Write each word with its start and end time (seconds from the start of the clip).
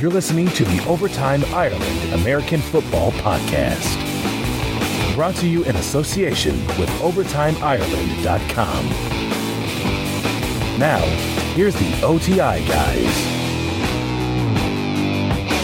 You're 0.00 0.12
listening 0.12 0.46
to 0.50 0.64
the 0.64 0.86
Overtime 0.86 1.44
Ireland 1.46 2.12
American 2.12 2.60
Football 2.60 3.10
Podcast. 3.12 3.96
Brought 5.16 5.34
to 5.36 5.48
you 5.48 5.64
in 5.64 5.74
association 5.74 6.54
with 6.78 6.88
OvertimeIreland.com. 7.00 8.88
Now, 10.78 11.00
here's 11.56 11.74
the 11.74 12.00
OTI 12.04 12.64
guys. 12.68 13.12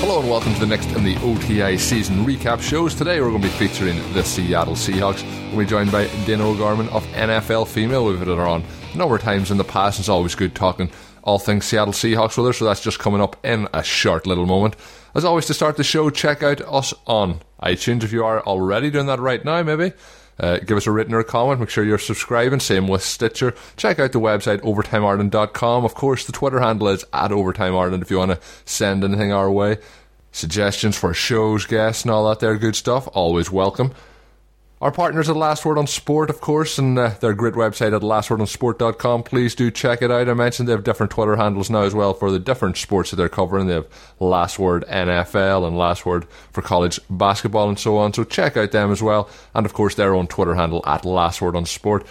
Hello 0.01 0.19
and 0.19 0.29
welcome 0.29 0.53
to 0.55 0.59
the 0.59 0.67
next 0.67 0.91
in 0.91 1.05
the 1.05 1.17
OTI 1.19 1.79
season 1.79 2.27
recap 2.27 2.61
shows. 2.61 2.97
Today 2.97 3.21
we're 3.21 3.31
going 3.31 3.43
to 3.43 3.49
be 3.49 3.55
featuring 3.55 3.99
the 4.15 4.25
Seattle 4.25 4.75
Seahawks. 4.75 5.23
We'll 5.51 5.61
be 5.61 5.67
joined 5.67 5.93
by 5.93 6.09
Dana 6.27 6.45
O'Gorman 6.49 6.89
of 6.89 7.07
NFL 7.13 7.69
Female. 7.69 8.05
We've 8.05 8.19
had 8.19 8.27
her 8.27 8.41
on 8.41 8.65
a 8.95 8.97
number 8.97 9.15
of 9.15 9.23
times 9.23 9.53
in 9.53 9.59
the 9.59 9.65
past. 9.65 10.01
It's 10.01 10.09
always 10.09 10.35
good 10.35 10.57
talking 10.57 10.91
all 11.25 11.39
things 11.39 11.65
Seattle 11.65 11.95
Seahawks 11.95 12.37
with 12.37 12.47
her, 12.47 12.53
so 12.53 12.67
that's 12.67 12.83
just 12.83 12.99
coming 12.99 13.21
up 13.21 13.45
in 13.45 13.67
a 13.73 13.83
short 13.83 14.27
little 14.27 14.47
moment. 14.47 14.77
As 15.15 15.25
always, 15.25 15.47
to 15.47 15.55
start 15.55 15.77
the 15.77 15.85
show, 15.85 16.11
check 16.11 16.43
out 16.43 16.61
us 16.61 16.93
on 17.07 17.41
iTunes 17.63 18.05
if 18.05 18.13
you 18.13 18.25
are 18.25 18.43
already 18.43 18.91
doing 18.91 19.07
that 19.07 19.21
right 19.21 19.45
now, 19.45 19.63
maybe. 19.63 19.93
Uh, 20.39 20.59
give 20.59 20.77
us 20.77 20.87
a 20.87 20.91
written 20.91 21.15
or 21.15 21.21
a 21.21 21.25
comment. 21.25 21.61
Make 21.61 21.71
sure 21.71 21.85
you're 21.85 21.99
subscribing. 21.99 22.61
Same 22.61 22.89
with 22.89 23.03
Stitcher. 23.03 23.55
Check 23.77 23.99
out 23.99 24.13
the 24.13 24.21
website, 24.21 24.61
overtimeireland.com. 24.61 25.85
Of 25.85 25.95
course, 25.95 26.27
the 26.27 26.33
Twitter 26.33 26.61
handle 26.61 26.89
is 26.89 27.05
at 27.13 27.31
overtimeireland 27.31 28.03
if 28.03 28.11
you 28.11 28.19
want 28.19 28.33
to 28.33 28.41
send 28.65 29.05
anything 29.05 29.33
our 29.33 29.51
way. 29.51 29.79
Suggestions 30.33 30.99
for 30.99 31.15
shows, 31.15 31.65
guests, 31.65 32.03
and 32.03 32.11
all 32.11 32.29
that 32.29 32.41
there 32.41 32.59
good 32.59 32.77
stuff, 32.77 33.09
always 33.13 33.51
welcome. 33.51 33.95
Our 34.85 34.93
partners 34.93 35.31
at 35.31 35.37
Last 35.37 35.65
Word 35.65 35.79
on 35.79 35.87
Sport, 35.87 36.29
of 36.29 36.43
course, 36.43 36.77
and 36.77 36.99
uh, 36.99 37.15
their 37.21 37.33
great 37.33 37.55
website 37.55 37.97
at 37.97 38.03
lastwordonsport.com. 38.03 39.23
Please 39.23 39.55
do 39.55 39.71
check 39.71 40.03
it 40.03 40.11
out. 40.11 40.29
I 40.29 40.35
mentioned 40.35 40.69
they 40.69 40.73
have 40.75 40.85
different 40.85 41.11
Twitter 41.11 41.37
handles 41.37 41.71
now 41.71 41.85
as 41.85 41.95
well 41.95 42.13
for 42.13 42.31
the 42.31 42.39
different 42.39 42.77
sports 42.77 43.09
that 43.09 43.17
they're 43.17 43.31
covering. 43.31 43.67
They 43.67 43.73
have 43.73 43.87
Last 44.21 44.59
Word 44.59 44.85
NFL 44.87 45.67
and 45.67 45.79
Last 45.79 46.05
Word 46.05 46.27
for 46.53 46.61
college 46.61 47.01
basketball 47.09 47.71
and 47.71 47.79
so 47.79 47.97
on. 47.97 48.13
So 48.13 48.25
check 48.25 48.59
out 48.59 48.73
them 48.73 48.93
as 48.93 49.03
well. 49.03 49.31
And 49.55 49.65
of 49.65 49.73
course, 49.73 49.95
their 49.95 50.15
own 50.15 50.27
Twitter 50.27 50.55
handle 50.55 50.83
at 50.85 51.07
Last 51.07 51.41
Word 51.41 51.57
on 51.57 51.65
Sport. 51.65 52.07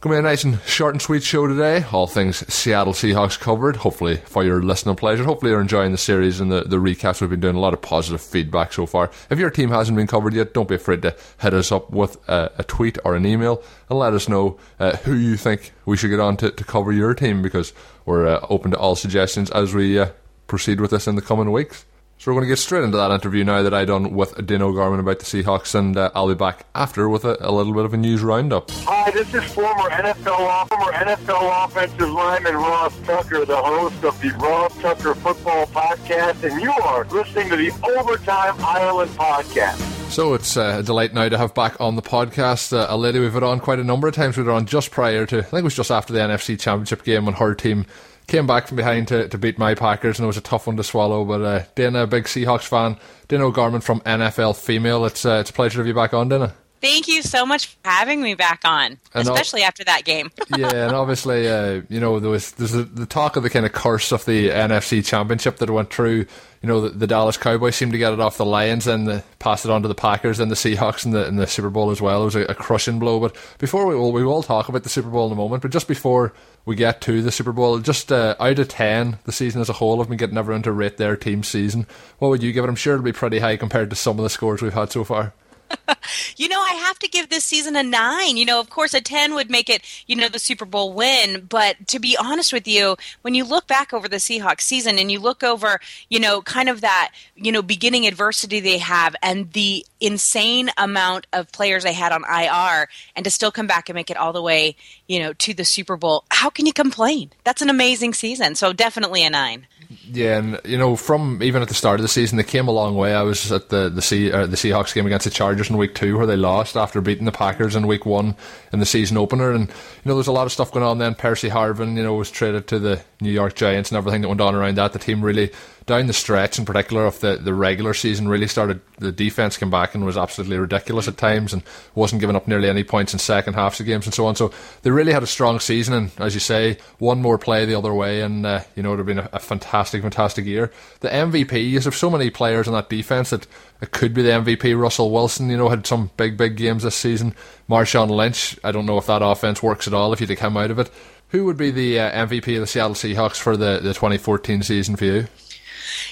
Going 0.00 0.14
to 0.14 0.22
be 0.22 0.28
a 0.28 0.30
nice 0.30 0.44
and 0.44 0.60
short 0.60 0.94
and 0.94 1.02
sweet 1.02 1.24
show 1.24 1.48
today. 1.48 1.84
All 1.90 2.06
things 2.06 2.46
Seattle 2.54 2.92
Seahawks 2.92 3.36
covered, 3.36 3.74
hopefully 3.74 4.18
for 4.26 4.44
your 4.44 4.62
listening 4.62 4.94
pleasure. 4.94 5.24
Hopefully 5.24 5.50
you're 5.50 5.60
enjoying 5.60 5.90
the 5.90 5.98
series 5.98 6.38
and 6.38 6.52
the, 6.52 6.60
the 6.60 6.76
recaps. 6.76 7.20
We've 7.20 7.28
been 7.28 7.40
doing 7.40 7.56
a 7.56 7.60
lot 7.60 7.74
of 7.74 7.82
positive 7.82 8.20
feedback 8.20 8.72
so 8.72 8.86
far. 8.86 9.10
If 9.28 9.40
your 9.40 9.50
team 9.50 9.70
hasn't 9.70 9.96
been 9.96 10.06
covered 10.06 10.34
yet, 10.34 10.54
don't 10.54 10.68
be 10.68 10.76
afraid 10.76 11.02
to 11.02 11.16
hit 11.40 11.52
us 11.52 11.72
up 11.72 11.90
with 11.90 12.16
a, 12.28 12.52
a 12.58 12.62
tweet 12.62 12.96
or 13.04 13.16
an 13.16 13.26
email 13.26 13.60
and 13.90 13.98
let 13.98 14.14
us 14.14 14.28
know 14.28 14.56
uh, 14.78 14.98
who 14.98 15.14
you 15.14 15.36
think 15.36 15.72
we 15.84 15.96
should 15.96 16.10
get 16.10 16.20
on 16.20 16.36
to, 16.36 16.52
to 16.52 16.62
cover 16.62 16.92
your 16.92 17.12
team 17.12 17.42
because 17.42 17.72
we're 18.06 18.28
uh, 18.28 18.46
open 18.48 18.70
to 18.70 18.78
all 18.78 18.94
suggestions 18.94 19.50
as 19.50 19.74
we 19.74 19.98
uh, 19.98 20.10
proceed 20.46 20.80
with 20.80 20.92
this 20.92 21.08
in 21.08 21.16
the 21.16 21.22
coming 21.22 21.50
weeks. 21.50 21.84
So 22.20 22.32
we're 22.32 22.40
going 22.40 22.46
to 22.46 22.48
get 22.48 22.58
straight 22.58 22.82
into 22.82 22.96
that 22.96 23.12
interview 23.12 23.44
now 23.44 23.62
that 23.62 23.72
I 23.72 23.84
done 23.84 24.12
with 24.12 24.44
Dana 24.44 24.66
O'Gorman 24.66 24.98
about 24.98 25.20
the 25.20 25.24
Seahawks, 25.24 25.76
and 25.76 25.96
uh, 25.96 26.10
I'll 26.16 26.26
be 26.26 26.34
back 26.34 26.66
after 26.74 27.08
with 27.08 27.24
a, 27.24 27.36
a, 27.38 27.52
little 27.52 27.72
bit 27.72 27.84
of 27.84 27.94
a 27.94 27.96
news 27.96 28.22
roundup. 28.22 28.72
Hi, 28.72 29.12
this 29.12 29.32
is 29.32 29.44
former 29.52 29.88
NFL 29.88 30.68
former 30.68 30.92
NFL 30.94 31.64
offensive 31.64 32.10
lineman 32.10 32.56
Ross 32.56 32.98
Tucker, 33.04 33.44
the 33.44 33.56
host 33.56 34.02
of 34.02 34.20
the 34.20 34.30
Ross 34.30 34.76
Tucker 34.78 35.14
Football 35.14 35.66
Podcast, 35.66 36.42
and 36.42 36.60
you 36.60 36.72
are 36.72 37.04
listening 37.04 37.50
to 37.50 37.56
the 37.56 37.70
Overtime 37.96 38.56
Ireland 38.64 39.12
Podcast. 39.12 39.76
So 40.10 40.34
it's 40.34 40.56
uh, 40.56 40.78
a 40.80 40.82
delight 40.82 41.14
now 41.14 41.28
to 41.28 41.38
have 41.38 41.54
back 41.54 41.80
on 41.80 41.94
the 41.94 42.02
podcast 42.02 42.72
uh, 42.72 42.86
a 42.88 42.96
lady 42.96 43.20
we've 43.20 43.32
had 43.32 43.44
on 43.44 43.60
quite 43.60 43.78
a 43.78 43.84
number 43.84 44.08
of 44.08 44.14
times. 44.14 44.36
We 44.36 44.42
were 44.42 44.50
on 44.50 44.66
just 44.66 44.90
prior 44.90 45.24
to, 45.26 45.38
I 45.38 45.42
think 45.42 45.60
it 45.60 45.64
was 45.64 45.76
just 45.76 45.92
after 45.92 46.12
the 46.12 46.18
NFC 46.18 46.58
Championship 46.58 47.04
game 47.04 47.26
when 47.26 47.34
her 47.34 47.54
team 47.54 47.86
came 48.28 48.46
back 48.46 48.68
from 48.68 48.76
behind 48.76 49.08
to, 49.08 49.28
to 49.28 49.38
beat 49.38 49.58
my 49.58 49.74
Packers, 49.74 50.18
and 50.18 50.24
it 50.24 50.28
was 50.28 50.36
a 50.36 50.42
tough 50.42 50.66
one 50.66 50.76
to 50.76 50.84
swallow. 50.84 51.24
But 51.24 51.42
uh, 51.42 51.64
Dana, 51.74 52.04
a 52.04 52.06
big 52.06 52.24
Seahawks 52.24 52.68
fan, 52.68 52.96
Dana 53.26 53.46
O'Gorman 53.46 53.80
from 53.80 54.00
NFL 54.00 54.56
Female. 54.56 55.04
It's 55.06 55.26
uh, 55.26 55.38
it's 55.40 55.50
a 55.50 55.52
pleasure 55.52 55.74
to 55.74 55.78
have 55.78 55.86
you 55.88 55.94
back 55.94 56.14
on, 56.14 56.28
Dana. 56.28 56.54
Thank 56.80 57.08
you 57.08 57.22
so 57.22 57.44
much 57.44 57.66
for 57.66 57.76
having 57.84 58.22
me 58.22 58.34
back 58.34 58.60
on, 58.64 58.98
and 59.12 59.28
especially 59.28 59.62
after 59.62 59.82
that 59.84 60.04
game. 60.04 60.30
yeah, 60.56 60.86
and 60.86 60.94
obviously, 60.94 61.48
uh, 61.48 61.82
you 61.88 61.98
know, 61.98 62.20
there 62.20 62.30
was 62.30 62.52
there's 62.52 62.72
the 62.72 63.06
talk 63.06 63.36
of 63.36 63.42
the 63.42 63.50
kind 63.50 63.66
of 63.66 63.72
curse 63.72 64.12
of 64.12 64.24
the 64.24 64.50
NFC 64.50 65.04
Championship 65.04 65.56
that 65.56 65.70
went 65.70 65.92
through. 65.92 66.26
You 66.62 66.68
know, 66.68 66.80
the, 66.80 66.90
the 66.90 67.06
Dallas 67.06 67.36
Cowboys 67.36 67.76
seemed 67.76 67.92
to 67.92 67.98
get 67.98 68.12
it 68.12 68.20
off 68.20 68.36
the 68.36 68.44
Lions 68.44 68.88
and 68.88 69.06
the, 69.06 69.22
pass 69.38 69.64
it 69.64 69.70
on 69.70 69.82
to 69.82 69.88
the 69.88 69.94
Packers 69.94 70.40
and 70.40 70.50
the 70.50 70.56
Seahawks 70.56 71.04
in 71.04 71.12
the 71.12 71.26
in 71.26 71.36
the 71.36 71.46
Super 71.46 71.70
Bowl 71.70 71.90
as 71.90 72.00
well. 72.00 72.22
It 72.22 72.26
was 72.26 72.36
a, 72.36 72.42
a 72.42 72.54
crushing 72.54 72.98
blow. 72.98 73.18
But 73.18 73.36
before 73.58 73.86
we 73.86 73.96
will 73.96 74.12
we 74.12 74.24
will 74.24 74.42
talk 74.44 74.68
about 74.68 74.84
the 74.84 74.88
Super 74.88 75.10
Bowl 75.10 75.26
in 75.26 75.32
a 75.32 75.36
moment. 75.36 75.62
But 75.62 75.72
just 75.72 75.88
before 75.88 76.32
we 76.64 76.76
get 76.76 77.00
to 77.02 77.22
the 77.22 77.32
Super 77.32 77.52
Bowl, 77.52 77.78
just 77.80 78.12
uh, 78.12 78.36
out 78.38 78.58
of 78.58 78.68
ten, 78.68 79.18
the 79.24 79.32
season 79.32 79.60
as 79.60 79.68
a 79.68 79.74
whole, 79.74 80.00
I've 80.00 80.08
been 80.08 80.16
getting 80.16 80.38
everyone 80.38 80.62
to 80.62 80.72
rate 80.72 80.96
their 80.96 81.16
team 81.16 81.42
season. 81.42 81.86
What 82.18 82.28
would 82.28 82.42
you 82.42 82.52
give 82.52 82.64
it? 82.64 82.68
I'm 82.68 82.76
sure 82.76 82.94
it'll 82.94 83.04
be 83.04 83.12
pretty 83.12 83.40
high 83.40 83.56
compared 83.56 83.90
to 83.90 83.96
some 83.96 84.18
of 84.18 84.22
the 84.22 84.30
scores 84.30 84.62
we've 84.62 84.72
had 84.72 84.92
so 84.92 85.02
far. 85.02 85.32
you 86.36 86.48
know, 86.48 86.60
I 86.60 86.72
have 86.72 86.98
to 87.00 87.08
give 87.08 87.28
this 87.28 87.44
season 87.44 87.76
a 87.76 87.82
nine. 87.82 88.36
You 88.36 88.44
know, 88.44 88.60
of 88.60 88.70
course, 88.70 88.94
a 88.94 89.00
10 89.00 89.34
would 89.34 89.50
make 89.50 89.68
it, 89.68 89.82
you 90.06 90.16
know, 90.16 90.28
the 90.28 90.38
Super 90.38 90.64
Bowl 90.64 90.92
win. 90.92 91.46
But 91.48 91.86
to 91.88 91.98
be 91.98 92.16
honest 92.18 92.52
with 92.52 92.66
you, 92.66 92.96
when 93.22 93.34
you 93.34 93.44
look 93.44 93.66
back 93.66 93.92
over 93.92 94.08
the 94.08 94.16
Seahawks 94.16 94.62
season 94.62 94.98
and 94.98 95.10
you 95.10 95.20
look 95.20 95.42
over, 95.42 95.80
you 96.08 96.20
know, 96.20 96.42
kind 96.42 96.68
of 96.68 96.80
that, 96.80 97.12
you 97.36 97.52
know, 97.52 97.62
beginning 97.62 98.06
adversity 98.06 98.60
they 98.60 98.78
have 98.78 99.14
and 99.22 99.52
the 99.52 99.84
insane 100.00 100.70
amount 100.76 101.26
of 101.32 101.50
players 101.52 101.84
they 101.84 101.92
had 101.92 102.12
on 102.12 102.22
IR 102.24 102.88
and 103.16 103.24
to 103.24 103.30
still 103.30 103.50
come 103.50 103.66
back 103.66 103.88
and 103.88 103.94
make 103.94 104.10
it 104.10 104.16
all 104.16 104.32
the 104.32 104.42
way, 104.42 104.76
you 105.06 105.18
know, 105.18 105.32
to 105.34 105.54
the 105.54 105.64
Super 105.64 105.96
Bowl, 105.96 106.24
how 106.30 106.50
can 106.50 106.66
you 106.66 106.72
complain? 106.72 107.30
That's 107.44 107.62
an 107.62 107.70
amazing 107.70 108.14
season. 108.14 108.54
So 108.54 108.72
definitely 108.72 109.24
a 109.24 109.30
nine. 109.30 109.66
Yeah, 110.10 110.38
and 110.38 110.60
you 110.64 110.78
know, 110.78 110.96
from 110.96 111.42
even 111.42 111.60
at 111.60 111.68
the 111.68 111.74
start 111.74 112.00
of 112.00 112.02
the 112.02 112.08
season, 112.08 112.38
they 112.38 112.42
came 112.44 112.66
a 112.66 112.72
long 112.72 112.96
way. 112.96 113.14
I 113.14 113.22
was 113.22 113.52
at 113.52 113.68
the 113.68 113.90
the, 113.90 114.00
sea, 114.00 114.32
uh, 114.32 114.46
the 114.46 114.56
Seahawks 114.56 114.94
game 114.94 115.06
against 115.06 115.24
the 115.24 115.30
Chargers 115.30 115.68
in 115.68 115.76
week 115.76 115.94
two, 115.94 116.16
where 116.16 116.26
they 116.26 116.36
lost 116.36 116.76
after 116.76 117.00
beating 117.00 117.26
the 117.26 117.32
Packers 117.32 117.76
in 117.76 117.86
week 117.86 118.06
one 118.06 118.34
in 118.72 118.78
the 118.78 118.86
season 118.86 119.18
opener. 119.18 119.52
And 119.52 119.68
you 119.68 119.74
know, 120.04 120.14
there's 120.14 120.26
a 120.26 120.32
lot 120.32 120.46
of 120.46 120.52
stuff 120.52 120.72
going 120.72 120.84
on. 120.84 120.98
Then 120.98 121.14
Percy 121.14 121.50
Harvin, 121.50 121.96
you 121.96 122.02
know, 122.02 122.14
was 122.14 122.30
traded 122.30 122.66
to 122.68 122.78
the 122.78 123.02
New 123.20 123.30
York 123.30 123.54
Giants 123.54 123.90
and 123.90 123.98
everything 123.98 124.22
that 124.22 124.28
went 124.28 124.40
on 124.40 124.54
around 124.54 124.76
that. 124.76 124.92
The 124.94 124.98
team 124.98 125.22
really 125.22 125.50
down 125.88 126.06
the 126.06 126.12
stretch, 126.12 126.58
in 126.58 126.64
particular 126.64 127.04
of 127.04 127.18
the, 127.18 127.36
the 127.36 127.52
regular 127.52 127.94
season, 127.94 128.28
really 128.28 128.46
started. 128.46 128.80
The 128.98 129.10
defense 129.10 129.56
came 129.56 129.70
back 129.70 129.94
and 129.94 130.04
was 130.04 130.16
absolutely 130.16 130.58
ridiculous 130.58 131.08
at 131.08 131.16
times, 131.16 131.52
and 131.52 131.62
wasn't 131.96 132.20
giving 132.20 132.36
up 132.36 132.46
nearly 132.46 132.68
any 132.68 132.84
points 132.84 133.12
in 133.12 133.18
second 133.18 133.54
halves 133.54 133.80
of 133.80 133.86
games 133.86 134.06
and 134.06 134.14
so 134.14 134.26
on. 134.26 134.36
So 134.36 134.52
they 134.82 134.90
really 134.90 135.12
had 135.12 135.24
a 135.24 135.26
strong 135.26 135.58
season, 135.58 135.94
and 135.94 136.10
as 136.18 136.34
you 136.34 136.40
say, 136.40 136.78
one 136.98 137.20
more 137.20 137.38
play 137.38 137.64
the 137.64 137.76
other 137.76 137.92
way, 137.92 138.20
and 138.20 138.46
uh, 138.46 138.60
you 138.76 138.82
know 138.84 138.90
it 138.90 138.98
would 138.98 138.98
have 138.98 139.06
been 139.06 139.18
a, 139.18 139.30
a, 139.32 139.38
fantastic, 139.40 140.02
fantastic 140.02 140.44
year. 140.44 140.70
The 141.00 141.08
MVP, 141.08 141.68
you 141.68 141.80
have 141.80 141.94
so 141.94 142.10
many 142.10 142.30
players 142.30 142.68
on 142.68 142.74
that 142.74 142.88
defense 142.88 143.30
that 143.30 143.46
it 143.80 143.90
could 143.90 144.14
be 144.14 144.22
the 144.22 144.30
MVP. 144.30 144.80
Russell 144.80 145.10
Wilson, 145.10 145.50
you 145.50 145.56
know, 145.56 145.68
had 145.68 145.86
some 145.86 146.10
big, 146.16 146.36
big 146.36 146.56
games 146.56 146.82
this 146.84 146.94
season. 146.94 147.34
Marshawn 147.68 148.10
Lynch, 148.10 148.58
I 148.62 148.72
don't 148.72 148.86
know 148.86 148.98
if 148.98 149.06
that 149.06 149.22
offense 149.22 149.62
works 149.62 149.86
at 149.86 149.94
all 149.94 150.12
if 150.12 150.20
you 150.20 150.26
take 150.26 150.38
him 150.40 150.56
out 150.56 150.70
of 150.70 150.78
it. 150.78 150.90
Who 151.30 151.44
would 151.44 151.58
be 151.58 151.70
the 151.70 152.00
uh, 152.00 152.26
MVP 152.26 152.54
of 152.54 152.60
the 152.60 152.66
Seattle 152.66 152.94
Seahawks 152.94 153.36
for 153.36 153.56
the, 153.56 153.80
the 153.82 153.92
2014 153.92 154.62
season 154.62 154.96
for 154.96 155.04
you? 155.04 155.26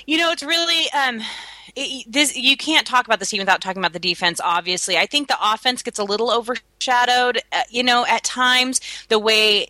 You 0.06 0.18
know, 0.18 0.30
it's 0.30 0.42
really 0.42 0.90
um, 0.92 1.20
it, 1.74 2.10
this. 2.10 2.36
You 2.36 2.56
can't 2.56 2.86
talk 2.86 3.06
about 3.06 3.20
the 3.20 3.26
team 3.26 3.40
without 3.40 3.60
talking 3.60 3.80
about 3.80 3.92
the 3.92 3.98
defense. 3.98 4.40
Obviously, 4.42 4.96
I 4.96 5.06
think 5.06 5.28
the 5.28 5.38
offense 5.40 5.82
gets 5.82 5.98
a 5.98 6.04
little 6.04 6.30
overshadowed. 6.30 7.38
Uh, 7.52 7.62
you 7.70 7.82
know, 7.82 8.06
at 8.06 8.24
times 8.24 8.80
the 9.08 9.18
way 9.18 9.68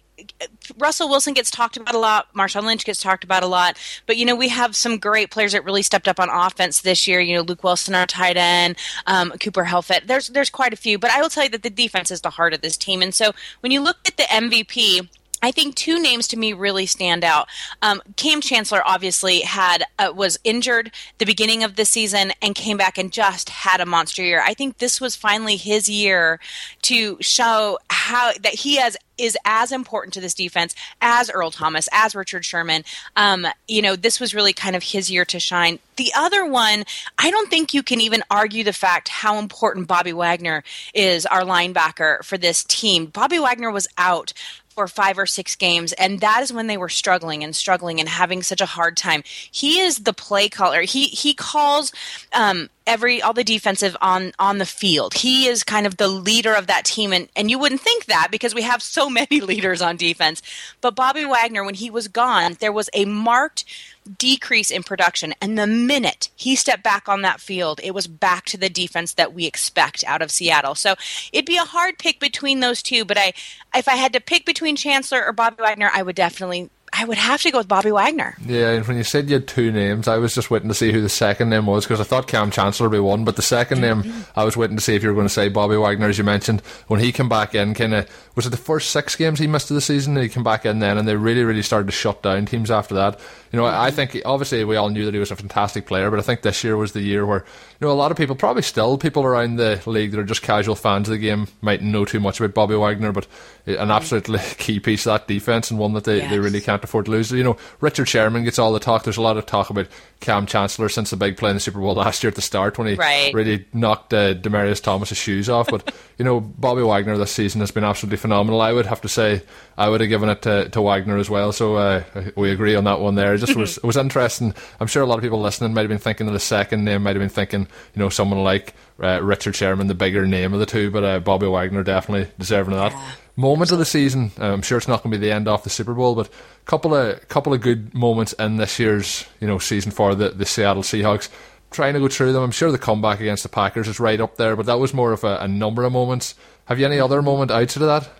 Russell 0.78 1.08
Wilson 1.08 1.34
gets 1.34 1.50
talked 1.50 1.76
about 1.76 1.94
a 1.94 1.98
lot. 1.98 2.32
Marshawn 2.34 2.64
Lynch 2.64 2.84
gets 2.84 3.02
talked 3.02 3.24
about 3.24 3.42
a 3.42 3.46
lot. 3.46 3.78
But, 4.06 4.16
you 4.16 4.24
know, 4.24 4.34
we 4.34 4.48
have 4.48 4.74
some 4.74 4.98
great 4.98 5.30
players 5.30 5.52
that 5.52 5.64
really 5.64 5.82
stepped 5.82 6.08
up 6.08 6.18
on 6.18 6.28
offense 6.30 6.80
this 6.80 7.06
year. 7.06 7.20
You 7.20 7.36
know, 7.36 7.42
Luke 7.42 7.62
Wilson, 7.62 7.94
our 7.94 8.06
tight 8.06 8.36
end, 8.36 8.76
um, 9.06 9.32
Cooper 9.40 9.64
Helfet. 9.64 10.06
There's, 10.06 10.28
there's 10.28 10.50
quite 10.50 10.72
a 10.72 10.76
few. 10.76 10.98
But 10.98 11.10
I 11.10 11.20
will 11.20 11.28
tell 11.28 11.44
you 11.44 11.50
that 11.50 11.62
the 11.62 11.70
defense 11.70 12.10
is 12.10 12.22
the 12.22 12.30
heart 12.30 12.54
of 12.54 12.62
this 12.62 12.76
team. 12.76 13.02
And 13.02 13.14
so 13.14 13.32
when 13.60 13.72
you 13.72 13.80
look 13.80 13.98
at 14.06 14.16
the 14.16 14.24
MVP, 14.24 15.08
I 15.46 15.52
think 15.52 15.76
two 15.76 16.02
names 16.02 16.26
to 16.28 16.36
me 16.36 16.52
really 16.52 16.86
stand 16.86 17.22
out. 17.22 17.46
Um, 17.80 18.02
Kam 18.16 18.40
Chancellor 18.40 18.82
obviously 18.84 19.42
had 19.42 19.84
uh, 19.96 20.12
was 20.12 20.40
injured 20.42 20.90
the 21.18 21.24
beginning 21.24 21.62
of 21.62 21.76
the 21.76 21.84
season 21.84 22.32
and 22.42 22.52
came 22.56 22.76
back 22.76 22.98
and 22.98 23.12
just 23.12 23.50
had 23.50 23.80
a 23.80 23.86
monster 23.86 24.24
year. 24.24 24.42
I 24.44 24.54
think 24.54 24.78
this 24.78 25.00
was 25.00 25.14
finally 25.14 25.54
his 25.54 25.88
year 25.88 26.40
to 26.82 27.16
show 27.20 27.78
how 27.90 28.32
that 28.42 28.54
he 28.54 28.78
has 28.78 28.96
is 29.18 29.38
as 29.44 29.70
important 29.70 30.14
to 30.14 30.20
this 30.20 30.34
defense 30.34 30.74
as 31.00 31.30
Earl 31.30 31.52
Thomas, 31.52 31.88
as 31.92 32.16
Richard 32.16 32.44
Sherman. 32.44 32.82
Um, 33.14 33.46
you 33.68 33.82
know, 33.82 33.94
this 33.94 34.18
was 34.18 34.34
really 34.34 34.52
kind 34.52 34.74
of 34.74 34.82
his 34.82 35.10
year 35.10 35.24
to 35.26 35.38
shine. 35.38 35.78
The 35.94 36.10
other 36.16 36.44
one, 36.44 36.84
I 37.18 37.30
don't 37.30 37.48
think 37.48 37.72
you 37.72 37.82
can 37.82 38.00
even 38.00 38.24
argue 38.30 38.64
the 38.64 38.72
fact 38.72 39.08
how 39.08 39.38
important 39.38 39.86
Bobby 39.86 40.12
Wagner 40.12 40.64
is, 40.92 41.24
our 41.24 41.42
linebacker 41.42 42.24
for 42.24 42.36
this 42.36 42.64
team. 42.64 43.06
Bobby 43.06 43.38
Wagner 43.38 43.70
was 43.70 43.86
out 43.96 44.32
for 44.76 44.86
five 44.86 45.18
or 45.18 45.26
six 45.26 45.56
games, 45.56 45.92
and 45.94 46.20
that 46.20 46.42
is 46.42 46.52
when 46.52 46.66
they 46.66 46.76
were 46.76 46.90
struggling 46.90 47.42
and 47.42 47.56
struggling 47.56 47.98
and 47.98 48.08
having 48.08 48.42
such 48.42 48.60
a 48.60 48.66
hard 48.66 48.96
time. 48.96 49.22
He 49.50 49.80
is 49.80 50.00
the 50.00 50.12
play 50.12 50.48
caller. 50.48 50.82
He 50.82 51.06
he 51.06 51.34
calls 51.34 51.92
um, 52.32 52.68
every 52.86 53.22
all 53.22 53.32
the 53.32 53.42
defensive 53.42 53.96
on 54.02 54.32
on 54.38 54.58
the 54.58 54.66
field. 54.66 55.14
He 55.14 55.46
is 55.46 55.64
kind 55.64 55.86
of 55.86 55.96
the 55.96 56.08
leader 56.08 56.52
of 56.52 56.66
that 56.66 56.84
team, 56.84 57.12
and 57.12 57.28
and 57.34 57.50
you 57.50 57.58
wouldn't 57.58 57.80
think 57.80 58.04
that 58.04 58.28
because 58.30 58.54
we 58.54 58.62
have 58.62 58.82
so 58.82 59.08
many 59.16 59.40
leaders 59.40 59.80
on 59.80 59.96
defense. 59.96 60.42
But 60.80 60.94
Bobby 60.94 61.24
Wagner, 61.24 61.64
when 61.64 61.74
he 61.74 61.90
was 61.90 62.06
gone, 62.06 62.56
there 62.60 62.72
was 62.72 62.90
a 62.92 63.06
marked 63.06 63.64
decrease 64.06 64.70
in 64.70 64.82
production. 64.82 65.34
And 65.40 65.58
the 65.58 65.66
minute 65.66 66.30
he 66.36 66.56
stepped 66.56 66.82
back 66.82 67.08
on 67.08 67.22
that 67.22 67.40
field, 67.40 67.80
it 67.82 67.94
was 67.94 68.06
back 68.06 68.44
to 68.46 68.56
the 68.56 68.68
defense 68.68 69.14
that 69.14 69.34
we 69.34 69.46
expect 69.46 70.04
out 70.06 70.22
of 70.22 70.30
Seattle. 70.30 70.74
So 70.74 70.94
it'd 71.32 71.46
be 71.46 71.56
a 71.56 71.64
hard 71.64 71.98
pick 71.98 72.18
between 72.20 72.60
those 72.60 72.82
two. 72.82 73.04
But 73.04 73.18
I, 73.18 73.32
if 73.74 73.88
I 73.88 73.96
had 73.96 74.12
to 74.14 74.20
pick 74.20 74.46
between 74.46 74.76
Chancellor 74.76 75.24
or 75.24 75.32
Bobby 75.32 75.62
Wagner, 75.62 75.90
I 75.92 76.02
would 76.02 76.16
definitely 76.16 76.70
I 76.98 77.04
would 77.04 77.18
have 77.18 77.42
to 77.42 77.50
go 77.50 77.58
with 77.58 77.68
Bobby 77.68 77.92
Wagner. 77.92 78.36
Yeah, 78.44 78.70
and 78.70 78.86
when 78.86 78.96
you 78.96 79.04
said 79.04 79.28
you 79.28 79.34
had 79.34 79.46
two 79.46 79.70
names, 79.70 80.08
I 80.08 80.16
was 80.16 80.34
just 80.34 80.50
waiting 80.50 80.68
to 80.68 80.74
see 80.74 80.92
who 80.92 81.02
the 81.02 81.10
second 81.10 81.50
name 81.50 81.66
was 81.66 81.84
because 81.84 82.00
I 82.00 82.04
thought 82.04 82.26
Kam 82.26 82.50
Chancellor 82.50 82.88
would 82.88 82.96
be 82.96 83.00
one, 83.00 83.24
but 83.24 83.36
the 83.36 83.42
2nd 83.42 83.80
name, 83.80 84.02
mm-hmm. 84.02 84.38
I 84.38 84.44
was 84.44 84.56
waiting 84.56 84.76
to 84.76 84.82
see 84.82 84.94
if 84.94 85.02
you 85.02 85.10
were 85.10 85.14
going 85.14 85.26
to 85.26 85.32
say 85.32 85.50
Bobby 85.50 85.76
Wagner, 85.76 86.08
as 86.08 86.16
you 86.16 86.24
mentioned. 86.24 86.62
When 86.86 87.00
he 87.00 87.12
came 87.12 87.28
back 87.28 87.54
in, 87.54 87.74
kind 87.74 87.92
of, 87.92 88.08
was 88.34 88.46
it 88.46 88.50
the 88.50 88.56
first 88.56 88.90
six 88.90 89.14
games 89.14 89.38
he 89.38 89.46
missed 89.46 89.70
of 89.70 89.74
the 89.74 89.82
season? 89.82 90.14
That 90.14 90.22
he 90.22 90.30
came 90.30 90.44
back 90.44 90.64
in 90.64 90.78
then, 90.78 90.96
and 90.96 91.06
they 91.06 91.16
really, 91.16 91.44
really 91.44 91.62
started 91.62 91.86
to 91.86 91.92
shut 91.92 92.22
down 92.22 92.46
teams 92.46 92.70
after 92.70 92.94
that. 92.94 93.20
You 93.52 93.58
know, 93.58 93.66
I 93.66 93.90
think 93.90 94.20
obviously 94.24 94.64
we 94.64 94.76
all 94.76 94.88
knew 94.88 95.04
that 95.04 95.14
he 95.14 95.20
was 95.20 95.30
a 95.30 95.36
fantastic 95.36 95.86
player, 95.86 96.10
but 96.10 96.18
I 96.18 96.22
think 96.22 96.40
this 96.40 96.64
year 96.64 96.78
was 96.78 96.92
the 96.92 97.02
year 97.02 97.26
where 97.26 97.44
you 97.80 97.86
know 97.86 97.92
a 97.92 97.94
lot 97.94 98.10
of 98.10 98.16
people, 98.16 98.36
probably 98.36 98.62
still 98.62 98.98
people 98.98 99.22
around 99.24 99.56
the 99.56 99.80
league 99.86 100.12
that 100.12 100.20
are 100.20 100.24
just 100.24 100.42
casual 100.42 100.74
fans 100.74 101.08
of 101.08 101.12
the 101.12 101.18
game, 101.18 101.48
mightn't 101.60 101.90
know 101.90 102.04
too 102.04 102.20
much 102.20 102.40
about 102.40 102.54
Bobby 102.54 102.74
Wagner, 102.74 103.12
but 103.12 103.26
an 103.66 103.90
absolutely 103.90 104.38
key 104.58 104.80
piece 104.80 105.06
of 105.06 105.12
that 105.12 105.28
defense 105.28 105.70
and 105.70 105.78
one 105.78 105.92
that 105.94 106.04
they, 106.04 106.18
yes. 106.18 106.30
they 106.30 106.38
really 106.38 106.60
can't 106.60 106.82
afford 106.82 107.06
to 107.06 107.10
lose. 107.10 107.32
You 107.32 107.44
know, 107.44 107.56
Richard 107.80 108.08
Sherman 108.08 108.44
gets 108.44 108.58
all 108.58 108.72
the 108.72 108.80
talk. 108.80 109.04
There's 109.04 109.16
a 109.16 109.22
lot 109.22 109.36
of 109.36 109.46
talk 109.46 109.70
about 109.70 109.88
Kam 110.20 110.46
Chancellor 110.46 110.88
since 110.88 111.10
the 111.10 111.16
big 111.16 111.36
play 111.36 111.50
in 111.50 111.56
the 111.56 111.60
Super 111.60 111.80
Bowl 111.80 111.94
last 111.96 112.22
year 112.22 112.28
at 112.28 112.34
the 112.34 112.42
start 112.42 112.78
when 112.78 112.86
he 112.86 112.94
right. 112.94 113.34
really 113.34 113.66
knocked 113.72 114.14
uh, 114.14 114.34
Demaryius 114.34 114.82
Thomas's 114.82 115.18
shoes 115.18 115.48
off. 115.48 115.68
But 115.68 115.94
you 116.18 116.24
know, 116.24 116.40
Bobby 116.40 116.82
Wagner 116.82 117.18
this 117.18 117.32
season 117.32 117.60
has 117.60 117.70
been 117.70 117.84
absolutely 117.84 118.18
phenomenal. 118.18 118.60
I 118.60 118.72
would 118.72 118.86
have 118.86 119.00
to 119.02 119.08
say 119.08 119.42
I 119.76 119.88
would 119.88 120.00
have 120.00 120.08
given 120.08 120.28
it 120.28 120.42
to, 120.42 120.68
to 120.70 120.80
Wagner 120.80 121.18
as 121.18 121.28
well. 121.28 121.52
So 121.52 121.76
uh, 121.76 122.04
we 122.36 122.50
agree 122.50 122.74
on 122.76 122.84
that 122.84 123.00
one 123.00 123.14
there. 123.14 123.34
It 123.34 123.38
just 123.38 123.56
was 123.56 123.78
it 123.78 123.84
was 123.84 123.96
interesting. 123.96 124.54
I'm 124.80 124.86
sure 124.86 125.02
a 125.02 125.06
lot 125.06 125.18
of 125.18 125.22
people 125.22 125.40
listening 125.40 125.74
might 125.74 125.82
have 125.82 125.90
been 125.90 125.98
thinking 125.98 126.26
of 126.26 126.32
the 126.32 126.40
second 126.40 126.84
name, 126.84 127.02
might 127.02 127.16
have 127.16 127.20
been 127.20 127.28
thinking, 127.28 127.65
you 127.94 128.00
know, 128.00 128.08
someone 128.08 128.42
like 128.42 128.74
uh, 129.02 129.22
Richard 129.22 129.54
Sherman, 129.54 129.86
the 129.86 129.94
bigger 129.94 130.26
name 130.26 130.52
of 130.52 130.60
the 130.60 130.66
two, 130.66 130.90
but 130.90 131.04
uh, 131.04 131.20
Bobby 131.20 131.46
Wagner 131.46 131.82
definitely 131.82 132.30
deserving 132.38 132.74
of 132.74 132.92
that. 132.92 133.16
Moment 133.36 133.70
of 133.70 133.78
the 133.78 133.84
season. 133.84 134.32
Uh, 134.40 134.52
I'm 134.52 134.62
sure 134.62 134.78
it's 134.78 134.88
not 134.88 135.02
going 135.02 135.12
to 135.12 135.18
be 135.18 135.26
the 135.26 135.32
end 135.32 135.46
of 135.46 135.62
the 135.62 135.70
Super 135.70 135.92
Bowl, 135.92 136.14
but 136.14 136.30
couple 136.64 136.94
of 136.94 137.28
couple 137.28 137.52
of 137.52 137.60
good 137.60 137.94
moments 137.94 138.32
in 138.34 138.56
this 138.56 138.78
year's 138.78 139.24
you 139.40 139.46
know 139.46 139.58
season 139.58 139.92
for 139.92 140.14
the 140.14 140.30
the 140.30 140.46
Seattle 140.46 140.82
Seahawks 140.82 141.28
trying 141.70 141.94
to 141.94 142.00
go 142.00 142.08
through 142.08 142.32
them. 142.32 142.42
I'm 142.42 142.50
sure 142.50 142.72
the 142.72 142.78
comeback 142.78 143.20
against 143.20 143.42
the 143.42 143.48
Packers 143.48 143.88
is 143.88 144.00
right 144.00 144.20
up 144.20 144.36
there, 144.36 144.56
but 144.56 144.66
that 144.66 144.78
was 144.78 144.94
more 144.94 145.12
of 145.12 145.24
a, 145.24 145.38
a 145.38 145.48
number 145.48 145.84
of 145.84 145.92
moments. 145.92 146.34
Have 146.66 146.78
you 146.78 146.86
any 146.86 146.98
other 146.98 147.22
moment 147.22 147.50
outside 147.50 147.82
of 147.82 147.88
that? 147.88 148.10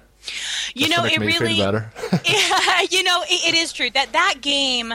You 0.74 0.88
know, 0.88 1.04
it 1.04 1.18
really. 1.18 1.54
yeah, 1.58 1.80
you 2.90 3.02
know, 3.02 3.22
it, 3.22 3.54
it 3.54 3.54
is 3.54 3.72
true 3.72 3.90
that 3.90 4.12
that 4.12 4.36
game 4.40 4.94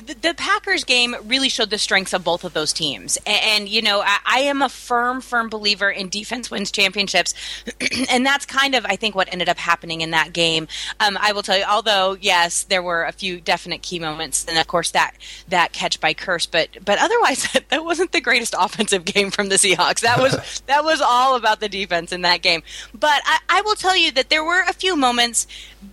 the, 0.00 0.14
the, 0.14 0.34
Packers 0.34 0.84
game 0.84 1.16
really 1.24 1.48
showed 1.48 1.70
the 1.70 1.78
strengths 1.78 2.12
of 2.12 2.24
both 2.24 2.44
of 2.44 2.52
those 2.52 2.72
teams. 2.72 3.16
And, 3.26 3.40
and 3.44 3.68
you 3.68 3.82
know, 3.82 4.00
I, 4.00 4.18
I, 4.24 4.38
am 4.40 4.62
a 4.62 4.68
firm, 4.68 5.20
firm 5.20 5.48
believer 5.48 5.90
in 5.90 6.08
defense 6.08 6.50
wins 6.50 6.70
championships. 6.70 7.34
and 8.10 8.24
that's 8.24 8.46
kind 8.46 8.74
of, 8.74 8.84
I 8.86 8.96
think, 8.96 9.14
what 9.14 9.32
ended 9.32 9.48
up 9.48 9.58
happening 9.58 10.00
in 10.00 10.10
that 10.10 10.32
game. 10.32 10.68
Um, 11.00 11.18
I 11.20 11.32
will 11.32 11.42
tell 11.42 11.58
you, 11.58 11.64
although, 11.64 12.16
yes, 12.20 12.64
there 12.64 12.82
were 12.82 13.04
a 13.04 13.12
few 13.12 13.40
definite 13.40 13.82
key 13.82 13.98
moments. 13.98 14.44
And 14.46 14.58
of 14.58 14.66
course, 14.66 14.90
that, 14.92 15.14
that 15.48 15.72
catch 15.72 16.00
by 16.00 16.14
Kearse. 16.14 16.50
But, 16.50 16.84
but 16.84 16.98
otherwise, 16.98 17.48
that 17.68 17.84
wasn't 17.84 18.12
the 18.12 18.20
greatest 18.20 18.54
offensive 18.58 19.04
game 19.04 19.30
from 19.30 19.48
the 19.48 19.56
Seahawks. 19.56 20.00
That 20.00 20.18
was, 20.18 20.62
that 20.66 20.84
was 20.84 21.00
all 21.00 21.36
about 21.36 21.60
the 21.60 21.68
defense 21.68 22.12
in 22.12 22.22
that 22.22 22.42
game. 22.42 22.62
But 22.92 23.22
I, 23.24 23.38
I 23.48 23.60
will 23.62 23.76
tell 23.76 23.96
you 23.96 24.12
that 24.12 24.30
there 24.30 24.44
were 24.44 24.62
a 24.68 24.72
few 24.72 24.96
moments 24.96 25.46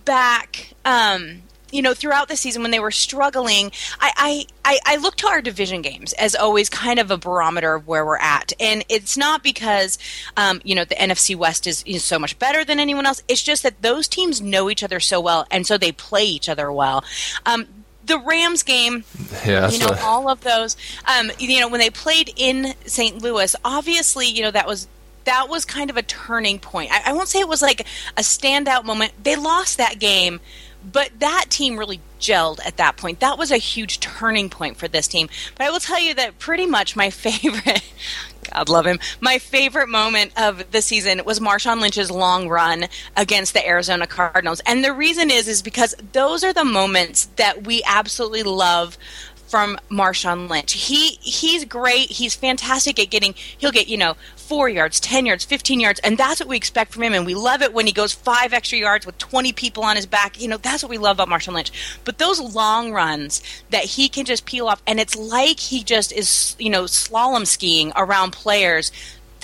back. 0.04 0.74
Um, 0.84 1.42
you 1.74 1.82
know, 1.82 1.92
throughout 1.92 2.28
the 2.28 2.36
season 2.36 2.62
when 2.62 2.70
they 2.70 2.78
were 2.78 2.92
struggling, 2.92 3.72
I, 3.98 4.46
I, 4.64 4.78
I, 4.86 4.96
look 4.96 5.16
to 5.16 5.26
our 5.26 5.42
division 5.42 5.82
games 5.82 6.12
as 6.12 6.36
always 6.36 6.70
kind 6.70 7.00
of 7.00 7.10
a 7.10 7.18
barometer 7.18 7.74
of 7.74 7.88
where 7.88 8.06
we're 8.06 8.16
at. 8.18 8.52
And 8.60 8.84
it's 8.88 9.16
not 9.16 9.42
because, 9.42 9.98
um, 10.36 10.62
you 10.62 10.76
know, 10.76 10.84
the 10.84 10.94
NFC 10.94 11.34
West 11.34 11.66
is, 11.66 11.82
is 11.84 12.04
so 12.04 12.16
much 12.16 12.38
better 12.38 12.64
than 12.64 12.78
anyone 12.78 13.06
else. 13.06 13.24
It's 13.26 13.42
just 13.42 13.64
that 13.64 13.82
those 13.82 14.06
teams 14.06 14.40
know 14.40 14.70
each 14.70 14.84
other 14.84 15.00
so 15.00 15.20
well, 15.20 15.48
and 15.50 15.66
so 15.66 15.76
they 15.76 15.90
play 15.90 16.24
each 16.24 16.48
other 16.48 16.70
well. 16.70 17.02
Um, 17.44 17.66
the 18.06 18.20
Rams 18.20 18.62
game, 18.62 19.02
yeah, 19.44 19.68
you 19.68 19.80
know, 19.80 19.88
a- 19.88 20.00
all 20.04 20.28
of 20.28 20.42
those, 20.42 20.76
um, 21.06 21.32
you 21.40 21.58
know, 21.58 21.68
when 21.68 21.80
they 21.80 21.90
played 21.90 22.32
in 22.36 22.74
St. 22.86 23.20
Louis, 23.20 23.56
obviously, 23.64 24.28
you 24.28 24.42
know, 24.42 24.52
that 24.52 24.68
was 24.68 24.86
that 25.24 25.48
was 25.48 25.64
kind 25.64 25.90
of 25.90 25.96
a 25.96 26.02
turning 26.02 26.58
point. 26.58 26.90
I, 26.92 27.10
I, 27.10 27.12
won't 27.12 27.28
say 27.28 27.40
it 27.40 27.48
was 27.48 27.62
like 27.62 27.80
a 28.16 28.20
standout 28.20 28.84
moment. 28.84 29.12
They 29.22 29.36
lost 29.36 29.78
that 29.78 29.98
game, 29.98 30.40
but 30.92 31.10
that 31.20 31.46
team 31.48 31.76
really 31.76 32.00
gelled 32.20 32.58
at 32.64 32.76
that 32.76 32.96
point. 32.96 33.20
That 33.20 33.38
was 33.38 33.50
a 33.50 33.56
huge 33.56 34.00
turning 34.00 34.50
point 34.50 34.76
for 34.76 34.88
this 34.88 35.06
team. 35.06 35.28
But 35.56 35.66
I 35.66 35.70
will 35.70 35.80
tell 35.80 36.00
you 36.00 36.14
that 36.14 36.38
pretty 36.38 36.66
much 36.66 36.96
my 36.96 37.10
favorite, 37.10 37.82
God 38.52 38.68
love 38.68 38.86
him, 38.86 38.98
my 39.20 39.38
favorite 39.38 39.88
moment 39.88 40.32
of 40.38 40.70
the 40.70 40.82
season 40.82 41.22
was 41.24 41.40
Marshawn 41.40 41.80
Lynch's 41.80 42.10
long 42.10 42.48
run 42.48 42.86
against 43.16 43.54
the 43.54 43.66
Arizona 43.66 44.06
Cardinals. 44.06 44.60
And 44.66 44.84
the 44.84 44.92
reason 44.92 45.30
is, 45.30 45.48
is 45.48 45.62
because 45.62 45.94
those 46.12 46.44
are 46.44 46.52
the 46.52 46.64
moments 46.64 47.26
that 47.36 47.66
we 47.66 47.82
absolutely 47.86 48.42
love 48.42 48.98
from 49.54 49.78
Marshawn 49.88 50.50
Lynch. 50.50 50.72
He 50.72 51.10
he's 51.20 51.64
great. 51.64 52.10
He's 52.10 52.34
fantastic 52.34 52.98
at 52.98 53.08
getting. 53.08 53.36
He'll 53.36 53.70
get 53.70 53.86
you 53.86 53.96
know 53.96 54.16
four 54.34 54.68
yards, 54.68 54.98
ten 54.98 55.26
yards, 55.26 55.44
fifteen 55.44 55.78
yards, 55.78 56.00
and 56.00 56.18
that's 56.18 56.40
what 56.40 56.48
we 56.48 56.56
expect 56.56 56.92
from 56.92 57.04
him. 57.04 57.14
And 57.14 57.24
we 57.24 57.36
love 57.36 57.62
it 57.62 57.72
when 57.72 57.86
he 57.86 57.92
goes 57.92 58.12
five 58.12 58.52
extra 58.52 58.78
yards 58.78 59.06
with 59.06 59.16
twenty 59.18 59.52
people 59.52 59.84
on 59.84 59.94
his 59.94 60.06
back. 60.06 60.40
You 60.40 60.48
know 60.48 60.56
that's 60.56 60.82
what 60.82 60.90
we 60.90 60.98
love 60.98 61.20
about 61.20 61.28
Marshawn 61.28 61.54
Lynch. 61.54 61.70
But 62.02 62.18
those 62.18 62.40
long 62.40 62.90
runs 62.90 63.44
that 63.70 63.84
he 63.84 64.08
can 64.08 64.24
just 64.24 64.44
peel 64.44 64.66
off, 64.66 64.82
and 64.88 64.98
it's 64.98 65.14
like 65.14 65.60
he 65.60 65.84
just 65.84 66.10
is 66.10 66.56
you 66.58 66.68
know 66.68 66.86
slalom 66.86 67.46
skiing 67.46 67.92
around 67.94 68.32
players 68.32 68.90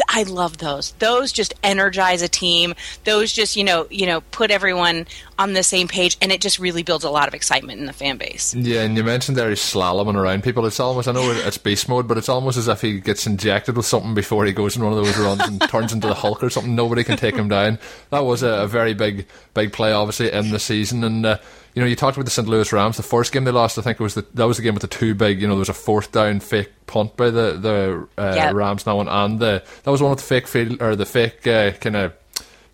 I 0.08 0.22
love 0.22 0.58
those. 0.58 0.92
Those 0.92 1.32
just 1.32 1.54
energize 1.62 2.22
a 2.22 2.28
team. 2.28 2.74
Those 3.04 3.32
just 3.32 3.56
you 3.56 3.64
know 3.64 3.86
you 3.90 4.06
know 4.06 4.20
put 4.32 4.50
everyone 4.50 5.06
on 5.40 5.54
the 5.54 5.62
same 5.62 5.88
page, 5.88 6.18
and 6.20 6.30
it 6.30 6.42
just 6.42 6.58
really 6.58 6.82
builds 6.82 7.02
a 7.02 7.10
lot 7.10 7.26
of 7.26 7.32
excitement 7.32 7.80
in 7.80 7.86
the 7.86 7.94
fan 7.94 8.18
base. 8.18 8.54
Yeah, 8.54 8.82
and 8.82 8.94
you 8.94 9.02
mentioned 9.02 9.38
there 9.38 9.48
he's 9.48 9.60
slaloming 9.60 10.14
around 10.14 10.44
people. 10.44 10.66
It's 10.66 10.78
almost 10.78 11.08
I 11.08 11.12
know 11.12 11.30
it's 11.30 11.56
beast 11.56 11.88
mode, 11.88 12.06
but 12.06 12.18
it's 12.18 12.28
almost 12.28 12.58
as 12.58 12.68
if 12.68 12.82
he 12.82 13.00
gets 13.00 13.26
injected 13.26 13.74
with 13.74 13.86
something 13.86 14.12
before 14.12 14.44
he 14.44 14.52
goes 14.52 14.76
in 14.76 14.84
one 14.84 14.92
of 14.92 15.02
those 15.02 15.16
runs 15.16 15.40
and 15.40 15.60
turns 15.62 15.94
into 15.94 16.08
the 16.08 16.14
Hulk 16.14 16.42
or 16.42 16.50
something. 16.50 16.74
Nobody 16.74 17.02
can 17.04 17.16
take 17.16 17.34
him 17.34 17.48
down. 17.48 17.78
That 18.10 18.24
was 18.24 18.42
a, 18.42 18.48
a 18.48 18.66
very 18.66 18.92
big 18.92 19.26
big 19.54 19.72
play, 19.72 19.92
obviously 19.92 20.30
in 20.30 20.50
the 20.50 20.60
season, 20.60 21.02
and. 21.02 21.26
Uh, 21.26 21.38
you 21.72 21.80
know, 21.80 21.86
you 21.86 21.94
talked 21.94 22.16
about 22.16 22.24
the 22.24 22.32
St. 22.32 22.48
Louis 22.48 22.72
Rams. 22.72 22.96
The 22.96 23.04
first 23.04 23.30
game 23.30 23.44
they 23.44 23.52
lost, 23.52 23.78
I 23.78 23.82
think 23.82 24.00
it 24.00 24.02
was 24.02 24.14
the, 24.14 24.26
that 24.34 24.44
was 24.44 24.56
the 24.56 24.64
game 24.64 24.74
with 24.74 24.80
the 24.80 24.88
two 24.88 25.14
big. 25.14 25.40
You 25.40 25.46
know, 25.46 25.54
there 25.54 25.60
was 25.60 25.68
a 25.68 25.72
fourth 25.72 26.10
down 26.10 26.40
fake 26.40 26.68
punt 26.86 27.16
by 27.16 27.30
the 27.30 27.52
the 27.52 28.08
uh, 28.18 28.34
yep. 28.34 28.54
Rams 28.54 28.86
now 28.86 28.96
one, 28.96 29.06
and 29.06 29.38
the 29.38 29.62
that 29.84 29.90
was 29.90 30.02
one 30.02 30.10
with 30.10 30.18
the 30.18 30.24
fake 30.24 30.48
field 30.48 30.82
or 30.82 30.96
the 30.96 31.06
fake 31.06 31.46
uh, 31.46 31.70
kind 31.72 31.94
of 31.94 32.12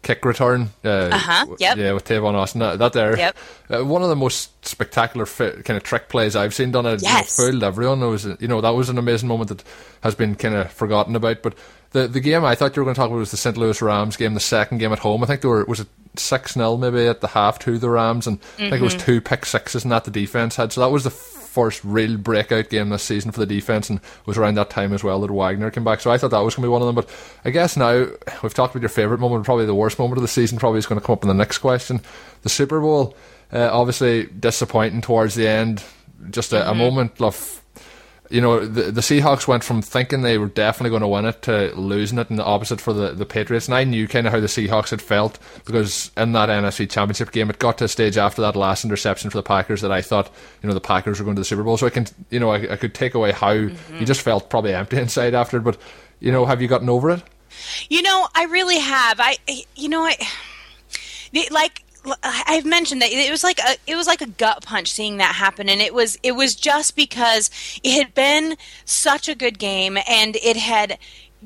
kick 0.07 0.25
return. 0.25 0.71
Uh 0.85 1.19
huh. 1.19 1.47
Yep. 1.59 1.77
Yeah, 1.77 1.93
with 1.93 2.05
Tavon 2.05 2.35
Austin. 2.35 2.61
That, 2.61 2.79
that 2.79 2.93
there. 2.93 3.19
Yep. 3.19 3.37
Uh, 3.69 3.85
one 3.85 4.03
of 4.03 4.09
the 4.09 4.17
most 4.17 4.65
spectacular 4.65 5.27
fi- 5.27 5.63
kind 5.63 5.77
of 5.77 5.83
trick 5.83 6.09
plays 6.09 6.37
I've 6.37 6.55
seen 6.55 6.71
done. 6.71 6.87
It 6.87 7.03
yes. 7.03 7.37
fooled 7.37 7.65
everyone. 7.65 8.01
Was, 8.01 8.25
you 8.25 8.47
know, 8.47 8.61
that 8.61 8.71
was 8.71 8.89
an 8.89 8.99
amazing 8.99 9.29
moment 9.29 9.49
that 9.49 9.65
has 10.03 10.15
been 10.15 10.37
kind 10.37 10.55
of 10.55 10.71
forgotten 10.71 11.17
about. 11.17 11.43
But 11.43 11.57
the 11.91 12.07
the 12.07 12.21
game 12.21 12.45
I 12.45 12.55
thought 12.55 12.77
you 12.77 12.83
were 12.83 12.85
going 12.85 12.95
to 12.95 13.01
talk 13.01 13.09
about 13.09 13.19
was 13.19 13.33
the 13.33 13.37
St. 13.37 13.57
Louis 13.57 13.83
Rams 13.83 14.17
game, 14.17 14.35
the 14.35 14.41
second 14.41 14.79
game 14.79 14.93
at 14.93 15.01
home. 15.01 15.25
I 15.25 15.27
think 15.27 15.41
they 15.41 15.49
were 15.49 15.65
was 15.65 15.81
it 15.81 15.89
six 16.15 16.55
0 16.55 16.77
maybe 16.77 17.07
at 17.09 17.21
the 17.21 17.29
half 17.29 17.59
to 17.61 17.77
the 17.77 17.91
Rams, 17.91 18.29
and 18.29 18.41
mm-hmm. 18.41 18.63
I 18.63 18.71
think 18.71 18.81
it 18.81 18.85
was 18.85 18.95
mm-hmm. 18.95 19.07
two 19.07 19.21
pick 19.21 19.45
sixes 19.45 19.83
and 19.83 19.91
that 19.91 20.05
the 20.05 20.13
defense 20.13 20.55
had. 20.55 20.73
So 20.73 20.83
that 20.83 20.91
was 20.91 21.03
the 21.03 21.11
first 21.57 21.83
real 21.85 22.19
breakout 22.19 22.69
game 22.69 22.91
this 22.91 23.03
season 23.03 23.31
for 23.31 23.41
the 23.41 23.47
defense, 23.47 23.89
and 23.89 23.99
was 24.27 24.37
around 24.37 24.57
that 24.57 24.69
time 24.69 24.93
as 24.93 25.03
well 25.03 25.23
that 25.23 25.31
Wagner 25.31 25.71
came 25.71 25.85
back. 25.85 26.01
So 26.01 26.11
I 26.11 26.19
thought 26.19 26.33
that 26.33 26.41
was 26.41 26.55
going 26.55 26.65
to 26.65 26.69
be 26.69 26.71
one 26.71 26.83
of 26.83 26.87
them. 26.87 26.95
But 26.95 27.09
I 27.47 27.51
guess 27.51 27.79
now 27.79 28.09
we've 28.43 28.53
talked 28.53 28.75
about 28.75 28.83
your 28.83 28.91
favourite 28.91 29.21
moment, 29.21 29.47
probably 29.47 29.65
the 29.65 29.75
worst 29.75 29.99
moment 29.99 30.19
of 30.19 30.23
the 30.23 30.29
season. 30.29 30.59
Probably 30.59 30.79
is 30.79 30.87
going 30.87 31.01
to 31.01 31.07
come 31.07 31.15
up 31.15 31.25
in 31.25 31.29
the 31.29 31.35
next 31.35 31.59
question. 31.59 32.03
The 32.43 32.51
Super 32.51 32.79
Bowl, 32.79 33.17
uh, 33.51 33.71
obviously 33.73 34.27
disappointing 34.27 35.01
towards 35.01 35.35
the 35.35 35.49
end. 35.49 35.83
Just 36.31 36.53
a, 36.53 36.57
mm-hmm. 36.57 36.69
a 36.69 36.75
moment 36.75 37.23
of 37.23 37.63
you 38.31 38.41
know, 38.41 38.67
the, 38.67 38.91
the 38.91 39.01
Seahawks 39.01 39.47
went 39.47 39.63
from 39.63 39.83
thinking 39.83 40.23
they 40.23 40.39
were 40.39 40.47
definitely 40.47 40.91
going 40.91 41.03
to 41.03 41.09
win 41.09 41.27
it 41.27 41.43
to 41.43 41.73
losing 41.77 42.19
it, 42.19 42.31
and 42.31 42.39
the 42.39 42.45
opposite 42.45 42.81
for 42.81 42.93
the, 42.93 43.13
the 43.13 43.27
Patriots. 43.27 43.67
And 43.67 43.75
I 43.75 43.85
knew 43.85 44.09
kind 44.09 44.27
of 44.27 44.33
how 44.33 44.41
the 44.41 44.47
Seahawks 44.47 44.91
had 44.91 45.03
felt 45.03 45.39
because 45.65 46.11
in 46.17 46.33
that 46.33 46.49
NFC 46.49 46.89
Championship 46.91 47.33
game, 47.33 47.51
it 47.51 47.59
got 47.59 47.79
to 47.79 47.85
a 47.85 47.89
stage 47.89 48.17
after 48.17 48.43
that 48.43 48.57
last 48.57 48.85
interception 48.85 49.31
for 49.31 49.39
the 49.39 49.43
Packers 49.43 49.81
that 49.83 49.93
I 49.93 50.03
thought, 50.03 50.31
you 50.63 50.69
know, 50.69 50.75
the 50.75 50.81
Packers 50.81 51.19
were 51.19 51.25
going 51.25 51.37
to 51.37 51.41
the 51.41 51.47
Super 51.47 51.63
Bowl. 51.63 51.77
So 51.77 51.87
I 51.87 51.91
can, 51.91 52.07
you 52.31 52.41
know, 52.41 52.51
I, 52.51 52.73
I 52.73 52.77
could 52.77 52.95
take 52.95 53.15
away 53.15 53.33
how 53.33 53.55
mm-hmm. 53.55 53.99
you 53.99 54.07
just 54.07 54.23
felt 54.23 54.51
probably 54.51 54.75
empty 54.75 54.99
inside 54.99 55.35
after 55.35 55.59
it. 55.59 55.65
But, 55.65 55.79
you 56.21 56.33
know, 56.33 56.47
have 56.47 56.61
you 56.61 56.69
gotten 56.69 56.89
over 56.89 57.11
it? 57.11 57.23
You 57.89 58.03
know, 58.03 58.29
I 58.35 58.45
really 58.45 58.79
have. 58.79 59.21
I, 59.21 59.37
you 59.77 59.89
know, 59.89 60.05
I 60.05 60.17
like 61.51 61.83
I've 62.23 62.65
mentioned 62.65 63.03
that 63.03 63.11
it 63.11 63.31
was 63.31 63.43
like 63.43 63.59
a 63.59 63.77
it 63.87 63.97
was 63.97 64.07
like 64.07 64.21
a 64.21 64.27
gut 64.27 64.65
punch 64.65 64.91
seeing 64.91 65.17
that 65.17 65.35
happen, 65.35 65.69
and 65.69 65.81
it 65.81 65.95
was 65.95 66.19
it 66.23 66.33
was 66.33 66.55
just 66.55 66.97
because 66.97 67.51
it 67.83 67.97
had 67.97 68.15
been 68.15 68.57
such 68.85 69.29
a 69.29 69.35
good 69.35 69.59
game, 69.59 69.99
and 70.09 70.37
it 70.37 70.57
had 70.57 70.99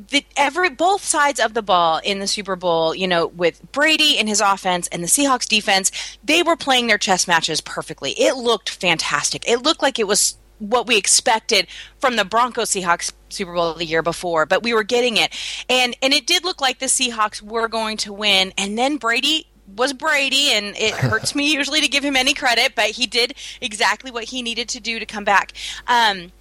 the 0.09 0.25
every 0.37 0.71
both 0.71 1.05
sides 1.05 1.41
of 1.41 1.55
the 1.55 1.63
ball 1.63 1.99
in 1.99 2.19
the 2.21 2.27
Super 2.27 2.57
Bowl, 2.57 2.95
you 2.95 3.09
know, 3.09 3.27
with 3.27 3.61
Brady 3.73 4.19
and 4.19 4.29
his 4.29 4.41
offense 4.41 4.87
and 4.89 5.03
the 5.03 5.09
Seahawks 5.09 5.49
defense, 5.49 5.91
they 6.23 6.43
were 6.43 6.57
playing 6.57 6.87
their 6.87 6.99
chess 6.99 7.27
matches 7.27 7.61
perfectly. 7.61 8.13
It 8.13 8.37
looked 8.37 8.71
fantastic. 8.71 9.49
It 9.49 9.63
looked 9.63 9.83
like 9.83 9.99
it 9.99 10.07
was 10.07 10.37
what 10.59 10.87
we 10.87 10.97
expected 10.97 11.67
from 11.99 12.17
the 12.17 12.25
Broncos 12.25 12.71
Seahawks 12.71 13.13
Super 13.31 13.55
Bowl 13.55 13.75
the 13.75 13.85
year 13.85 14.03
before, 14.03 14.47
but 14.47 14.63
we 14.63 14.75
were 14.75 14.85
getting 14.85 15.17
it. 15.17 15.35
And 15.69 15.97
and 16.03 16.13
it 16.13 16.27
did 16.27 16.45
look 16.45 16.61
like 16.61 16.79
the 16.79 16.87
Seahawks 16.87 17.43
were 17.43 17.69
going 17.69 17.97
to 17.99 18.13
win. 18.13 18.53
And 18.57 18.79
then 18.79 18.97
Brady 18.97 19.47
was 19.77 19.93
Brady, 19.93 20.53
and 20.53 20.77
it 20.77 20.95
hurts 20.95 21.35
me 21.35 21.53
usually 21.53 21.81
to 21.81 21.89
give 21.89 22.05
him 22.05 22.17
any 22.17 22.35
credit, 22.35 22.75
but 22.75 22.87
he 22.87 23.07
did 23.07 23.35
exactly 23.61 24.11
what 24.11 24.25
he 24.25 24.43
needed 24.43 24.69
to 24.71 24.81
do 24.81 24.99
to 24.99 25.07
come 25.07 25.25
back. 25.25 25.53
Um, 25.87 26.33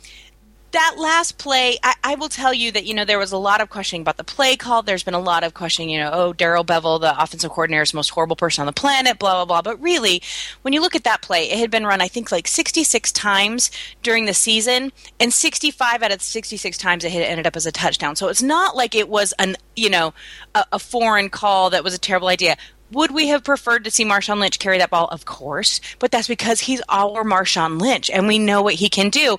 that 0.72 0.96
last 0.98 1.38
play, 1.38 1.78
I, 1.84 1.96
I, 2.04 2.16
will 2.16 2.30
tell 2.30 2.54
you 2.54 2.72
that 2.72 2.86
you 2.86 2.94
know 2.94 3.06
there 3.06 3.18
was 3.18 3.32
a 3.32 3.38
lot 3.38 3.62
of 3.62 3.70
questioning 3.70 4.02
about 4.02 4.18
the 4.18 4.24
play 4.24 4.56
call. 4.56 4.84
There's 4.84 5.04
been 5.04 5.14
a 5.14 5.20
lot 5.20 5.44
of 5.44 5.54
questioning. 5.54 5.90
You 5.90 6.00
know, 6.00 6.12
oh, 6.14 6.34
Darrell 6.34 6.64
Bevell, 6.64 7.02
the 7.02 7.22
offensive 7.22 7.50
coordinator, 7.50 7.82
is 7.82 7.92
the 7.92 7.98
most 7.98 8.10
horrible 8.10 8.36
person 8.36 8.62
on 8.62 8.66
the 8.68 8.74
planet. 8.74 9.18
Blah 9.20 9.34
blah 9.34 9.46
blah. 9.46 9.62
But 9.62 9.82
really, 9.82 10.22
when 10.62 10.74
you 10.74 10.82
look 10.82 10.96
at 10.96 11.04
that 11.06 11.22
play, 11.22 11.50
it 11.50 11.58
had 11.58 11.72
been 11.72 11.86
run 11.86 12.02
I 12.02 12.08
think 12.08 12.32
like 12.32 12.48
66 12.48 13.12
times 13.12 13.72
during 14.04 14.26
the 14.26 14.34
season, 14.34 14.92
and 15.20 15.34
65 15.34 16.04
out 16.04 16.12
of 16.12 16.22
66 16.22 16.78
times 16.78 17.04
it 17.04 17.12
had 17.12 17.24
ended 17.24 17.48
up 17.48 17.56
as 17.56 17.66
a 17.66 17.72
touchdown. 17.72 18.16
So 18.16 18.28
it's 18.28 18.44
not 18.44 18.76
like 18.76 18.96
it 18.96 19.10
was 19.10 19.34
an 19.40 19.56
you 19.76 19.90
know 19.90 20.14
a, 20.54 20.66
a 20.74 20.80
foreign 20.80 21.30
call 21.30 21.72
that 21.72 21.84
was 21.84 21.94
a 21.94 22.00
terrible 22.00 22.28
idea. 22.28 22.58
Would 22.92 23.12
we 23.12 23.28
have 23.28 23.44
preferred 23.44 23.84
to 23.84 23.92
see 23.92 24.06
Marshawn 24.06 24.40
Lynch 24.40 24.60
carry 24.60 24.78
that 24.80 24.90
ball? 24.90 25.08
Of 25.08 25.26
course, 25.26 25.80
but 26.00 26.12
that's 26.12 26.28
because 26.28 26.62
he's 26.62 26.82
our 26.90 27.24
Marshawn 27.24 27.80
Lynch, 27.80 28.10
and 28.10 28.28
we 28.28 28.40
know 28.40 28.62
what 28.62 28.76
he 28.76 28.90
can 28.90 29.10
do 29.10 29.38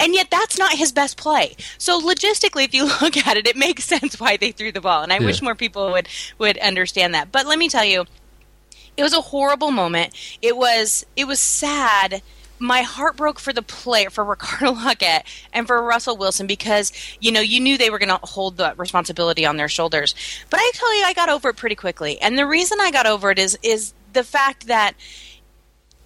and 0.00 0.14
yet 0.14 0.30
that's 0.30 0.58
not 0.58 0.72
his 0.72 0.90
best 0.90 1.18
play. 1.18 1.54
So 1.76 2.00
logistically, 2.00 2.64
if 2.64 2.74
you 2.74 2.84
look 3.02 3.16
at 3.18 3.36
it, 3.36 3.46
it 3.46 3.56
makes 3.56 3.84
sense 3.84 4.18
why 4.18 4.36
they 4.36 4.50
threw 4.50 4.72
the 4.72 4.80
ball, 4.80 5.02
and 5.02 5.12
I 5.12 5.18
yeah. 5.18 5.26
wish 5.26 5.42
more 5.42 5.54
people 5.54 5.92
would 5.92 6.08
would 6.38 6.58
understand 6.58 7.14
that. 7.14 7.30
But 7.30 7.46
let 7.46 7.58
me 7.58 7.68
tell 7.68 7.84
you, 7.84 8.06
it 8.96 9.02
was 9.02 9.12
a 9.12 9.20
horrible 9.20 9.70
moment. 9.70 10.14
It 10.42 10.56
was 10.56 11.04
it 11.16 11.26
was 11.26 11.38
sad. 11.38 12.22
My 12.60 12.82
heart 12.82 13.16
broke 13.16 13.40
for 13.40 13.52
the 13.52 13.62
player, 13.62 14.10
for 14.10 14.24
Ricardo 14.24 14.74
Lockette 14.78 15.24
and 15.52 15.66
for 15.66 15.82
Russell 15.82 16.16
Wilson 16.16 16.46
because 16.46 16.92
you 17.20 17.32
know 17.32 17.40
you 17.40 17.58
knew 17.58 17.76
they 17.76 17.90
were 17.90 17.98
going 17.98 18.10
to 18.10 18.20
hold 18.22 18.58
the 18.58 18.74
responsibility 18.76 19.44
on 19.44 19.56
their 19.56 19.68
shoulders. 19.68 20.14
But 20.50 20.60
I 20.60 20.70
tell 20.74 20.98
you, 20.98 21.04
I 21.04 21.14
got 21.14 21.28
over 21.28 21.48
it 21.48 21.56
pretty 21.56 21.76
quickly, 21.76 22.20
and 22.20 22.38
the 22.38 22.46
reason 22.46 22.78
I 22.80 22.90
got 22.90 23.06
over 23.06 23.30
it 23.30 23.38
is 23.38 23.58
is 23.62 23.94
the 24.12 24.24
fact 24.24 24.66
that 24.66 24.94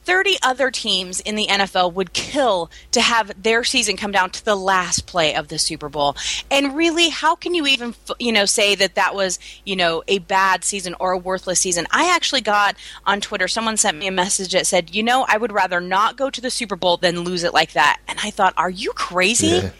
30 0.04 0.36
other 0.42 0.70
teams 0.70 1.20
in 1.20 1.34
the 1.34 1.46
NFL 1.46 1.92
would 1.94 2.12
kill 2.12 2.70
to 2.92 3.00
have 3.00 3.42
their 3.42 3.64
season 3.64 3.96
come 3.96 4.12
down 4.12 4.30
to 4.30 4.44
the 4.44 4.54
last 4.54 5.06
play 5.06 5.34
of 5.34 5.48
the 5.48 5.58
Super 5.58 5.88
Bowl. 5.88 6.16
And 6.50 6.76
really, 6.76 7.08
how 7.08 7.34
can 7.34 7.54
you 7.54 7.66
even, 7.66 7.94
you 8.18 8.32
know, 8.32 8.44
say 8.44 8.74
that 8.74 8.94
that 8.94 9.14
was, 9.14 9.38
you 9.64 9.76
know, 9.76 10.02
a 10.08 10.18
bad 10.18 10.64
season 10.64 10.94
or 11.00 11.12
a 11.12 11.18
worthless 11.18 11.60
season? 11.60 11.86
I 11.90 12.14
actually 12.14 12.42
got 12.42 12.76
on 13.06 13.20
Twitter, 13.20 13.48
someone 13.48 13.76
sent 13.76 13.96
me 13.96 14.06
a 14.06 14.12
message 14.12 14.52
that 14.52 14.66
said, 14.66 14.94
you 14.94 15.02
know, 15.02 15.24
I 15.28 15.36
would 15.36 15.52
rather 15.52 15.80
not 15.80 16.16
go 16.16 16.30
to 16.30 16.40
the 16.40 16.50
Super 16.50 16.76
Bowl 16.76 16.96
than 16.96 17.20
lose 17.20 17.44
it 17.44 17.54
like 17.54 17.72
that. 17.72 18.00
And 18.06 18.18
I 18.22 18.30
thought, 18.30 18.54
are 18.56 18.70
you 18.70 18.92
crazy? 18.92 19.46
Yeah. 19.46 19.70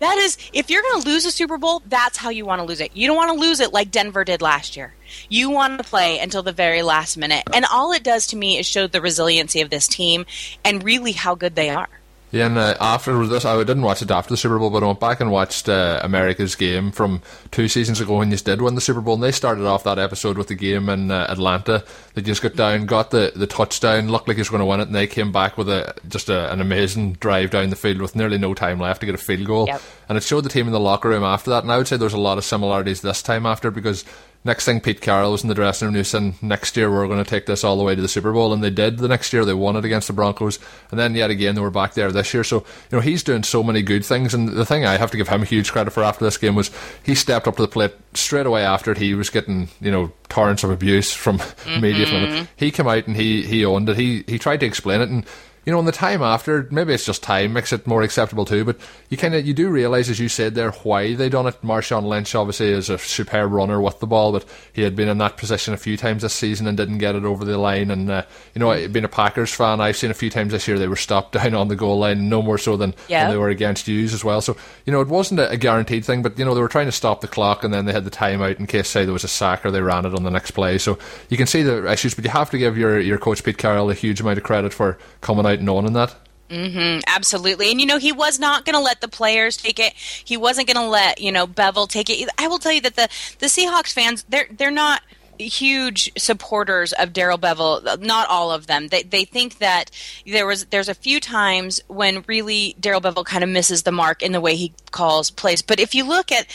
That 0.00 0.18
is, 0.18 0.38
if 0.52 0.70
you're 0.70 0.82
going 0.82 1.02
to 1.02 1.08
lose 1.08 1.24
a 1.24 1.30
Super 1.30 1.58
Bowl, 1.58 1.82
that's 1.86 2.16
how 2.16 2.30
you 2.30 2.44
want 2.44 2.60
to 2.60 2.64
lose 2.64 2.80
it. 2.80 2.92
You 2.94 3.06
don't 3.08 3.16
want 3.16 3.32
to 3.32 3.40
lose 3.40 3.60
it 3.60 3.72
like 3.72 3.90
Denver 3.90 4.24
did 4.24 4.40
last 4.40 4.76
year. 4.76 4.94
You 5.28 5.50
want 5.50 5.78
to 5.78 5.84
play 5.84 6.18
until 6.18 6.42
the 6.42 6.52
very 6.52 6.82
last 6.82 7.16
minute. 7.16 7.44
And 7.52 7.64
all 7.64 7.92
it 7.92 8.04
does 8.04 8.28
to 8.28 8.36
me 8.36 8.58
is 8.58 8.66
show 8.66 8.86
the 8.86 9.00
resiliency 9.00 9.60
of 9.60 9.70
this 9.70 9.88
team 9.88 10.26
and 10.64 10.84
really 10.84 11.12
how 11.12 11.34
good 11.34 11.56
they 11.56 11.70
are. 11.70 11.88
Yeah, 12.30 12.46
and 12.46 12.58
uh, 12.58 12.74
after 12.78 13.26
this, 13.26 13.44
I 13.44 13.56
didn't 13.58 13.82
watch 13.82 14.02
it 14.02 14.10
after 14.10 14.30
the 14.30 14.36
Super 14.36 14.58
Bowl, 14.58 14.68
but 14.68 14.82
I 14.82 14.86
went 14.86 15.00
back 15.00 15.20
and 15.20 15.30
watched 15.30 15.68
uh, 15.68 16.00
America's 16.02 16.54
game 16.56 16.92
from 16.92 17.22
two 17.50 17.68
seasons 17.68 18.00
ago 18.00 18.18
when 18.18 18.30
you 18.30 18.36
did 18.36 18.60
win 18.60 18.74
the 18.74 18.82
Super 18.82 19.00
Bowl. 19.00 19.14
And 19.14 19.22
they 19.22 19.32
started 19.32 19.64
off 19.64 19.84
that 19.84 19.98
episode 19.98 20.36
with 20.36 20.48
the 20.48 20.54
game 20.54 20.90
in 20.90 21.10
uh, 21.10 21.26
Atlanta. 21.28 21.84
They 22.14 22.20
just 22.20 22.42
got 22.42 22.54
down, 22.54 22.84
got 22.84 23.10
the, 23.10 23.32
the 23.34 23.46
touchdown, 23.46 24.10
looked 24.10 24.28
like 24.28 24.36
he 24.36 24.42
was 24.42 24.50
going 24.50 24.60
to 24.60 24.66
win 24.66 24.80
it, 24.80 24.88
and 24.88 24.94
they 24.94 25.06
came 25.06 25.32
back 25.32 25.56
with 25.56 25.70
a 25.70 25.94
just 26.06 26.28
a, 26.28 26.52
an 26.52 26.60
amazing 26.60 27.14
drive 27.14 27.50
down 27.50 27.70
the 27.70 27.76
field 27.76 28.02
with 28.02 28.14
nearly 28.14 28.36
no 28.36 28.52
time 28.52 28.78
left 28.78 29.00
to 29.00 29.06
get 29.06 29.14
a 29.14 29.18
field 29.18 29.46
goal. 29.46 29.66
Yep. 29.66 29.82
And 30.10 30.18
it 30.18 30.24
showed 30.24 30.44
the 30.44 30.50
team 30.50 30.66
in 30.66 30.72
the 30.72 30.80
locker 30.80 31.08
room 31.08 31.24
after 31.24 31.50
that. 31.50 31.62
And 31.62 31.72
I 31.72 31.78
would 31.78 31.88
say 31.88 31.96
there's 31.96 32.12
a 32.12 32.18
lot 32.18 32.38
of 32.38 32.44
similarities 32.44 33.00
this 33.00 33.22
time 33.22 33.46
after 33.46 33.70
because 33.70 34.04
next 34.44 34.64
thing 34.64 34.80
Pete 34.80 35.00
Carroll 35.00 35.32
was 35.32 35.42
in 35.42 35.48
the 35.48 35.54
dressing 35.54 35.86
room, 35.86 35.94
and 35.94 36.04
he 36.04 36.04
said, 36.04 36.34
next 36.42 36.76
year 36.76 36.90
we're 36.90 37.06
going 37.06 37.22
to 37.22 37.28
take 37.28 37.46
this 37.46 37.64
all 37.64 37.76
the 37.76 37.82
way 37.82 37.94
to 37.94 38.00
the 38.00 38.08
Super 38.08 38.32
Bowl. 38.32 38.52
And 38.52 38.62
they 38.62 38.70
did 38.70 38.98
the 38.98 39.08
next 39.08 39.32
year. 39.32 39.44
They 39.44 39.54
won 39.54 39.76
it 39.76 39.84
against 39.84 40.06
the 40.06 40.12
Broncos. 40.12 40.58
And 40.90 40.98
then 40.98 41.14
yet 41.14 41.30
again, 41.30 41.54
they 41.54 41.60
were 41.60 41.70
back 41.70 41.94
there 41.94 42.10
this 42.10 42.32
year. 42.32 42.44
So, 42.44 42.58
you 42.90 42.96
know, 42.96 43.00
he's 43.00 43.22
doing 43.22 43.42
so 43.42 43.62
many 43.62 43.82
good 43.82 44.04
things. 44.04 44.34
And 44.34 44.48
the 44.48 44.66
thing 44.66 44.84
I 44.84 44.96
have 44.96 45.10
to 45.10 45.16
give 45.16 45.28
him 45.28 45.42
huge 45.42 45.72
credit 45.72 45.92
for 45.92 46.02
after 46.02 46.24
this 46.24 46.38
game 46.38 46.54
was 46.54 46.70
he 47.02 47.14
stepped 47.14 47.46
up 47.46 47.56
to 47.56 47.62
the 47.62 47.68
plate 47.68 47.94
straight 48.14 48.46
away 48.46 48.62
after 48.62 48.92
it. 48.92 48.98
He 48.98 49.14
was 49.14 49.30
getting, 49.30 49.68
you 49.80 49.90
know, 49.90 50.12
torrents 50.28 50.64
of 50.64 50.70
abuse 50.70 51.12
from 51.12 51.38
mm-hmm. 51.38 51.80
media 51.80 52.06
from. 52.06 52.48
He 52.56 52.70
came 52.70 52.88
out 52.88 53.06
and 53.06 53.16
he, 53.16 53.44
he 53.44 53.64
owned 53.64 53.88
it. 53.88 53.96
He, 53.96 54.24
he 54.26 54.38
tried 54.38 54.60
to 54.60 54.66
explain 54.66 55.00
it. 55.00 55.08
And 55.08 55.26
you 55.68 55.72
know, 55.72 55.80
in 55.80 55.84
the 55.84 55.92
time 55.92 56.22
after, 56.22 56.66
maybe 56.70 56.94
it's 56.94 57.04
just 57.04 57.22
time 57.22 57.52
makes 57.52 57.74
it 57.74 57.86
more 57.86 58.00
acceptable 58.00 58.46
too. 58.46 58.64
But 58.64 58.78
you 59.10 59.18
kind 59.18 59.34
of 59.34 59.46
you 59.46 59.52
do 59.52 59.68
realize, 59.68 60.08
as 60.08 60.18
you 60.18 60.30
said 60.30 60.54
there, 60.54 60.70
why 60.70 61.14
they 61.14 61.28
done 61.28 61.46
it. 61.46 61.60
Marshawn 61.60 62.04
Lynch 62.04 62.34
obviously 62.34 62.70
is 62.70 62.88
a 62.88 62.96
superb 62.96 63.52
runner 63.52 63.78
with 63.78 64.00
the 64.00 64.06
ball, 64.06 64.32
but 64.32 64.46
he 64.72 64.80
had 64.80 64.96
been 64.96 65.10
in 65.10 65.18
that 65.18 65.36
position 65.36 65.74
a 65.74 65.76
few 65.76 65.98
times 65.98 66.22
this 66.22 66.32
season 66.32 66.66
and 66.66 66.78
didn't 66.78 66.96
get 66.96 67.16
it 67.16 67.26
over 67.26 67.44
the 67.44 67.58
line. 67.58 67.90
And 67.90 68.10
uh, 68.10 68.22
you 68.54 68.60
know, 68.60 68.88
being 68.88 69.04
a 69.04 69.10
Packers 69.10 69.52
fan, 69.52 69.82
I've 69.82 69.98
seen 69.98 70.10
a 70.10 70.14
few 70.14 70.30
times 70.30 70.52
this 70.52 70.66
year 70.66 70.78
they 70.78 70.88
were 70.88 70.96
stopped 70.96 71.32
down 71.32 71.52
on 71.52 71.68
the 71.68 71.76
goal 71.76 71.98
line, 71.98 72.30
no 72.30 72.40
more 72.40 72.56
so 72.56 72.78
than 72.78 72.94
when 73.24 73.30
they 73.30 73.36
were 73.36 73.50
against 73.50 73.86
Hughes 73.86 74.14
as 74.14 74.24
well. 74.24 74.40
So 74.40 74.56
you 74.86 74.92
know, 74.94 75.02
it 75.02 75.08
wasn't 75.08 75.40
a, 75.40 75.50
a, 75.50 75.58
guaranteed 75.58 76.02
thing, 76.02 76.22
but 76.22 76.38
you 76.38 76.46
know 76.46 76.54
they 76.54 76.62
were 76.62 76.68
trying 76.68 76.86
to 76.86 76.92
stop 76.92 77.20
the 77.20 77.28
clock, 77.28 77.62
and 77.62 77.74
then 77.74 77.84
they 77.84 77.92
had 77.92 78.04
the 78.04 78.10
timeout 78.10 78.58
in 78.58 78.66
case 78.66 78.88
say 78.88 79.04
there 79.04 79.12
was 79.12 79.22
a 79.22 79.28
sack 79.28 79.66
or 79.66 79.70
they 79.70 79.82
ran 79.82 80.06
it 80.06 80.14
on 80.14 80.22
the 80.22 80.30
next 80.30 80.52
play. 80.52 80.78
So 80.78 80.98
you 81.28 81.36
can 81.36 81.46
see 81.46 81.62
the 81.62 81.92
issues, 81.92 82.14
but 82.14 82.24
you 82.24 82.30
have 82.30 82.48
to 82.52 82.58
give 82.58 82.78
your 82.78 82.98
your 82.98 83.18
coach 83.18 83.44
Pete 83.44 83.58
Carroll 83.58 83.90
a 83.90 83.94
huge 83.94 84.22
amount 84.22 84.38
of 84.38 84.44
credit 84.44 84.72
for 84.72 84.96
coming 85.20 85.44
out 85.44 85.57
and 85.60 85.68
owning 85.68 85.92
that. 85.94 86.14
Mm-hmm, 86.50 87.00
absolutely. 87.06 87.70
And, 87.70 87.80
you 87.80 87.86
know, 87.86 87.98
he 87.98 88.12
was 88.12 88.38
not 88.38 88.64
going 88.64 88.74
to 88.74 88.80
let 88.80 89.00
the 89.00 89.08
players 89.08 89.56
take 89.56 89.78
it. 89.78 89.92
He 89.94 90.36
wasn't 90.36 90.66
going 90.66 90.82
to 90.82 90.90
let, 90.90 91.20
you 91.20 91.30
know, 91.30 91.46
Bevell 91.46 91.88
take 91.88 92.08
it. 92.08 92.28
I 92.38 92.48
will 92.48 92.58
tell 92.58 92.72
you 92.72 92.80
that 92.82 92.96
the, 92.96 93.08
the 93.38 93.46
Seahawks 93.46 93.92
fans, 93.92 94.24
they're, 94.28 94.46
they're 94.50 94.70
not 94.70 95.02
huge 95.38 96.10
supporters 96.18 96.92
of 96.92 97.12
Darrell 97.12 97.38
Bevell. 97.38 98.00
Not 98.00 98.28
all 98.28 98.50
of 98.50 98.66
them. 98.66 98.88
They 98.88 99.02
they 99.02 99.24
think 99.24 99.58
that 99.58 99.90
there 100.26 100.46
was 100.46 100.66
there's 100.66 100.88
a 100.88 100.94
few 100.94 101.20
times 101.20 101.80
when 101.86 102.24
really 102.26 102.74
Darrell 102.80 103.00
Bevell 103.00 103.24
kind 103.24 103.44
of 103.44 103.50
misses 103.50 103.84
the 103.84 103.92
mark 103.92 104.22
in 104.22 104.32
the 104.32 104.40
way 104.40 104.56
he 104.56 104.72
calls 104.90 105.30
plays. 105.30 105.62
But 105.62 105.80
if 105.80 105.94
you 105.94 106.04
look 106.04 106.32
at 106.32 106.46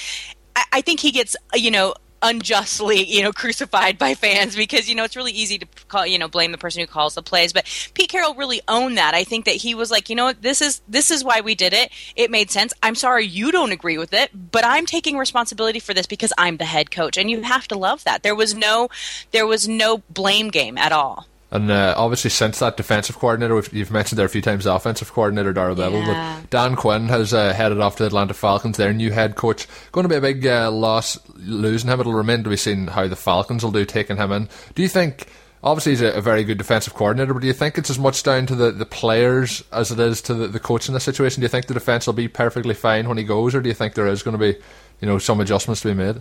I 0.71 0.81
think 0.81 0.99
he 0.99 1.11
gets 1.11 1.35
you 1.53 1.71
know 1.71 1.95
unjustly, 2.23 3.03
you 3.03 3.21
know, 3.21 3.31
crucified 3.31 3.99
by 3.99 4.15
fans 4.15 4.55
because 4.55 4.89
you 4.89 4.95
know 4.95 5.03
it's 5.03 5.15
really 5.15 5.31
easy 5.31 5.59
to 5.59 5.67
call, 5.87 6.07
you 6.07 6.17
know, 6.17 6.27
blame 6.27 6.51
the 6.51 6.57
person 6.57 6.81
who 6.81 6.87
calls 6.87 7.13
the 7.13 7.21
plays. 7.21 7.53
But 7.53 7.65
Pete 7.93 8.09
Carroll 8.09 8.33
really 8.33 8.61
owned 8.67 8.97
that. 8.97 9.13
I 9.13 9.23
think 9.23 9.45
that 9.45 9.55
he 9.55 9.75
was 9.75 9.91
like, 9.91 10.09
you 10.09 10.15
know, 10.15 10.33
this 10.33 10.61
is 10.61 10.81
this 10.87 11.11
is 11.11 11.23
why 11.23 11.41
we 11.41 11.53
did 11.53 11.73
it. 11.73 11.91
It 12.15 12.31
made 12.31 12.49
sense. 12.49 12.73
I'm 12.81 12.95
sorry 12.95 13.25
you 13.25 13.51
don't 13.51 13.71
agree 13.71 13.97
with 13.97 14.13
it, 14.13 14.31
but 14.51 14.65
I'm 14.65 14.85
taking 14.85 15.17
responsibility 15.17 15.79
for 15.79 15.93
this 15.93 16.07
because 16.07 16.33
I'm 16.37 16.57
the 16.57 16.65
head 16.65 16.89
coach, 16.89 17.17
and 17.17 17.29
you 17.29 17.41
have 17.41 17.67
to 17.67 17.77
love 17.77 18.03
that. 18.05 18.23
There 18.23 18.35
was 18.35 18.55
no 18.55 18.89
there 19.31 19.45
was 19.45 19.67
no 19.67 19.99
blame 20.09 20.49
game 20.49 20.77
at 20.77 20.91
all. 20.91 21.27
And 21.53 21.69
uh, 21.69 21.93
obviously, 21.95 22.31
since 22.31 22.57
that 22.59 22.77
defensive 22.77 23.19
coordinator, 23.19 23.61
you've 23.71 23.91
mentioned 23.91 24.17
there 24.17 24.25
a 24.25 24.29
few 24.29 24.41
times, 24.41 24.63
the 24.63 24.73
offensive 24.73 25.13
coordinator, 25.13 25.53
Darrell 25.53 25.75
Bevell, 25.75 26.03
yeah. 26.03 26.39
but 26.41 26.49
Dan 26.49 26.75
Quinn 26.75 27.09
has 27.09 27.31
uh, 27.31 27.53
headed 27.53 27.79
off 27.79 27.97
to 27.97 28.03
the 28.03 28.07
Atlanta 28.07 28.33
Falcons, 28.33 28.75
their 28.75 28.91
new 28.91 29.11
head 29.11 29.35
coach. 29.35 29.67
Going 29.91 30.03
to 30.03 30.09
be 30.09 30.15
a 30.15 30.21
big 30.21 30.47
uh, 30.47 30.71
loss 30.71 31.19
losing 31.35 31.91
him. 31.91 31.99
It'll 31.99 32.15
remain 32.15 32.43
to 32.43 32.49
be 32.49 32.57
seen 32.57 32.87
how 32.87 33.07
the 33.07 33.15
Falcons 33.15 33.63
will 33.63 33.71
do 33.71 33.85
taking 33.85 34.17
him 34.17 34.31
in. 34.31 34.49
Do 34.73 34.81
you 34.81 34.87
think, 34.87 35.27
obviously, 35.63 35.91
he's 35.91 36.01
a, 36.01 36.13
a 36.13 36.21
very 36.21 36.43
good 36.43 36.57
defensive 36.57 36.95
coordinator, 36.95 37.35
but 37.35 37.41
do 37.41 37.47
you 37.47 37.53
think 37.53 37.77
it's 37.77 37.91
as 37.91 37.99
much 37.99 38.23
down 38.23 38.47
to 38.47 38.55
the, 38.55 38.71
the 38.71 38.87
players 38.87 39.63
as 39.71 39.91
it 39.91 39.99
is 39.99 40.23
to 40.23 40.33
the, 40.33 40.47
the 40.47 40.59
coach 40.59 40.87
in 40.87 40.95
this 40.95 41.03
situation? 41.03 41.41
Do 41.41 41.45
you 41.45 41.49
think 41.49 41.67
the 41.67 41.75
defence 41.75 42.07
will 42.07 42.13
be 42.13 42.27
perfectly 42.27 42.73
fine 42.73 43.07
when 43.07 43.19
he 43.19 43.23
goes, 43.23 43.53
or 43.53 43.61
do 43.61 43.69
you 43.69 43.75
think 43.75 43.93
there 43.93 44.07
is 44.07 44.23
going 44.23 44.35
to 44.35 44.39
be 44.39 44.57
you 45.01 45.07
know, 45.07 45.19
some 45.19 45.39
adjustments 45.39 45.81
to 45.81 45.89
be 45.89 45.93
made? 45.93 46.19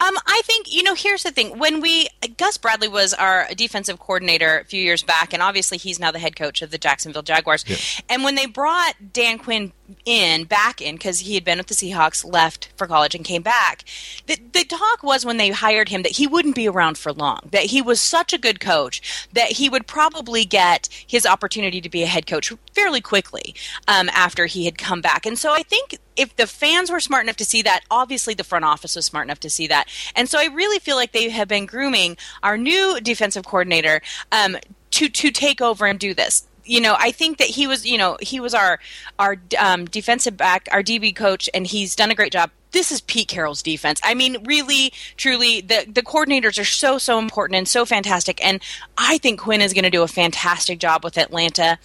Um, 0.00 0.16
I 0.26 0.40
think 0.44 0.72
you 0.72 0.82
know. 0.82 0.94
Here's 0.94 1.22
the 1.22 1.30
thing: 1.30 1.58
when 1.58 1.80
we 1.80 2.08
Gus 2.36 2.56
Bradley 2.58 2.88
was 2.88 3.14
our 3.14 3.48
defensive 3.56 3.98
coordinator 3.98 4.58
a 4.58 4.64
few 4.64 4.80
years 4.80 5.02
back, 5.02 5.32
and 5.32 5.42
obviously 5.42 5.78
he's 5.78 5.98
now 5.98 6.10
the 6.10 6.18
head 6.18 6.36
coach 6.36 6.62
of 6.62 6.70
the 6.70 6.78
Jacksonville 6.78 7.22
Jaguars. 7.22 7.64
Yeah. 7.66 7.76
And 8.08 8.24
when 8.24 8.34
they 8.34 8.46
brought 8.46 8.94
Dan 9.12 9.38
Quinn 9.38 9.72
in 10.04 10.44
back 10.44 10.80
in 10.80 10.96
because 10.96 11.20
he 11.20 11.34
had 11.34 11.44
been 11.44 11.58
with 11.58 11.68
the 11.68 11.74
Seahawks, 11.74 12.24
left 12.24 12.70
for 12.76 12.86
college, 12.86 13.14
and 13.14 13.24
came 13.24 13.42
back. 13.42 13.84
The, 14.26 14.38
the 14.52 14.64
talk 14.64 15.02
was 15.02 15.24
when 15.24 15.36
they 15.36 15.50
hired 15.50 15.88
him 15.88 16.02
that 16.02 16.16
he 16.16 16.26
wouldn't 16.26 16.54
be 16.54 16.68
around 16.68 16.98
for 16.98 17.12
long. 17.12 17.40
That 17.50 17.64
he 17.64 17.82
was 17.82 18.00
such 18.00 18.32
a 18.32 18.38
good 18.38 18.60
coach 18.60 19.28
that 19.32 19.52
he 19.52 19.68
would 19.68 19.86
probably 19.86 20.44
get 20.44 20.88
his 21.06 21.26
opportunity 21.26 21.80
to 21.80 21.88
be 21.88 22.02
a 22.02 22.06
head 22.06 22.26
coach 22.26 22.52
fairly 22.74 23.00
quickly 23.00 23.54
um, 23.86 24.08
after 24.10 24.46
he 24.46 24.64
had 24.64 24.78
come 24.78 25.00
back. 25.00 25.26
And 25.26 25.38
so 25.38 25.52
I 25.52 25.62
think 25.62 25.98
if 26.16 26.34
the 26.36 26.46
fans 26.46 26.90
were 26.90 27.00
smart 27.00 27.24
enough 27.24 27.36
to 27.36 27.44
see 27.44 27.62
that, 27.62 27.82
obviously 27.90 28.34
the 28.34 28.44
front 28.44 28.64
office 28.64 28.96
was 28.96 29.06
smart 29.06 29.26
enough 29.26 29.40
to 29.40 29.50
see 29.50 29.66
that. 29.68 29.88
And 30.14 30.28
so 30.28 30.38
I 30.38 30.46
really 30.46 30.78
feel 30.78 30.96
like 30.96 31.12
they 31.12 31.28
have 31.30 31.48
been 31.48 31.66
grooming 31.66 32.16
our 32.42 32.58
new 32.58 33.00
defensive 33.00 33.44
coordinator 33.44 34.02
um, 34.32 34.56
to 34.90 35.08
to 35.08 35.30
take 35.30 35.60
over 35.60 35.86
and 35.86 35.98
do 35.98 36.14
this 36.14 36.46
you 36.68 36.80
know, 36.80 36.96
I 36.98 37.10
think 37.10 37.38
that 37.38 37.48
he 37.48 37.66
was, 37.66 37.86
you 37.86 37.98
know, 37.98 38.16
he 38.20 38.40
was 38.40 38.54
our 38.54 38.78
our 39.18 39.36
um, 39.58 39.86
defensive 39.86 40.36
back, 40.36 40.68
our 40.70 40.82
DB 40.82 41.14
coach, 41.14 41.48
and 41.54 41.66
he's 41.66 41.96
done 41.96 42.10
a 42.10 42.14
great 42.14 42.32
job. 42.32 42.50
This 42.70 42.92
is 42.92 43.00
Pete 43.00 43.28
Carroll's 43.28 43.62
defense. 43.62 43.98
I 44.04 44.12
mean, 44.12 44.44
really, 44.44 44.92
truly, 45.16 45.62
the 45.62 45.86
the 45.90 46.02
coordinators 46.02 46.60
are 46.60 46.64
so 46.64 46.98
so 46.98 47.18
important 47.18 47.56
and 47.56 47.66
so 47.66 47.84
fantastic, 47.84 48.44
and 48.44 48.62
I 48.96 49.18
think 49.18 49.40
Quinn 49.40 49.62
is 49.62 49.72
going 49.72 49.84
to 49.84 49.90
do 49.90 50.02
a 50.02 50.08
fantastic 50.08 50.78
job 50.78 51.02
with 51.02 51.16
Atlanta. 51.16 51.78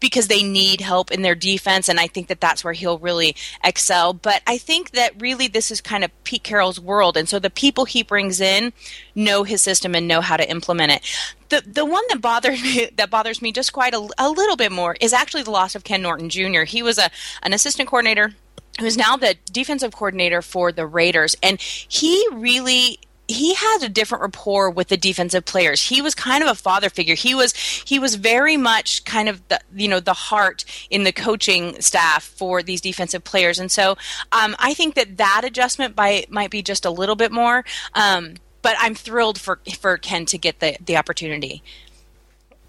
Because 0.00 0.28
they 0.28 0.42
need 0.42 0.80
help 0.80 1.10
in 1.10 1.22
their 1.22 1.34
defense, 1.34 1.88
and 1.88 1.98
I 1.98 2.06
think 2.06 2.28
that 2.28 2.40
that's 2.40 2.64
where 2.64 2.72
he'll 2.72 2.98
really 2.98 3.36
excel. 3.62 4.12
But 4.12 4.42
I 4.46 4.58
think 4.58 4.92
that 4.92 5.20
really 5.20 5.48
this 5.48 5.70
is 5.70 5.80
kind 5.80 6.04
of 6.04 6.24
Pete 6.24 6.42
Carroll's 6.42 6.80
world, 6.80 7.16
and 7.16 7.28
so 7.28 7.38
the 7.38 7.50
people 7.50 7.84
he 7.84 8.02
brings 8.02 8.40
in 8.40 8.72
know 9.14 9.44
his 9.44 9.62
system 9.62 9.94
and 9.94 10.08
know 10.08 10.20
how 10.20 10.36
to 10.36 10.48
implement 10.48 10.92
it. 10.92 11.02
The 11.48 11.62
the 11.66 11.84
one 11.84 12.04
that 12.08 12.20
bothers 12.20 12.62
me 12.62 12.88
that 12.96 13.10
bothers 13.10 13.42
me 13.42 13.52
just 13.52 13.72
quite 13.72 13.94
a, 13.94 14.08
a 14.18 14.28
little 14.28 14.56
bit 14.56 14.72
more 14.72 14.96
is 15.00 15.12
actually 15.12 15.42
the 15.42 15.50
loss 15.50 15.74
of 15.74 15.84
Ken 15.84 16.02
Norton 16.02 16.28
Jr. 16.28 16.62
He 16.62 16.82
was 16.82 16.98
a 16.98 17.10
an 17.42 17.52
assistant 17.52 17.88
coordinator 17.88 18.34
who's 18.80 18.96
now 18.96 19.16
the 19.16 19.36
defensive 19.50 19.92
coordinator 19.92 20.40
for 20.40 20.70
the 20.70 20.86
Raiders, 20.86 21.36
and 21.42 21.60
he 21.60 22.26
really 22.32 23.00
he 23.28 23.54
had 23.54 23.82
a 23.82 23.88
different 23.90 24.22
rapport 24.22 24.70
with 24.70 24.88
the 24.88 24.96
defensive 24.96 25.44
players. 25.44 25.82
He 25.82 26.00
was 26.00 26.14
kind 26.14 26.42
of 26.42 26.48
a 26.48 26.54
father 26.54 26.88
figure. 26.88 27.14
He 27.14 27.34
was 27.34 27.52
he 27.52 27.98
was 27.98 28.14
very 28.14 28.56
much 28.56 29.04
kind 29.04 29.28
of 29.28 29.46
the 29.48 29.60
you 29.74 29.86
know 29.86 30.00
the 30.00 30.14
heart 30.14 30.64
in 30.90 31.04
the 31.04 31.12
coaching 31.12 31.80
staff 31.80 32.24
for 32.24 32.62
these 32.62 32.80
defensive 32.80 33.24
players, 33.24 33.58
and 33.58 33.70
so 33.70 33.96
um, 34.32 34.56
I 34.58 34.72
think 34.74 34.94
that 34.94 35.18
that 35.18 35.42
adjustment 35.44 35.94
by 35.94 36.24
might 36.30 36.50
be 36.50 36.62
just 36.62 36.84
a 36.84 36.90
little 36.90 37.16
bit 37.16 37.30
more. 37.30 37.64
Um, 37.94 38.34
but 38.62 38.76
I'm 38.78 38.94
thrilled 38.94 39.38
for 39.38 39.60
for 39.78 39.98
Ken 39.98 40.24
to 40.26 40.38
get 40.38 40.60
the 40.60 40.76
the 40.84 40.96
opportunity 40.96 41.62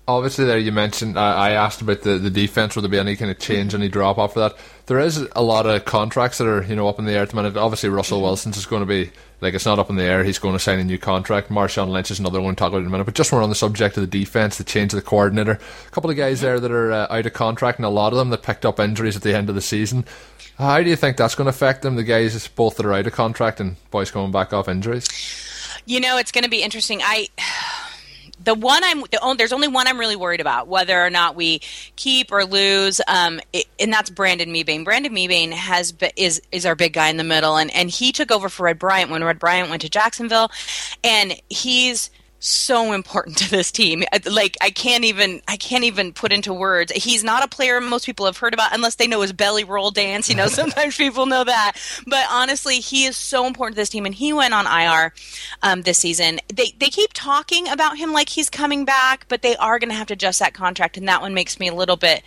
obviously 0.10 0.46
there 0.46 0.58
you 0.58 0.72
mentioned 0.72 1.18
I, 1.18 1.50
I 1.50 1.51
asked 1.51 1.82
about 1.82 2.01
the, 2.01 2.18
the 2.18 2.30
defense 2.30 2.75
will 2.75 2.82
there 2.82 2.92
be 2.92 3.00
any 3.00 3.16
kind 3.16 3.32
of 3.32 3.39
change 3.39 3.74
any 3.74 3.89
drop 3.89 4.18
off 4.18 4.34
for 4.34 4.39
that? 4.39 4.56
There 4.88 5.00
is 5.00 5.18
a 5.36 5.44
lot 5.44 5.66
of 5.66 5.86
contracts 5.86 6.39
that 6.39 6.48
are 6.48 6.63
you 6.63 6.75
know 6.75 6.88
up 6.88 7.00
in 7.00 7.06
the 7.06 7.13
air 7.13 7.22
at 7.22 7.30
the 7.30 7.36
minute. 7.36 7.56
Obviously 7.56 7.89
Russell 7.89 8.18
mm-hmm. 8.18 8.25
Wilson's 8.25 8.58
is 8.58 8.66
going 8.66 8.82
to 8.82 8.88
be 8.88 9.12
like 9.42 9.54
it's 9.54 9.66
not 9.66 9.80
up 9.80 9.89
in 9.89 9.96
the 9.96 10.04
air 10.04 10.24
he's 10.24 10.39
going 10.39 10.56
to 10.56 10.60
sign 10.60 10.80
a 10.80 10.84
new 10.84 10.98
contract. 10.98 11.50
Marshawn 11.50 11.89
Lynch 11.89 12.12
is 12.12 12.20
another 12.20 12.42
one 12.42 12.56
to 12.56 12.60
talk 12.60 12.70
about 12.70 12.82
in 12.82 12.88
a 12.88 12.89
minute 12.89 13.06
but 13.06 13.13
just 13.13 13.32
more 13.32 13.42
on 13.42 13.50
the 13.50 13.56
subject 13.56 13.98
of 13.98 14.01
the 14.01 14.20
defense 14.20 14.58
the 14.58 14.63
change 14.63 14.94
of 14.94 14.98
the 14.98 15.06
coordinator. 15.06 15.60
A 15.88 15.92
couple 15.92 16.10
of 16.10 16.18
guys 16.18 16.42
there 16.42 16.60
that 16.60 16.72
are 16.72 16.92
uh, 16.92 17.08
out 17.10 17.25
of 17.25 17.34
contract 17.34 17.78
and 17.78 17.86
a 17.86 17.89
lot 17.89 18.12
of 18.12 18.18
them 18.18 18.30
that 18.32 18.44
picked 18.44 18.66
up 18.66 18.80
injuries 18.80 19.16
at 19.16 19.22
the 19.22 19.36
end 19.36 19.50
of 19.50 19.56
the 19.56 19.62
season. 19.62 20.06
How 20.58 20.82
do 20.82 20.89
you 20.89 20.96
think 20.96 21.16
that's 21.16 21.36
going 21.36 21.46
to 21.46 21.51
affect 21.51 21.84
them 21.84 21.96
the 21.96 22.04
guys 22.04 22.48
both 22.50 22.75
that 22.78 22.86
are 22.86 22.94
out 22.94 23.08
of 23.08 23.13
contract 23.13 23.62
and 23.62 23.78
boys 23.92 24.12
coming 24.12 24.32
back 24.32 24.51
off 24.54 24.68
injuries? 24.68 25.08
You 25.86 26.00
know 26.01 26.18
it's 26.18 26.32
going 26.32 26.44
to 26.44 26.50
be 26.50 26.63
interesting. 26.63 27.01
I 27.01 27.30
the 28.43 28.53
one 28.53 28.84
I'm 28.84 29.01
the 29.01 29.19
only, 29.22 29.38
there's 29.38 29.53
only 29.53 29.67
one 29.67 29.88
I'm 29.88 30.00
really 30.00 30.15
worried 30.15 30.41
about 30.41 30.67
whether 30.67 31.00
or 31.00 31.10
not 31.10 31.36
we 31.36 31.60
keep 31.96 32.31
or 32.31 32.46
lose, 32.46 33.01
um, 33.08 33.39
it, 33.53 33.65
and 33.79 33.91
that's 33.91 34.10
Brandon 34.10 34.50
Mebane. 34.50 34.84
Brandon 34.84 35.13
Mebane 35.13 35.51
has 35.51 35.93
is 36.15 36.41
is 36.51 36.65
our 36.65 36.75
big 36.75 36.93
guy 36.93 37.10
in 37.10 37.17
the 37.17 37.24
middle, 37.24 37.58
and 37.58 37.74
and 37.74 37.89
he 37.89 38.12
took 38.12 38.31
over 38.31 38.50
for 38.50 38.63
Red 38.63 38.79
Bryant 38.79 39.12
when 39.12 39.24
Red 39.24 39.39
Bryant 39.39 39.69
went 39.69 39.81
to 39.81 39.89
Jacksonville, 39.89 40.50
and 41.03 41.39
he's 41.50 42.10
so 42.39 42.93
important 42.93 43.38
to 43.39 43.50
this 43.50 43.72
team. 43.72 44.03
Like 44.29 44.58
I 44.62 44.69
can't 44.69 45.03
even 45.05 45.41
I 45.48 45.58
can't 45.58 45.84
even 45.84 46.13
put 46.13 46.31
into 46.31 46.53
words. 46.53 46.91
He's 46.91 47.24
not 47.24 47.43
a 47.43 47.48
player 47.48 47.79
most 47.81 48.05
people 48.05 48.25
have 48.25 48.38
heard 48.38 48.53
about 48.53 48.74
unless 48.74 48.96
they 48.96 49.08
know 49.08 49.22
his 49.22 49.34
belly 49.34 49.63
roll 49.63 49.91
dance. 49.91 50.29
You 50.29 50.36
know, 50.36 50.48
sometimes 50.48 50.98
people 50.98 51.25
know 51.25 51.43
that. 51.43 51.74
But 52.08 52.25
honestly, 52.29 52.79
he 52.79 53.05
is 53.05 53.17
so 53.17 53.46
important 53.46 53.75
to 53.75 53.81
this 53.81 53.89
team, 53.89 54.05
and 54.05 54.15
he 54.15 54.34
went 54.34 54.53
on 54.53 54.65
IR 54.65 55.13
um, 55.62 55.84
this 55.84 56.00
season. 56.00 56.39
They 56.53 56.74
they 56.77 56.89
keep 56.89 57.12
talking 57.13 57.67
about 57.67 57.98
him 57.98 58.13
like 58.13 58.29
he's 58.29 58.50
coming 58.50 58.86
back, 58.86 59.25
but 59.27 59.41
they 59.41 59.55
are 59.58 59.79
going 59.79 59.89
to 59.89 59.96
have 59.96 60.08
to 60.08 60.13
adjust 60.13 60.39
that 60.39 60.53
contract, 60.53 60.98
and 60.98 61.08
that 61.08 61.22
one 61.22 61.34
makes 61.34 61.60
me 61.60 61.67
a 61.67 61.74
little 61.74 61.98
bit 61.98 62.24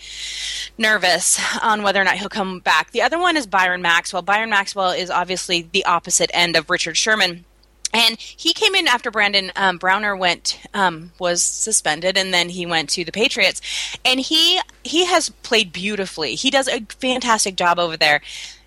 nervous 0.78 1.40
on 1.62 1.82
whether 1.82 2.00
or 2.00 2.04
not 2.04 2.16
he'll 2.16 2.28
come 2.28 2.60
back. 2.60 2.90
The 2.90 3.02
other 3.02 3.18
one 3.18 3.36
is 3.36 3.46
Byron 3.46 3.82
Maxwell. 3.82 4.22
Byron 4.22 4.50
Maxwell 4.50 4.90
is 4.90 5.10
obviously 5.10 5.68
the 5.72 5.84
opposite 5.84 6.30
end 6.32 6.56
of 6.56 6.70
Richard 6.70 6.96
Sherman 6.96 7.44
and 7.92 8.18
he 8.18 8.52
came 8.52 8.74
in 8.74 8.86
after 8.86 9.10
Brandon 9.10 9.52
um, 9.56 9.78
Browner 9.78 10.16
went 10.16 10.60
um, 10.74 11.12
was 11.18 11.42
suspended, 11.42 12.16
and 12.16 12.32
then 12.32 12.48
he 12.48 12.66
went 12.66 12.88
to 12.90 13.04
the 13.04 13.12
Patriots, 13.12 13.60
and 14.04 14.20
he 14.20 14.60
he 14.82 15.04
has 15.06 15.28
played 15.28 15.72
beautifully. 15.72 16.34
He 16.34 16.50
does 16.50 16.68
a 16.68 16.80
fantastic 16.98 17.56
job 17.56 17.78
over 17.78 17.96
there. 17.96 18.22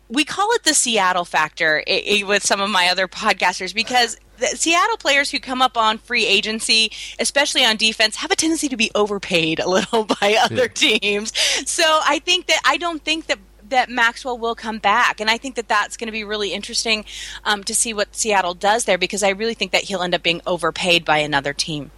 We 0.07 0.23
call 0.23 0.51
it 0.51 0.63
the 0.63 0.75
Seattle 0.75 1.25
factor 1.25 1.83
it, 1.87 2.05
it, 2.05 2.27
with 2.27 2.45
some 2.45 2.61
of 2.61 2.69
my 2.69 2.89
other 2.89 3.07
podcasters 3.07 3.73
because 3.73 4.17
the 4.37 4.47
Seattle 4.47 4.97
players 4.97 5.31
who 5.31 5.39
come 5.39 5.61
up 5.61 5.77
on 5.77 5.97
free 5.97 6.27
agency, 6.27 6.91
especially 7.19 7.65
on 7.65 7.77
defense, 7.77 8.17
have 8.17 8.29
a 8.29 8.35
tendency 8.35 8.67
to 8.69 8.77
be 8.77 8.91
overpaid 8.93 9.59
a 9.59 9.67
little 9.67 10.03
by 10.21 10.37
other 10.41 10.69
yeah. 10.77 10.99
teams. 10.99 11.35
So 11.67 11.83
I 11.83 12.19
think 12.19 12.47
that 12.47 12.61
I 12.65 12.77
don't 12.77 13.03
think 13.03 13.27
that 13.27 13.39
that 13.69 13.89
Maxwell 13.89 14.37
will 14.37 14.55
come 14.55 14.79
back, 14.79 15.19
and 15.19 15.29
I 15.29 15.37
think 15.37 15.55
that 15.55 15.67
that's 15.67 15.97
going 15.97 16.07
to 16.07 16.11
be 16.11 16.23
really 16.23 16.53
interesting 16.53 17.05
um, 17.43 17.63
to 17.63 17.75
see 17.75 17.93
what 17.93 18.15
Seattle 18.15 18.53
does 18.53 18.85
there 18.85 18.97
because 18.97 19.23
I 19.23 19.29
really 19.29 19.53
think 19.53 19.71
that 19.71 19.83
he'll 19.83 20.01
end 20.01 20.15
up 20.15 20.23
being 20.23 20.41
overpaid 20.45 21.05
by 21.05 21.19
another 21.19 21.53
team. 21.53 21.91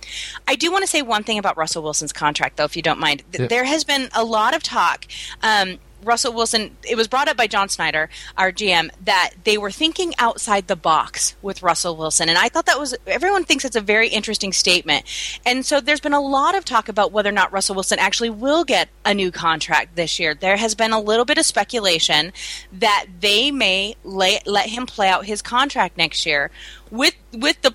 I 0.47 0.55
do 0.55 0.71
want 0.71 0.83
to 0.83 0.87
say 0.87 1.01
one 1.01 1.23
thing 1.23 1.37
about 1.37 1.57
Russell 1.57 1.83
Wilson's 1.83 2.13
contract, 2.13 2.57
though, 2.57 2.65
if 2.65 2.75
you 2.75 2.81
don't 2.81 2.99
mind. 2.99 3.23
Yeah. 3.31 3.47
There 3.47 3.63
has 3.65 3.83
been 3.83 4.09
a 4.13 4.23
lot 4.23 4.55
of 4.55 4.63
talk 4.63 5.05
um, 5.41 5.79
Russell 6.07 6.33
Wilson, 6.33 6.75
it 6.87 6.95
was 6.95 7.07
brought 7.07 7.27
up 7.27 7.37
by 7.37 7.47
John 7.47 7.67
Schneider, 7.67 8.09
our 8.37 8.51
GM, 8.51 8.89
that 9.03 9.31
they 9.43 9.57
were 9.57 9.71
thinking 9.71 10.13
outside 10.17 10.67
the 10.67 10.75
box 10.75 11.35
with 11.41 11.61
Russell 11.61 11.95
Wilson. 11.95 12.29
And 12.29 12.37
I 12.37 12.49
thought 12.49 12.65
that 12.65 12.79
was, 12.79 12.95
everyone 13.05 13.43
thinks 13.43 13.65
it's 13.65 13.75
a 13.75 13.81
very 13.81 14.07
interesting 14.07 14.53
statement. 14.53 15.05
And 15.45 15.65
so 15.65 15.79
there's 15.79 15.99
been 15.99 16.13
a 16.13 16.21
lot 16.21 16.55
of 16.55 16.65
talk 16.65 16.89
about 16.89 17.11
whether 17.11 17.29
or 17.29 17.33
not 17.33 17.51
Russell 17.51 17.75
Wilson 17.75 17.99
actually 17.99 18.29
will 18.29 18.63
get 18.63 18.89
a 19.05 19.13
new 19.13 19.31
contract 19.31 19.95
this 19.95 20.19
year. 20.19 20.33
There 20.33 20.57
has 20.57 20.73
been 20.73 20.93
a 20.93 20.99
little 20.99 21.25
bit 21.25 21.37
of 21.37 21.45
speculation 21.45 22.33
that 22.71 23.05
they 23.19 23.51
may 23.51 23.95
lay, 24.03 24.39
let 24.45 24.67
him 24.67 24.85
play 24.85 25.09
out 25.09 25.25
his 25.25 25.41
contract 25.41 25.97
next 25.97 26.25
year 26.25 26.49
with 26.89 27.15
with 27.33 27.61
the 27.61 27.73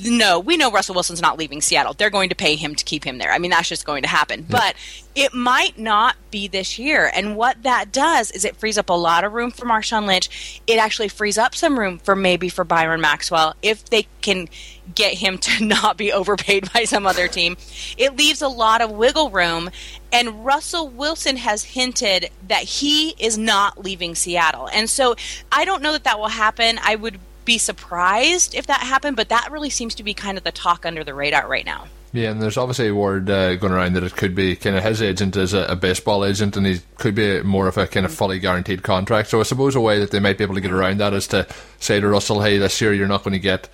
no, 0.00 0.40
we 0.40 0.56
know 0.56 0.70
Russell 0.70 0.94
Wilson's 0.94 1.20
not 1.20 1.38
leaving 1.38 1.60
Seattle. 1.60 1.92
They're 1.92 2.10
going 2.10 2.30
to 2.30 2.34
pay 2.34 2.56
him 2.56 2.74
to 2.74 2.84
keep 2.84 3.04
him 3.04 3.18
there. 3.18 3.30
I 3.30 3.38
mean, 3.38 3.50
that's 3.50 3.68
just 3.68 3.84
going 3.84 4.02
to 4.02 4.08
happen. 4.08 4.40
Yeah. 4.40 4.46
But 4.58 4.74
it 5.14 5.34
might 5.34 5.78
not 5.78 6.16
be 6.30 6.48
this 6.48 6.78
year. 6.78 7.10
And 7.14 7.36
what 7.36 7.62
that 7.62 7.92
does 7.92 8.30
is 8.30 8.44
it 8.44 8.56
frees 8.56 8.78
up 8.78 8.88
a 8.88 8.94
lot 8.94 9.24
of 9.24 9.32
room 9.32 9.50
for 9.50 9.66
Marshawn 9.66 10.06
Lynch. 10.06 10.62
It 10.66 10.78
actually 10.78 11.08
frees 11.08 11.36
up 11.36 11.54
some 11.54 11.78
room 11.78 11.98
for 11.98 12.16
maybe 12.16 12.48
for 12.48 12.64
Byron 12.64 13.00
Maxwell 13.00 13.54
if 13.62 13.84
they 13.84 14.06
can 14.22 14.48
get 14.94 15.14
him 15.14 15.38
to 15.38 15.64
not 15.64 15.96
be 15.96 16.12
overpaid 16.12 16.72
by 16.72 16.84
some 16.84 17.06
other 17.06 17.28
team. 17.28 17.56
It 17.98 18.16
leaves 18.16 18.40
a 18.40 18.48
lot 18.48 18.80
of 18.80 18.90
wiggle 18.90 19.30
room. 19.30 19.70
And 20.10 20.44
Russell 20.44 20.88
Wilson 20.88 21.36
has 21.36 21.64
hinted 21.64 22.30
that 22.48 22.64
he 22.64 23.10
is 23.18 23.36
not 23.36 23.82
leaving 23.82 24.14
Seattle. 24.14 24.68
And 24.72 24.88
so 24.88 25.16
I 25.50 25.64
don't 25.64 25.82
know 25.82 25.92
that 25.92 26.04
that 26.04 26.18
will 26.18 26.28
happen. 26.28 26.78
I 26.82 26.96
would 26.96 27.18
be 27.44 27.58
surprised 27.58 28.54
if 28.54 28.66
that 28.66 28.80
happened, 28.80 29.16
but 29.16 29.28
that 29.28 29.50
really 29.50 29.70
seems 29.70 29.94
to 29.96 30.02
be 30.02 30.14
kind 30.14 30.38
of 30.38 30.44
the 30.44 30.52
talk 30.52 30.86
under 30.86 31.04
the 31.04 31.14
radar 31.14 31.48
right 31.48 31.64
now. 31.64 31.86
Yeah, 32.14 32.30
and 32.30 32.42
there's 32.42 32.58
obviously 32.58 32.90
word 32.90 33.30
uh, 33.30 33.56
going 33.56 33.72
around 33.72 33.94
that 33.94 34.04
it 34.04 34.14
could 34.14 34.34
be 34.34 34.54
kind 34.54 34.76
of 34.76 34.84
his 34.84 35.00
agent 35.00 35.34
is 35.34 35.54
a, 35.54 35.64
a, 35.64 35.76
baseball 35.76 36.26
agent, 36.26 36.58
and 36.58 36.66
he 36.66 36.80
could 36.98 37.14
be 37.14 37.40
more 37.40 37.68
of 37.68 37.78
a 37.78 37.86
kind 37.86 38.04
of 38.04 38.12
fully 38.12 38.38
guaranteed 38.38 38.82
contract. 38.82 39.30
So 39.30 39.40
I 39.40 39.44
suppose 39.44 39.74
a 39.74 39.80
way 39.80 39.98
that 39.98 40.10
they 40.10 40.20
might 40.20 40.36
be 40.36 40.44
able 40.44 40.54
to 40.54 40.60
get 40.60 40.72
around 40.72 40.98
that 41.00 41.14
is 41.14 41.26
to 41.28 41.46
say 41.80 42.00
to 42.00 42.06
Russell, 42.06 42.42
"Hey, 42.42 42.58
this 42.58 42.82
year 42.82 42.92
you're 42.92 43.08
not 43.08 43.24
going 43.24 43.32
to 43.32 43.38
get 43.38 43.70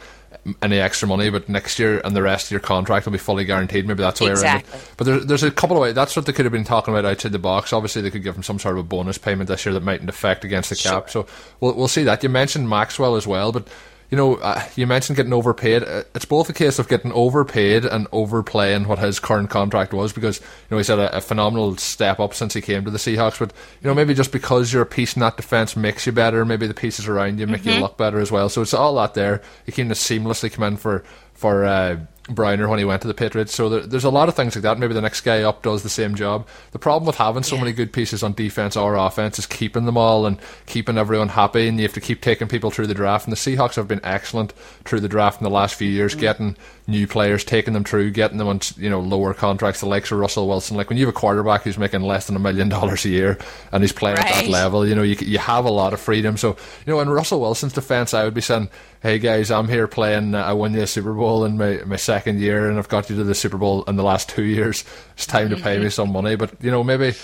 any 0.63 0.79
extra 0.79 1.09
money, 1.09 1.31
but 1.31 1.49
next 1.49 1.79
year 1.79 2.01
and 2.05 2.15
the 2.15 2.23
rest 2.23 2.47
of 2.47 2.51
your 2.51 2.61
contract 2.61 3.07
will 3.07 3.13
be 3.13 3.19
fully 3.19 3.45
guaranteed. 3.45 3.87
Maybe 3.87 4.03
that's 4.03 4.19
the 4.19 4.27
way 4.27 4.31
exactly. 4.33 4.71
around 4.71 4.83
it. 4.83 4.93
But 4.97 5.05
there's 5.05 5.27
there's 5.27 5.43
a 5.43 5.51
couple 5.51 5.77
of 5.77 5.83
ways. 5.83 5.95
That's 5.95 6.15
what 6.17 6.27
they 6.27 6.33
could 6.33 6.45
have 6.45 6.53
been 6.53 6.65
talking 6.65 6.95
about 6.95 7.05
outside 7.05 7.33
the 7.33 7.39
box. 7.39 7.73
Obviously, 7.73 8.03
they 8.03 8.11
could 8.11 8.23
give 8.23 8.37
him 8.37 8.43
some 8.43 8.59
sort 8.59 8.75
of 8.75 8.81
a 8.81 8.89
bonus 8.89 9.19
payment 9.19 9.49
this 9.49 9.65
year 9.65 9.73
that 9.75 9.83
mightn't 9.83 10.09
affect 10.09 10.45
against 10.45 10.71
the 10.71 10.77
cap. 10.77 11.09
Sure. 11.09 11.25
So 11.25 11.33
we'll 11.61 11.75
we'll 11.75 11.89
see 11.89 12.05
that. 12.05 12.23
You 12.23 12.29
mentioned 12.29 12.69
Maxwell 12.69 13.17
as 13.17 13.27
well, 13.27 13.53
but 13.53 13.69
you 14.11 14.17
know, 14.17 14.37
uh, 14.37 14.63
you 14.75 14.87
mentioned 14.87 15.17
getting 15.17 15.33
overpaid. 15.33 15.83
Uh, 15.83 16.05
it's 16.15 16.25
both 16.25 16.49
a 16.49 16.53
case 16.55 16.79
of 16.79 16.89
getting 16.89 17.13
overpaid 17.13 17.85
and 17.85 18.07
overplaying 18.11 18.89
what 18.89 18.99
his 18.99 19.21
current 19.21 19.51
contract 19.51 19.93
was 19.93 20.13
because, 20.13 20.41
you 20.41 20.47
know, 20.71 20.77
he's 20.79 20.87
had 20.87 20.99
a, 20.99 21.17
a, 21.17 21.21
phenomenal 21.21 21.77
step 21.77 22.19
up 22.19 22.33
since 22.33 22.55
he 22.55 22.63
came 22.63 22.85
to 22.85 22.91
the 22.91 22.99
Seahawks. 22.99 23.39
But, 23.39 23.53
you 23.83 23.89
know, 23.89 23.95
maybe 23.95 24.15
just 24.15 24.33
because 24.33 24.73
you're 24.73 24.83
a 24.83 24.87
piece 24.87 25.15
in 25.15 25.21
that 25.21 25.37
defence 25.37 25.77
makes 25.77 26.07
you 26.07 26.13
better, 26.13 26.47
maybe 26.47 26.67
the 26.67 26.75
pieces 26.75 27.07
around 27.07 27.39
you 27.39 27.47
make 27.47 27.63
mm-hmm. 27.63 27.71
you 27.71 27.81
look 27.81 27.99
better 27.99 28.19
as 28.19 28.33
well. 28.33 28.49
So 28.49 28.63
it's 28.63 28.75
all 28.75 28.95
that 28.95 29.13
there. 29.13 29.43
You 29.67 29.75
can 29.75 29.89
just 29.89 30.09
seamlessly 30.09 30.51
come 30.51 30.65
in 30.65 30.77
for, 30.79 31.05
for, 31.35 31.67
uh, 31.67 31.99
Browner 32.29 32.69
when 32.69 32.79
he 32.79 32.85
went 32.85 33.03
to 33.03 33.09
the 33.09 33.15
Patriots. 33.15 33.55
So 33.55 33.69
there, 33.69 33.81
there's 33.81 34.05
a 34.05 34.11
lot 34.11 34.29
of 34.29 34.35
things 34.35 34.55
like 34.55 34.63
that. 34.63 34.79
Maybe 34.79 34.95
the 34.95 35.01
next 35.01 35.23
guy 35.23 35.43
up 35.43 35.63
does 35.63 35.83
the 35.83 35.89
same 35.89 36.15
job. 36.15 36.47
The 36.73 36.79
problem 36.79 37.07
with 37.07 37.17
having 37.17 37.43
so 37.43 37.57
yeah. 37.57 37.63
many 37.63 37.73
good 37.73 37.93
pieces 37.93 38.23
on 38.23 38.33
defense 38.33 38.77
or 38.77 38.95
offense 38.95 39.39
is 39.39 39.47
keeping 39.47 39.85
them 39.87 39.97
all 39.97 40.27
and 40.27 40.39
keeping 40.67 40.99
everyone 40.99 41.29
happy. 41.29 41.69
And 41.69 41.79
you 41.79 41.85
have 41.85 41.95
to 41.95 42.01
keep 42.01 42.21
taking 42.21 42.49
people 42.49 42.71
through 42.71 42.87
the 42.87 42.95
draft. 42.95 43.27
And 43.27 43.33
the 43.33 43.37
Seahawks 43.37 43.77
have 43.77 43.89
been 43.89 44.05
excellent 44.05 44.53
through 44.85 45.01
the 45.01 45.09
draft 45.09 45.41
in 45.41 45.45
the 45.45 45.51
last 45.51 45.75
few 45.75 45.89
years, 45.89 46.13
mm-hmm. 46.13 46.21
getting 46.21 46.57
new 46.89 47.07
players, 47.07 47.45
taking 47.45 47.75
them 47.75 47.85
through, 47.85 48.11
getting 48.11 48.39
them 48.39 48.49
on 48.49 48.61
you 48.77 48.89
know 48.91 48.99
lower 48.99 49.35
contracts, 49.35 49.81
the 49.81 49.87
likes 49.87 50.11
of 50.11 50.19
Russell 50.19 50.49
Wilson. 50.49 50.77
Like 50.77 50.89
when 50.89 50.99
you 50.99 51.07
have 51.07 51.15
a 51.15 51.19
quarterback 51.19 51.63
who's 51.63 51.79
making 51.79 52.01
less 52.01 52.27
than 52.27 52.35
a 52.35 52.41
million 52.41 52.69
dollars 52.69 53.05
a 53.05 53.11
year 53.11 53.39
and 53.71 53.83
he's 53.83 53.93
playing 53.93 54.17
right. 54.17 54.27
at 54.27 54.45
that 54.45 54.51
level, 54.51 54.87
you 54.87 54.95
know 54.95 55.03
you 55.03 55.17
you 55.21 55.39
have 55.39 55.65
a 55.67 55.71
lot 55.71 55.93
of 55.93 56.01
freedom. 56.01 56.37
So 56.37 56.57
you 56.87 56.93
know 56.93 57.01
in 57.01 57.11
Russell 57.11 57.41
Wilson's 57.41 57.75
defense, 57.75 58.15
I 58.15 58.25
would 58.25 58.35
be 58.35 58.41
saying, 58.41 58.71
"Hey 59.03 59.19
guys, 59.19 59.51
I'm 59.51 59.69
here 59.69 59.87
playing. 59.87 60.35
Uh, 60.35 60.43
I 60.43 60.53
won 60.53 60.75
you 60.75 60.83
a 60.83 60.87
Super 60.87 61.15
Bowl 61.15 61.45
in 61.45 61.57
my 61.57 61.81
my 61.87 61.97
second 61.97 62.41
year, 62.41 62.69
and 62.69 62.79
I've 62.79 62.89
got 62.89 63.11
you 63.11 63.17
to 63.17 63.25
the 63.25 63.35
Super 63.35 63.59
Bowl 63.59 63.85
in 63.85 63.97
the 63.97 64.03
last 64.03 64.29
two 64.29 64.45
years. 64.45 64.85
It's 65.15 65.27
time 65.27 65.51
to 65.51 65.57
pay 65.57 65.79
me 65.79 65.91
some 65.91 66.13
money." 66.13 66.37
But 66.37 66.63
you 66.63 66.71
know 66.71 66.83
maybe 66.83 67.15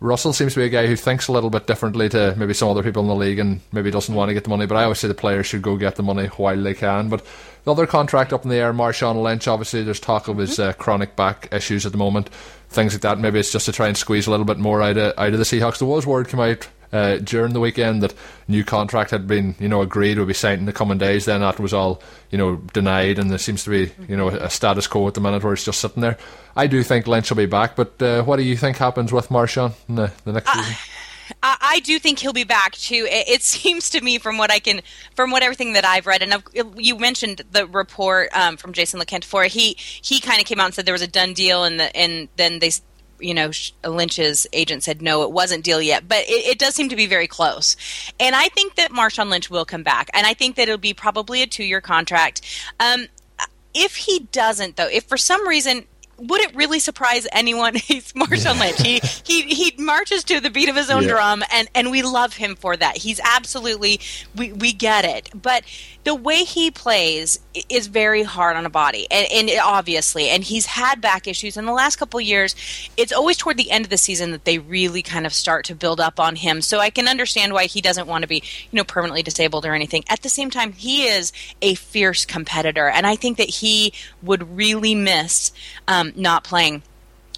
Russell 0.00 0.32
seems 0.32 0.54
to 0.54 0.60
be 0.60 0.66
a 0.66 0.68
guy 0.68 0.86
who 0.86 0.96
thinks 0.96 1.28
a 1.28 1.32
little 1.32 1.50
bit 1.50 1.66
differently 1.66 2.08
to 2.10 2.34
maybe 2.36 2.52
some 2.52 2.68
other 2.68 2.82
people 2.82 3.02
in 3.02 3.08
the 3.08 3.14
league 3.14 3.38
and 3.38 3.60
maybe 3.72 3.90
doesn't 3.90 4.14
want 4.14 4.28
to 4.28 4.34
get 4.34 4.44
the 4.44 4.50
money. 4.50 4.66
But 4.66 4.76
I 4.76 4.84
always 4.84 4.98
say 4.98 5.08
the 5.08 5.14
players 5.14 5.46
should 5.46 5.62
go 5.62 5.76
get 5.76 5.96
the 5.96 6.02
money 6.02 6.26
while 6.26 6.60
they 6.60 6.74
can. 6.74 7.08
But 7.08 7.24
the 7.64 7.70
other 7.70 7.86
contract 7.86 8.32
up 8.32 8.44
in 8.44 8.50
the 8.50 8.56
air, 8.56 8.74
Marshawn 8.74 9.22
Lynch, 9.22 9.48
obviously 9.48 9.82
there's 9.82 10.00
talk 10.00 10.28
of 10.28 10.36
his 10.36 10.58
uh, 10.58 10.74
chronic 10.74 11.16
back 11.16 11.48
issues 11.52 11.86
at 11.86 11.92
the 11.92 11.98
moment, 11.98 12.28
things 12.68 12.92
like 12.92 13.02
that. 13.02 13.18
Maybe 13.18 13.38
it's 13.38 13.52
just 13.52 13.66
to 13.66 13.72
try 13.72 13.88
and 13.88 13.96
squeeze 13.96 14.26
a 14.26 14.30
little 14.30 14.44
bit 14.44 14.58
more 14.58 14.82
out 14.82 14.98
of, 14.98 15.14
out 15.16 15.32
of 15.32 15.38
the 15.38 15.44
Seahawks. 15.44 15.78
There 15.78 15.88
was 15.88 16.06
word 16.06 16.28
come 16.28 16.40
out 16.40 16.68
uh, 16.94 17.18
during 17.18 17.52
the 17.52 17.60
weekend 17.60 18.02
that 18.02 18.14
new 18.46 18.64
contract 18.64 19.10
had 19.10 19.26
been 19.26 19.54
you 19.58 19.68
know 19.68 19.82
agreed 19.82 20.18
would 20.18 20.28
be 20.28 20.34
signed 20.34 20.60
in 20.60 20.66
the 20.66 20.72
coming 20.72 20.96
days. 20.96 21.24
Then 21.24 21.40
that 21.40 21.58
was 21.58 21.74
all 21.74 22.00
you 22.30 22.38
know 22.38 22.56
denied, 22.72 23.18
and 23.18 23.30
there 23.30 23.38
seems 23.38 23.64
to 23.64 23.70
be 23.70 23.92
you 24.08 24.16
know 24.16 24.28
a 24.28 24.48
status 24.48 24.86
quo 24.86 25.06
at 25.08 25.14
the 25.14 25.20
minute 25.20 25.42
where 25.42 25.52
it's 25.52 25.64
just 25.64 25.80
sitting 25.80 26.00
there. 26.00 26.16
I 26.56 26.68
do 26.68 26.82
think 26.82 27.06
Lynch 27.06 27.30
will 27.30 27.36
be 27.36 27.46
back, 27.46 27.74
but 27.74 28.00
uh, 28.00 28.22
what 28.22 28.36
do 28.36 28.44
you 28.44 28.56
think 28.56 28.76
happens 28.76 29.12
with 29.12 29.28
Marshawn 29.28 29.72
in 29.88 29.96
the, 29.96 30.12
the 30.24 30.32
next 30.32 30.48
uh, 30.48 30.62
season? 30.62 30.76
I 31.42 31.80
do 31.80 31.98
think 31.98 32.18
he'll 32.18 32.32
be 32.34 32.44
back 32.44 32.72
too. 32.72 33.06
It, 33.08 33.42
seems 33.54 33.90
to 33.90 34.00
me, 34.00 34.18
from 34.18 34.38
what 34.38 34.50
I 34.50 34.58
can, 34.58 34.82
from 35.14 35.30
what 35.30 35.42
everything 35.42 35.72
that 35.72 35.84
I've 35.84 36.06
read, 36.06 36.22
and 36.22 36.42
you 36.76 36.96
mentioned 36.96 37.42
the 37.50 37.66
report 37.66 38.28
um, 38.36 38.56
from 38.56 38.72
Jason 38.72 38.98
La 38.98 39.04
Canfora. 39.04 39.48
He 39.48 39.76
he 39.78 40.20
kind 40.20 40.40
of 40.40 40.46
came 40.46 40.60
out 40.60 40.66
and 40.66 40.74
said 40.74 40.86
there 40.86 40.92
was 40.92 41.02
a 41.02 41.08
done 41.08 41.32
deal, 41.32 41.64
and 41.64 41.80
the, 41.80 41.96
and 41.96 42.28
then 42.36 42.60
they 42.60 42.70
you 43.20 43.34
know, 43.34 43.50
Lynch's 43.86 44.46
agent 44.52 44.82
said 44.82 45.02
no, 45.02 45.22
it 45.22 45.30
wasn't 45.30 45.64
deal 45.64 45.80
yet, 45.80 46.08
but 46.08 46.18
it, 46.24 46.46
it, 46.46 46.58
does 46.58 46.74
seem 46.74 46.88
to 46.88 46.96
be 46.96 47.06
very 47.06 47.26
close. 47.26 47.76
And 48.18 48.34
I 48.34 48.48
think 48.48 48.76
that 48.76 48.90
Marshawn 48.90 49.30
Lynch 49.30 49.50
will 49.50 49.64
come 49.64 49.82
back, 49.82 50.10
and 50.14 50.26
I 50.26 50.34
think 50.34 50.56
that 50.56 50.62
it'll 50.62 50.78
be 50.78 50.94
probably 50.94 51.42
a 51.42 51.46
two-year 51.46 51.80
contract. 51.80 52.40
Um, 52.80 53.06
if 53.74 53.96
he 53.96 54.20
doesn't, 54.32 54.76
though, 54.76 54.88
if 54.88 55.04
for 55.04 55.16
some 55.16 55.46
reason 55.48 55.84
would 56.18 56.40
it 56.40 56.54
really 56.54 56.78
surprise 56.78 57.26
anyone? 57.32 57.74
He's 57.84 58.12
Marshawn 58.12 58.60
Lynch. 58.60 58.80
He 58.80 59.00
he 59.24 59.54
he 59.54 59.74
marches 59.82 60.24
to 60.24 60.40
the 60.40 60.50
beat 60.50 60.68
of 60.68 60.76
his 60.76 60.90
own 60.90 61.02
yeah. 61.02 61.08
drum, 61.08 61.42
and 61.52 61.68
and 61.74 61.90
we 61.90 62.02
love 62.02 62.36
him 62.36 62.56
for 62.56 62.76
that. 62.76 62.98
He's 62.98 63.20
absolutely 63.20 64.00
we 64.36 64.52
we 64.52 64.72
get 64.72 65.04
it, 65.04 65.30
but 65.34 65.64
the 66.04 66.14
way 66.14 66.44
he 66.44 66.70
plays 66.70 67.40
is 67.68 67.86
very 67.86 68.22
hard 68.22 68.56
on 68.56 68.66
a 68.66 68.70
body, 68.70 69.06
and, 69.10 69.26
and 69.32 69.60
obviously, 69.62 70.28
and 70.28 70.44
he's 70.44 70.66
had 70.66 71.00
back 71.00 71.26
issues 71.26 71.56
in 71.56 71.64
the 71.64 71.72
last 71.72 71.96
couple 71.96 72.20
years. 72.20 72.54
It's 72.96 73.12
always 73.12 73.36
toward 73.38 73.56
the 73.56 73.70
end 73.70 73.84
of 73.86 73.90
the 73.90 73.96
season 73.96 74.30
that 74.32 74.44
they 74.44 74.58
really 74.58 75.02
kind 75.02 75.26
of 75.26 75.32
start 75.32 75.64
to 75.66 75.74
build 75.74 76.00
up 76.00 76.20
on 76.20 76.36
him. 76.36 76.60
So 76.60 76.78
I 76.78 76.90
can 76.90 77.08
understand 77.08 77.52
why 77.52 77.66
he 77.66 77.80
doesn't 77.80 78.06
want 78.06 78.22
to 78.22 78.28
be 78.28 78.42
you 78.70 78.76
know 78.76 78.84
permanently 78.84 79.22
disabled 79.22 79.64
or 79.64 79.74
anything. 79.74 80.04
At 80.08 80.22
the 80.22 80.28
same 80.28 80.50
time, 80.50 80.72
he 80.72 81.06
is 81.06 81.32
a 81.62 81.74
fierce 81.74 82.24
competitor, 82.24 82.88
and 82.88 83.06
I 83.06 83.16
think 83.16 83.38
that 83.38 83.48
he 83.48 83.92
would 84.22 84.56
really 84.56 84.94
miss. 84.94 85.52
Um, 85.88 86.12
not 86.16 86.44
playing. 86.44 86.82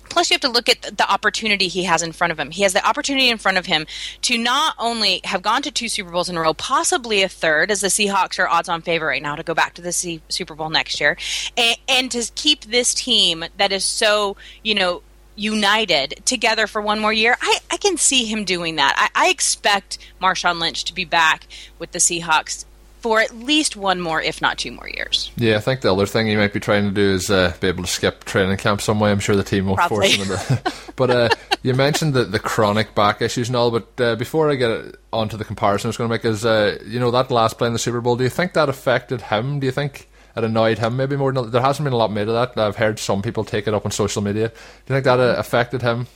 Plus, 0.08 0.30
you 0.30 0.34
have 0.34 0.40
to 0.42 0.48
look 0.48 0.68
at 0.68 0.96
the 0.96 1.10
opportunity 1.10 1.68
he 1.68 1.84
has 1.84 2.02
in 2.02 2.12
front 2.12 2.32
of 2.32 2.38
him. 2.38 2.50
He 2.50 2.62
has 2.62 2.72
the 2.72 2.86
opportunity 2.86 3.28
in 3.28 3.38
front 3.38 3.58
of 3.58 3.66
him 3.66 3.86
to 4.22 4.38
not 4.38 4.74
only 4.78 5.20
have 5.24 5.42
gone 5.42 5.62
to 5.62 5.70
two 5.70 5.88
Super 5.88 6.10
Bowls 6.10 6.28
in 6.28 6.36
a 6.36 6.40
row, 6.40 6.54
possibly 6.54 7.22
a 7.22 7.28
third, 7.28 7.70
as 7.70 7.80
the 7.80 7.88
Seahawks 7.88 8.38
are 8.38 8.48
odds 8.48 8.68
on 8.68 8.82
favorite 8.82 9.08
right 9.08 9.22
now 9.22 9.36
to 9.36 9.42
go 9.42 9.54
back 9.54 9.74
to 9.74 9.82
the 9.82 9.92
C- 9.92 10.22
Super 10.28 10.54
Bowl 10.54 10.70
next 10.70 11.00
year, 11.00 11.16
and, 11.56 11.76
and 11.88 12.10
to 12.12 12.30
keep 12.34 12.64
this 12.64 12.94
team 12.94 13.44
that 13.56 13.72
is 13.72 13.84
so, 13.84 14.36
you 14.62 14.74
know, 14.74 15.02
united 15.36 16.22
together 16.24 16.66
for 16.66 16.80
one 16.80 16.98
more 16.98 17.12
year. 17.12 17.36
I, 17.40 17.58
I 17.70 17.76
can 17.76 17.98
see 17.98 18.24
him 18.24 18.44
doing 18.44 18.76
that. 18.76 18.94
I, 18.96 19.26
I 19.26 19.30
expect 19.30 19.98
Marshawn 20.20 20.58
Lynch 20.58 20.84
to 20.84 20.94
be 20.94 21.04
back 21.04 21.46
with 21.78 21.92
the 21.92 21.98
Seahawks 21.98 22.64
for 23.06 23.20
at 23.20 23.32
least 23.36 23.76
one 23.76 24.00
more, 24.00 24.20
if 24.20 24.42
not 24.42 24.58
two 24.58 24.72
more 24.72 24.88
years. 24.88 25.30
Yeah, 25.36 25.58
I 25.58 25.60
think 25.60 25.80
the 25.80 25.92
other 25.92 26.06
thing 26.06 26.26
you 26.26 26.36
might 26.36 26.52
be 26.52 26.58
trying 26.58 26.86
to 26.86 26.90
do 26.90 27.12
is 27.12 27.30
uh, 27.30 27.54
be 27.60 27.68
able 27.68 27.84
to 27.84 27.88
skip 27.88 28.24
training 28.24 28.56
camp 28.56 28.80
some 28.80 28.98
way. 28.98 29.12
I'm 29.12 29.20
sure 29.20 29.36
the 29.36 29.44
team 29.44 29.66
will 29.66 29.76
force 29.76 30.12
him 30.12 30.22
into. 30.22 30.72
but 30.96 31.10
uh, 31.10 31.28
you 31.62 31.72
mentioned 31.72 32.14
the, 32.14 32.24
the 32.24 32.40
chronic 32.40 32.96
back 32.96 33.22
issues 33.22 33.48
and 33.48 33.54
all. 33.54 33.70
But 33.70 34.00
uh, 34.00 34.16
before 34.16 34.50
I 34.50 34.56
get 34.56 34.96
onto 35.12 35.36
the 35.36 35.44
comparison 35.44 35.86
I 35.86 35.90
was 35.90 35.96
going 35.96 36.10
to 36.10 36.14
make, 36.14 36.24
is 36.24 36.44
uh, 36.44 36.78
you 36.84 36.98
know 36.98 37.12
that 37.12 37.30
last 37.30 37.58
play 37.58 37.68
in 37.68 37.72
the 37.72 37.78
Super 37.78 38.00
Bowl. 38.00 38.16
Do 38.16 38.24
you 38.24 38.30
think 38.30 38.54
that 38.54 38.68
affected 38.68 39.20
him? 39.22 39.60
Do 39.60 39.66
you 39.66 39.72
think? 39.72 40.08
it 40.36 40.44
annoyed 40.44 40.78
him 40.78 40.98
maybe 40.98 41.16
more 41.16 41.32
than 41.32 41.50
there 41.50 41.62
hasn't 41.62 41.84
been 41.84 41.94
a 41.94 41.96
lot 41.96 42.12
made 42.12 42.28
of 42.28 42.34
that. 42.34 42.60
I've 42.60 42.76
heard 42.76 42.98
some 42.98 43.22
people 43.22 43.42
take 43.42 43.66
it 43.66 43.72
up 43.72 43.86
on 43.86 43.90
social 43.90 44.20
media. 44.20 44.48
Do 44.48 44.54
you 44.54 44.94
think 44.96 45.04
that 45.04 45.18
uh, 45.18 45.36
affected 45.38 45.80
him? 45.80 46.08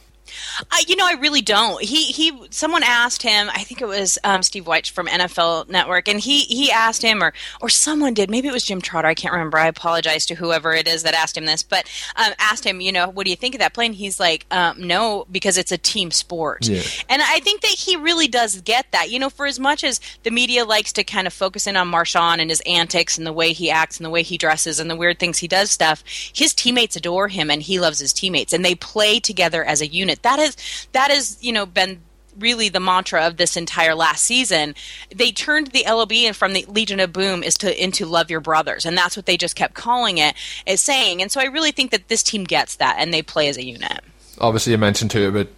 I, 0.70 0.84
you 0.86 0.96
know, 0.96 1.06
I 1.06 1.12
really 1.12 1.42
don't. 1.42 1.82
He 1.82 2.04
he. 2.06 2.46
Someone 2.50 2.82
asked 2.82 3.22
him. 3.22 3.50
I 3.50 3.64
think 3.64 3.80
it 3.80 3.86
was 3.86 4.18
um, 4.24 4.42
Steve 4.42 4.64
Wyche 4.64 4.90
from 4.90 5.06
NFL 5.06 5.68
Network, 5.68 6.08
and 6.08 6.20
he 6.20 6.40
he 6.40 6.70
asked 6.70 7.02
him, 7.02 7.22
or 7.22 7.32
or 7.60 7.68
someone 7.68 8.14
did. 8.14 8.30
Maybe 8.30 8.48
it 8.48 8.52
was 8.52 8.64
Jim 8.64 8.80
Trotter. 8.80 9.08
I 9.08 9.14
can't 9.14 9.32
remember. 9.32 9.58
I 9.58 9.66
apologize 9.66 10.26
to 10.26 10.34
whoever 10.34 10.72
it 10.72 10.88
is 10.88 11.02
that 11.02 11.14
asked 11.14 11.36
him 11.36 11.46
this, 11.46 11.62
but 11.62 11.90
um, 12.16 12.32
asked 12.38 12.64
him, 12.64 12.80
you 12.80 12.92
know, 12.92 13.08
what 13.08 13.24
do 13.24 13.30
you 13.30 13.36
think 13.36 13.54
of 13.54 13.60
that 13.60 13.74
play? 13.74 13.86
And 13.86 13.94
he's 13.94 14.20
like, 14.20 14.46
um, 14.50 14.86
no, 14.86 15.26
because 15.30 15.58
it's 15.58 15.72
a 15.72 15.78
team 15.78 16.10
sport. 16.10 16.66
Yeah. 16.66 16.82
And 17.08 17.22
I 17.22 17.40
think 17.40 17.62
that 17.62 17.70
he 17.70 17.96
really 17.96 18.28
does 18.28 18.60
get 18.60 18.90
that. 18.92 19.10
You 19.10 19.18
know, 19.18 19.30
for 19.30 19.46
as 19.46 19.58
much 19.58 19.84
as 19.84 20.00
the 20.22 20.30
media 20.30 20.64
likes 20.64 20.92
to 20.94 21.04
kind 21.04 21.26
of 21.26 21.32
focus 21.32 21.66
in 21.66 21.76
on 21.76 21.90
Marshawn 21.90 22.38
and 22.38 22.50
his 22.50 22.62
antics 22.66 23.18
and 23.18 23.26
the 23.26 23.32
way 23.32 23.52
he 23.52 23.70
acts 23.70 23.98
and 23.98 24.04
the 24.04 24.10
way 24.10 24.22
he 24.22 24.38
dresses 24.38 24.80
and 24.80 24.90
the 24.90 24.96
weird 24.96 25.18
things 25.18 25.38
he 25.38 25.48
does 25.48 25.70
stuff, 25.70 26.04
his 26.06 26.54
teammates 26.54 26.96
adore 26.96 27.28
him 27.28 27.50
and 27.50 27.62
he 27.62 27.80
loves 27.80 27.98
his 27.98 28.12
teammates, 28.12 28.52
and 28.52 28.64
they 28.64 28.74
play 28.74 29.20
together 29.20 29.64
as 29.64 29.80
a 29.80 29.86
unit 29.86 30.19
that 30.22 30.38
is 30.38 30.88
that 30.92 31.10
has 31.10 31.38
you 31.40 31.52
know 31.52 31.66
been 31.66 32.00
really 32.38 32.68
the 32.68 32.80
mantra 32.80 33.26
of 33.26 33.36
this 33.36 33.56
entire 33.56 33.94
last 33.94 34.24
season. 34.24 34.74
They 35.14 35.32
turned 35.32 35.68
the 35.68 35.84
LOB 35.86 36.12
and 36.12 36.36
from 36.36 36.52
the 36.52 36.64
Legion 36.68 37.00
of 37.00 37.12
Boom 37.12 37.42
is 37.42 37.58
to 37.58 37.82
into 37.82 38.06
Love 38.06 38.30
Your 38.30 38.40
Brothers, 38.40 38.86
and 38.86 38.96
that's 38.96 39.16
what 39.16 39.26
they 39.26 39.36
just 39.36 39.56
kept 39.56 39.74
calling 39.74 40.18
it, 40.18 40.34
as 40.66 40.80
saying. 40.80 41.22
And 41.22 41.30
so 41.30 41.40
I 41.40 41.44
really 41.44 41.72
think 41.72 41.90
that 41.90 42.08
this 42.08 42.22
team 42.22 42.44
gets 42.44 42.76
that, 42.76 42.96
and 42.98 43.12
they 43.12 43.22
play 43.22 43.48
as 43.48 43.56
a 43.56 43.64
unit. 43.64 44.00
Obviously, 44.38 44.72
you 44.72 44.78
mentioned 44.78 45.10
too, 45.10 45.30
but 45.30 45.48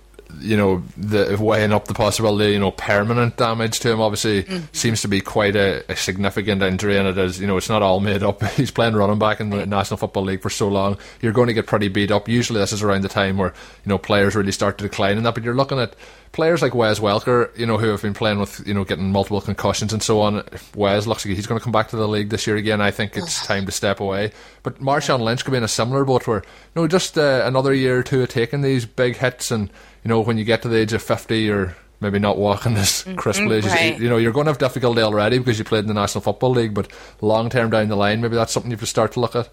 you 0.40 0.56
know, 0.56 0.82
the 0.96 1.36
weighing 1.40 1.72
up 1.72 1.86
the 1.86 1.94
possibility, 1.94 2.52
you 2.52 2.58
know, 2.58 2.70
permanent 2.70 3.36
damage 3.36 3.80
to 3.80 3.92
him 3.92 4.00
obviously 4.00 4.44
mm-hmm. 4.44 4.64
seems 4.72 5.02
to 5.02 5.08
be 5.08 5.20
quite 5.20 5.56
a, 5.56 5.84
a, 5.90 5.96
significant 5.96 6.62
injury, 6.62 6.96
and 6.96 7.08
it 7.08 7.18
is, 7.18 7.40
you 7.40 7.46
know, 7.46 7.56
it's 7.56 7.68
not 7.68 7.82
all 7.82 8.00
made 8.00 8.22
up. 8.22 8.42
He's 8.56 8.70
playing 8.70 8.94
running 8.94 9.18
back 9.18 9.40
in 9.40 9.50
the 9.50 9.66
National 9.66 9.96
Football 9.96 10.24
League 10.24 10.42
for 10.42 10.50
so 10.50 10.68
long. 10.68 10.98
You're 11.20 11.32
going 11.32 11.48
to 11.48 11.54
get 11.54 11.66
pretty 11.66 11.88
beat 11.88 12.10
up. 12.10 12.28
Usually, 12.28 12.60
this 12.60 12.72
is 12.72 12.82
around 12.82 13.02
the 13.02 13.08
time 13.08 13.36
where 13.36 13.54
you 13.84 13.88
know 13.88 13.98
players 13.98 14.34
really 14.34 14.52
start 14.52 14.78
to 14.78 14.84
decline 14.84 15.16
in 15.16 15.22
that. 15.24 15.34
But 15.34 15.44
you're 15.44 15.54
looking 15.54 15.78
at 15.78 15.94
players 16.32 16.62
like 16.62 16.74
Wes 16.74 16.98
Welker, 16.98 17.56
you 17.58 17.66
know, 17.66 17.78
who 17.78 17.88
have 17.88 18.02
been 18.02 18.14
playing 18.14 18.40
with, 18.40 18.66
you 18.66 18.74
know, 18.74 18.84
getting 18.84 19.12
multiple 19.12 19.40
concussions 19.40 19.92
and 19.92 20.02
so 20.02 20.20
on. 20.20 20.42
Wes 20.74 21.06
looks 21.06 21.24
like 21.24 21.36
he's 21.36 21.46
going 21.46 21.58
to 21.58 21.62
come 21.62 21.72
back 21.72 21.88
to 21.88 21.96
the 21.96 22.08
league 22.08 22.30
this 22.30 22.46
year 22.46 22.56
again. 22.56 22.80
I 22.80 22.90
think 22.90 23.16
it's 23.16 23.46
time 23.46 23.66
to 23.66 23.72
step 23.72 24.00
away. 24.00 24.32
But 24.62 24.80
Marshawn 24.80 25.20
Lynch 25.20 25.44
could 25.44 25.52
be 25.52 25.58
in 25.58 25.62
a 25.62 25.68
similar 25.68 26.04
boat 26.04 26.26
where, 26.26 26.38
you 26.38 26.82
know, 26.82 26.88
just 26.88 27.16
uh, 27.18 27.42
another 27.44 27.72
year 27.74 27.98
or 27.98 28.02
two 28.02 28.22
of 28.22 28.28
taking 28.30 28.62
these 28.62 28.86
big 28.86 29.16
hits 29.16 29.50
and 29.50 29.70
you 30.04 30.08
know, 30.08 30.20
when 30.20 30.38
you 30.38 30.44
get 30.44 30.62
to 30.62 30.68
the 30.68 30.78
age 30.78 30.92
of 30.92 31.02
50 31.02 31.50
or 31.50 31.76
maybe 32.00 32.18
not 32.18 32.36
walking 32.36 32.76
as 32.76 33.04
crisply 33.16 33.58
as 33.58 33.66
right. 33.66 33.96
you, 33.96 34.04
you 34.04 34.10
know, 34.10 34.16
you're 34.16 34.32
going 34.32 34.46
to 34.46 34.50
have 34.50 34.58
difficulty 34.58 35.00
already 35.00 35.38
because 35.38 35.58
you 35.58 35.64
played 35.64 35.80
in 35.80 35.86
the 35.86 35.94
National 35.94 36.20
Football 36.20 36.50
League, 36.50 36.74
but 36.74 36.90
long 37.20 37.48
term 37.48 37.70
down 37.70 37.88
the 37.88 37.96
line, 37.96 38.20
maybe 38.20 38.34
that's 38.34 38.52
something 38.52 38.70
you 38.70 38.76
have 38.76 38.80
to 38.80 38.86
start 38.86 39.12
to 39.12 39.20
look 39.20 39.36
at. 39.36 39.48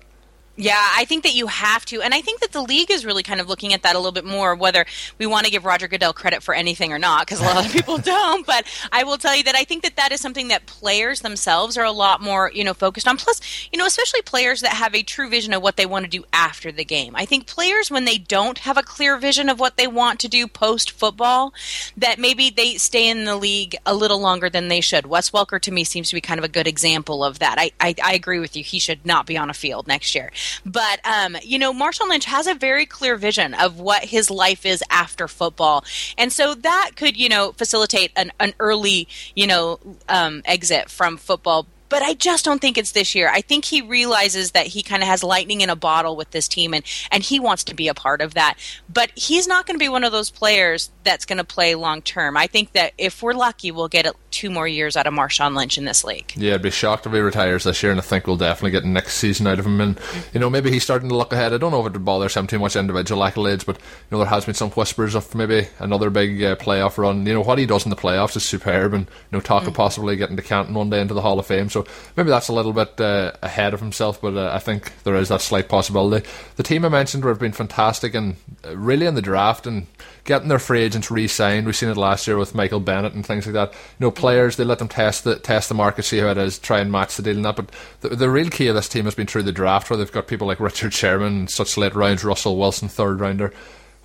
Yeah, 0.62 0.76
I 0.98 1.06
think 1.06 1.24
that 1.24 1.34
you 1.34 1.48
have 1.48 1.86
to. 1.86 2.02
And 2.02 2.14
I 2.14 2.20
think 2.20 2.42
that 2.42 2.52
the 2.52 2.62
league 2.62 2.92
is 2.92 3.06
really 3.06 3.24
kind 3.24 3.40
of 3.40 3.48
looking 3.48 3.74
at 3.74 3.84
that 3.84 3.96
a 3.96 3.98
little 3.98 4.12
bit 4.12 4.26
more, 4.26 4.56
whether 4.56 4.86
we 5.18 5.26
want 5.26 5.46
to 5.46 5.52
give 5.52 5.64
Roger 5.64 5.88
Goodell 5.88 6.12
credit 6.12 6.44
for 6.44 6.54
anything 6.54 6.92
or 6.92 7.00
not, 7.00 7.26
because 7.26 7.40
a 7.40 7.46
lot 7.46 7.66
of 7.66 7.72
people 7.72 7.98
don't. 7.98 8.46
But 8.46 8.66
I 8.92 9.06
will 9.06 9.18
tell 9.18 9.34
you 9.34 9.44
that 9.44 9.56
I 9.56 9.64
think 9.64 9.84
that 9.84 9.96
that 9.96 10.12
is 10.12 10.20
something 10.20 10.50
that 10.50 10.66
players 10.66 11.22
themselves 11.22 11.78
are 11.78 11.86
a 11.86 11.94
lot 11.94 12.22
more, 12.22 12.52
you 12.54 12.66
know, 12.66 12.74
focused 12.74 13.08
on. 13.08 13.16
Plus, 13.16 13.70
you 13.72 13.80
know, 13.80 13.86
especially 13.86 14.22
players 14.22 14.60
that 14.60 14.74
have 14.74 14.94
a 14.94 15.02
true 15.02 15.30
vision 15.30 15.54
of 15.54 15.64
what 15.64 15.78
they 15.78 15.86
want 15.86 16.04
to 16.04 16.12
do 16.12 16.26
after 16.34 16.74
the 16.74 16.84
game. 16.84 17.16
I 17.16 17.24
think 17.24 17.48
players, 17.48 17.90
when 17.90 18.04
they 18.04 18.18
don't 18.18 18.58
have 18.58 18.78
a 18.78 18.84
clear 18.84 19.16
vision 19.16 19.48
of 19.48 19.62
what 19.62 19.78
they 19.78 19.88
want 19.88 20.20
to 20.20 20.28
do 20.28 20.46
post 20.46 20.92
football, 20.92 21.54
that 21.96 22.20
maybe 22.20 22.50
they 22.50 22.74
stay 22.76 23.08
in 23.08 23.24
the 23.24 23.38
league 23.38 23.78
a 23.86 23.96
little 23.96 24.20
longer 24.20 24.50
than 24.50 24.68
they 24.68 24.82
should. 24.82 25.06
Wes 25.06 25.30
Welker, 25.30 25.62
to 25.62 25.72
me, 25.72 25.86
seems 25.86 26.10
to 26.10 26.16
be 26.16 26.22
kind 26.22 26.38
of 26.38 26.44
a 26.44 26.50
good 26.50 26.68
example 26.68 27.24
of 27.24 27.40
that. 27.40 27.56
I, 27.58 27.72
I, 27.80 27.96
I 28.04 28.14
agree 28.14 28.40
with 28.40 28.58
you. 28.58 28.64
He 28.66 28.80
should 28.80 29.06
not 29.06 29.26
be 29.26 29.38
on 29.38 29.50
a 29.50 29.54
field 29.54 29.88
next 29.88 30.14
year. 30.14 30.32
But 30.66 31.06
um, 31.06 31.38
you 31.44 31.60
know, 31.60 31.74
Marshall 31.74 32.10
Lynch 32.10 32.26
has 32.26 32.48
a 32.48 32.54
very 32.54 32.86
clear 32.86 33.16
vision 33.16 33.54
of 33.54 33.80
what 33.80 34.06
his 34.06 34.30
life 34.30 34.66
is 34.66 34.84
after 34.90 35.28
football, 35.28 35.84
and 36.18 36.32
so 36.32 36.54
that 36.56 36.92
could 36.96 37.18
you 37.18 37.30
know 37.30 37.54
facilitate 37.54 38.12
an, 38.16 38.32
an 38.40 38.54
early 38.60 39.08
you 39.36 39.48
know 39.48 39.80
um, 40.08 40.42
exit 40.46 40.90
from 40.90 41.18
football 41.18 41.68
but 41.90 42.02
I 42.02 42.14
just 42.14 42.46
don't 42.46 42.62
think 42.62 42.78
it's 42.78 42.92
this 42.92 43.16
year. 43.16 43.30
I 43.30 43.42
think 43.42 43.66
he 43.66 43.82
realizes 43.82 44.52
that 44.52 44.68
he 44.68 44.84
kind 44.84 45.04
of 45.04 45.10
has 45.10 45.24
lightning 45.24 45.62
in 45.62 45.70
a 45.70 45.76
bottle 45.76 46.16
with 46.16 46.32
this 46.32 46.48
team 46.48 46.74
and, 46.74 46.84
and 47.12 47.24
he 47.24 47.40
wants 47.40 47.64
to 47.66 47.76
be 47.76 47.88
a 47.88 47.94
part 47.94 48.22
of 48.22 48.36
that. 48.36 48.56
But 48.92 49.12
he's 49.16 49.48
not 49.48 49.66
going 49.66 49.76
to 49.76 49.84
be 49.84 49.90
one 49.90 50.04
of 50.04 50.12
those 50.12 50.30
players 50.30 50.92
that's 51.04 51.26
going 51.26 51.38
to 51.38 51.44
play 51.44 51.76
long 51.76 52.02
term. 52.02 52.38
I 52.38 52.48
think 52.48 52.74
that 52.74 52.94
if 52.98 53.22
we're 53.22 53.34
lucky, 53.34 53.72
we'll 53.72 53.88
get 53.88 54.08
two 54.32 54.50
more 54.50 54.68
years 54.68 54.96
out 54.96 55.08
of 55.08 55.14
Marshawn 55.14 55.56
Lynch 55.56 55.78
in 55.78 55.86
this 55.86 56.04
league. 56.04 56.32
Yeah, 56.36 56.54
I'd 56.56 56.62
be 56.62 56.70
shocked 56.70 57.06
if 57.06 57.12
he 57.12 57.20
retires 57.20 57.64
this 57.64 57.82
year, 57.82 57.92
and 57.92 58.00
I 58.00 58.04
think 58.04 58.28
we'll 58.28 58.38
definitely 58.38 58.72
get 58.72 58.86
next 58.86 59.16
season 59.16 59.48
out 59.48 59.60
of 59.60 59.66
him. 59.66 59.82
And, 59.82 60.00
you 60.34 60.40
know, 60.40 60.50
maybe 60.50 60.70
he's 60.72 60.84
starting 60.84 61.10
to 61.10 61.18
look 61.18 61.34
ahead. 61.34 61.54
I 61.54 61.58
don't 61.58 61.72
know 61.72 61.86
if 61.86 61.94
it 61.94 62.06
bothers 62.06 62.36
him 62.36 62.48
too 62.48 62.60
much 62.60 62.76
individual 62.76 63.24
accolades, 63.24 63.66
but, 63.66 63.78
you 63.78 63.82
know, 64.12 64.20
there 64.20 64.28
has 64.28 64.46
been 64.46 64.54
some 64.54 64.70
whispers 64.72 65.16
of 65.16 65.34
maybe 65.34 65.68
another 65.80 66.10
big 66.10 66.44
uh, 66.44 66.56
playoff 66.56 66.98
run. 66.98 67.26
You 67.26 67.34
know, 67.34 67.42
what 67.42 67.58
he 67.58 67.66
does 67.66 67.86
in 67.86 67.90
the 67.90 67.96
playoffs 67.96 68.36
is 68.36 68.46
superb, 68.46 68.94
and, 68.94 69.06
you 69.06 69.38
know, 69.38 69.42
talk 69.42 69.62
mm-hmm. 69.62 69.70
of 69.70 69.76
possibly 69.76 70.16
getting 70.16 70.36
to 70.36 70.44
Canton 70.44 70.76
one 70.76 70.90
day 70.90 71.02
into 71.02 71.14
the 71.14 71.22
Hall 71.22 71.40
of 71.40 71.48
Fame. 71.48 71.70
So 71.70 71.79
So 71.86 72.12
maybe 72.16 72.30
that's 72.30 72.50
a 72.50 72.54
little 72.54 72.74
bit 72.74 73.00
uh, 73.00 73.32
ahead 73.42 73.74
of 73.74 73.80
himself, 73.80 74.22
but 74.22 74.36
uh, 74.36 74.52
I 74.54 74.60
think 74.60 74.92
there 75.04 75.16
is 75.16 75.30
that 75.30 75.42
slight 75.42 75.70
possibility. 75.70 76.28
The 76.56 76.64
team 76.64 76.86
I 76.86 76.90
mentioned 76.90 77.24
have 77.24 77.40
been 77.40 77.52
fantastic 77.52 78.14
and 78.14 78.36
uh, 78.66 78.76
really 78.76 79.06
in 79.06 79.16
the 79.16 79.22
draft 79.22 79.66
and 79.66 79.88
getting 80.26 80.50
their 80.50 80.60
free 80.60 80.82
agents 80.82 81.10
re-signed. 81.10 81.66
We've 81.66 81.76
seen 81.76 81.90
it 81.90 81.98
last 81.98 82.28
year 82.28 82.38
with 82.38 82.56
Michael 82.56 82.80
Bennett 82.80 83.14
and 83.14 83.26
things 83.26 83.46
like 83.46 83.54
that. 83.54 83.72
You 83.72 84.06
know, 84.06 84.12
players 84.12 84.58
they 84.58 84.64
let 84.64 84.80
them 84.80 84.88
test 84.88 85.24
the 85.24 85.38
test 85.38 85.70
the 85.70 85.76
market, 85.76 86.04
see 86.04 86.20
how 86.20 86.28
it 86.28 86.38
is, 86.38 86.60
try 86.60 86.80
and 86.80 86.92
match 86.92 87.16
the 87.16 87.24
deal 87.24 87.36
and 87.36 87.46
that. 87.46 87.56
But 87.56 87.72
the, 88.02 88.10
the 88.10 88.30
real 88.30 88.50
key 88.50 88.68
of 88.68 88.76
this 88.76 88.90
team 88.90 89.06
has 89.06 89.16
been 89.16 89.28
through 89.28 89.44
the 89.44 89.52
draft, 89.52 89.90
where 89.90 89.98
they've 89.98 90.12
got 90.12 90.28
people 90.28 90.48
like 90.48 90.60
Richard 90.60 90.94
Sherman, 90.94 91.48
such 91.48 91.78
late 91.78 91.96
rounds, 91.96 92.24
Russell 92.24 92.58
Wilson, 92.58 92.90
third 92.90 93.20
rounder. 93.20 93.54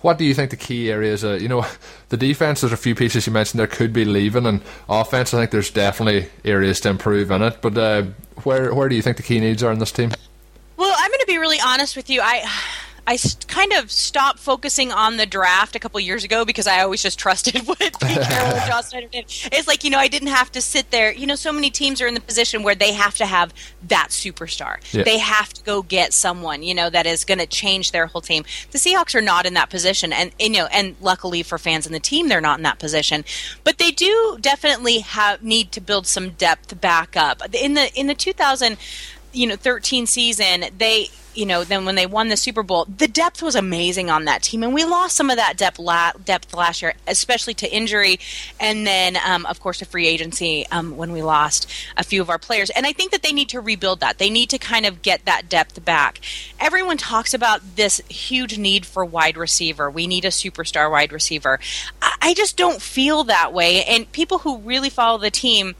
What 0.05 0.19
do 0.19 0.23
you 0.23 0.35
think 0.35 0.51
the 0.51 0.55
key 0.55 0.91
areas? 0.91 1.25
Are? 1.25 1.35
You 1.35 1.47
know, 1.47 1.65
the 2.09 2.17
defense. 2.17 2.61
There's 2.61 2.71
a 2.71 2.77
few 2.77 2.93
pieces 2.93 3.25
you 3.25 3.33
mentioned 3.33 3.59
there 3.59 3.65
could 3.65 3.91
be 3.91 4.05
leaving, 4.05 4.45
and 4.45 4.61
offense. 4.87 5.33
I 5.33 5.39
think 5.39 5.49
there's 5.49 5.71
definitely 5.71 6.29
areas 6.43 6.79
to 6.81 6.89
improve 6.89 7.31
in 7.31 7.41
it. 7.41 7.57
But 7.59 7.75
uh, 7.75 8.03
where 8.43 8.71
where 8.71 8.87
do 8.87 8.95
you 8.95 9.01
think 9.01 9.17
the 9.17 9.23
key 9.23 9.39
needs 9.39 9.63
are 9.63 9.71
in 9.71 9.79
this 9.79 9.91
team? 9.91 10.11
Well, 10.77 10.95
I'm 10.95 11.09
going 11.09 11.21
to 11.21 11.25
be 11.25 11.39
really 11.39 11.57
honest 11.59 11.95
with 11.95 12.11
you. 12.11 12.21
I 12.21 12.47
I 13.07 13.17
kind 13.47 13.73
of 13.73 13.91
stopped 13.91 14.39
focusing 14.39 14.91
on 14.91 15.17
the 15.17 15.25
draft 15.25 15.75
a 15.75 15.79
couple 15.79 15.99
years 15.99 16.23
ago 16.23 16.43
because 16.43 16.65
I 16.65 16.81
always 16.81 17.03
just 17.03 17.19
trusted 17.19 17.55
what 17.67 17.79
Pete 17.79 17.91
Carroll 17.99 18.55
and 18.55 18.69
John 18.69 18.83
Schneider 18.83 19.07
did. 19.07 19.25
It's 19.51 19.67
like 19.67 19.83
you 19.83 19.89
know 19.89 19.99
I 19.99 20.07
didn't 20.07 20.29
have 20.29 20.51
to 20.53 20.61
sit 20.61 20.91
there. 20.91 21.11
You 21.11 21.27
know, 21.27 21.35
so 21.35 21.51
many 21.51 21.69
teams 21.69 22.01
are 22.01 22.07
in 22.07 22.15
the 22.15 22.21
position 22.21 22.63
where 22.63 22.75
they 22.75 22.93
have 22.93 23.15
to 23.15 23.25
have 23.25 23.53
that 23.87 24.07
superstar. 24.09 24.77
Yeah. 24.93 25.03
They 25.03 25.19
have 25.19 25.53
to 25.53 25.63
go 25.63 25.81
get 25.81 26.13
someone 26.13 26.63
you 26.63 26.73
know 26.73 26.89
that 26.89 27.05
is 27.05 27.25
going 27.25 27.39
to 27.39 27.47
change 27.47 27.91
their 27.91 28.07
whole 28.07 28.21
team. 28.21 28.43
The 28.71 28.79
Seahawks 28.79 29.15
are 29.15 29.21
not 29.21 29.45
in 29.45 29.53
that 29.53 29.69
position, 29.69 30.11
and 30.11 30.31
you 30.39 30.49
know, 30.49 30.67
and 30.71 30.95
luckily 30.99 31.43
for 31.43 31.57
fans 31.57 31.85
and 31.85 31.93
the 31.93 31.99
team, 31.99 32.27
they're 32.27 32.41
not 32.41 32.59
in 32.59 32.63
that 32.63 32.79
position. 32.79 33.23
But 33.63 33.77
they 33.77 33.91
do 33.91 34.37
definitely 34.41 34.99
have 34.99 35.43
need 35.43 35.71
to 35.73 35.81
build 35.81 36.07
some 36.07 36.31
depth 36.31 36.79
back 36.81 37.15
up 37.15 37.41
in 37.53 37.75
the 37.75 37.93
in 37.93 38.07
the 38.07 38.15
2000 38.15 38.77
you 39.35 39.47
know 39.47 39.55
13 39.55 40.05
season 40.05 40.65
they 40.77 41.09
you 41.35 41.45
know, 41.45 41.63
then 41.63 41.85
when 41.85 41.95
they 41.95 42.05
won 42.05 42.29
the 42.29 42.37
Super 42.37 42.63
Bowl, 42.63 42.85
the 42.85 43.07
depth 43.07 43.41
was 43.41 43.55
amazing 43.55 44.09
on 44.09 44.25
that 44.25 44.41
team, 44.41 44.63
and 44.63 44.73
we 44.73 44.85
lost 44.85 45.15
some 45.15 45.29
of 45.29 45.37
that 45.37 45.57
depth 45.57 45.77
la- 45.77 46.13
depth 46.13 46.53
last 46.53 46.81
year, 46.81 46.93
especially 47.07 47.53
to 47.55 47.71
injury, 47.71 48.19
and 48.59 48.87
then 48.87 49.17
um, 49.25 49.45
of 49.45 49.59
course 49.59 49.79
to 49.79 49.85
free 49.85 50.07
agency 50.07 50.65
um, 50.71 50.97
when 50.97 51.11
we 51.11 51.21
lost 51.21 51.69
a 51.97 52.03
few 52.03 52.21
of 52.21 52.29
our 52.29 52.39
players. 52.39 52.69
And 52.69 52.85
I 52.85 52.93
think 52.93 53.11
that 53.11 53.21
they 53.21 53.33
need 53.33 53.49
to 53.49 53.59
rebuild 53.59 53.99
that. 53.99 54.17
They 54.17 54.29
need 54.29 54.49
to 54.51 54.57
kind 54.57 54.85
of 54.85 55.01
get 55.01 55.25
that 55.25 55.49
depth 55.49 55.83
back. 55.83 56.19
Everyone 56.59 56.97
talks 56.97 57.33
about 57.33 57.75
this 57.75 58.01
huge 58.09 58.57
need 58.57 58.85
for 58.85 59.03
wide 59.03 59.37
receiver. 59.37 59.89
We 59.89 60.07
need 60.07 60.25
a 60.25 60.29
superstar 60.29 60.89
wide 60.89 61.11
receiver. 61.11 61.59
I, 62.01 62.15
I 62.21 62.33
just 62.33 62.57
don't 62.57 62.81
feel 62.81 63.25
that 63.25 63.53
way, 63.53 63.83
and 63.83 64.11
people 64.11 64.39
who 64.39 64.57
really 64.59 64.89
follow 64.89 65.17
the 65.17 65.31
team. 65.31 65.75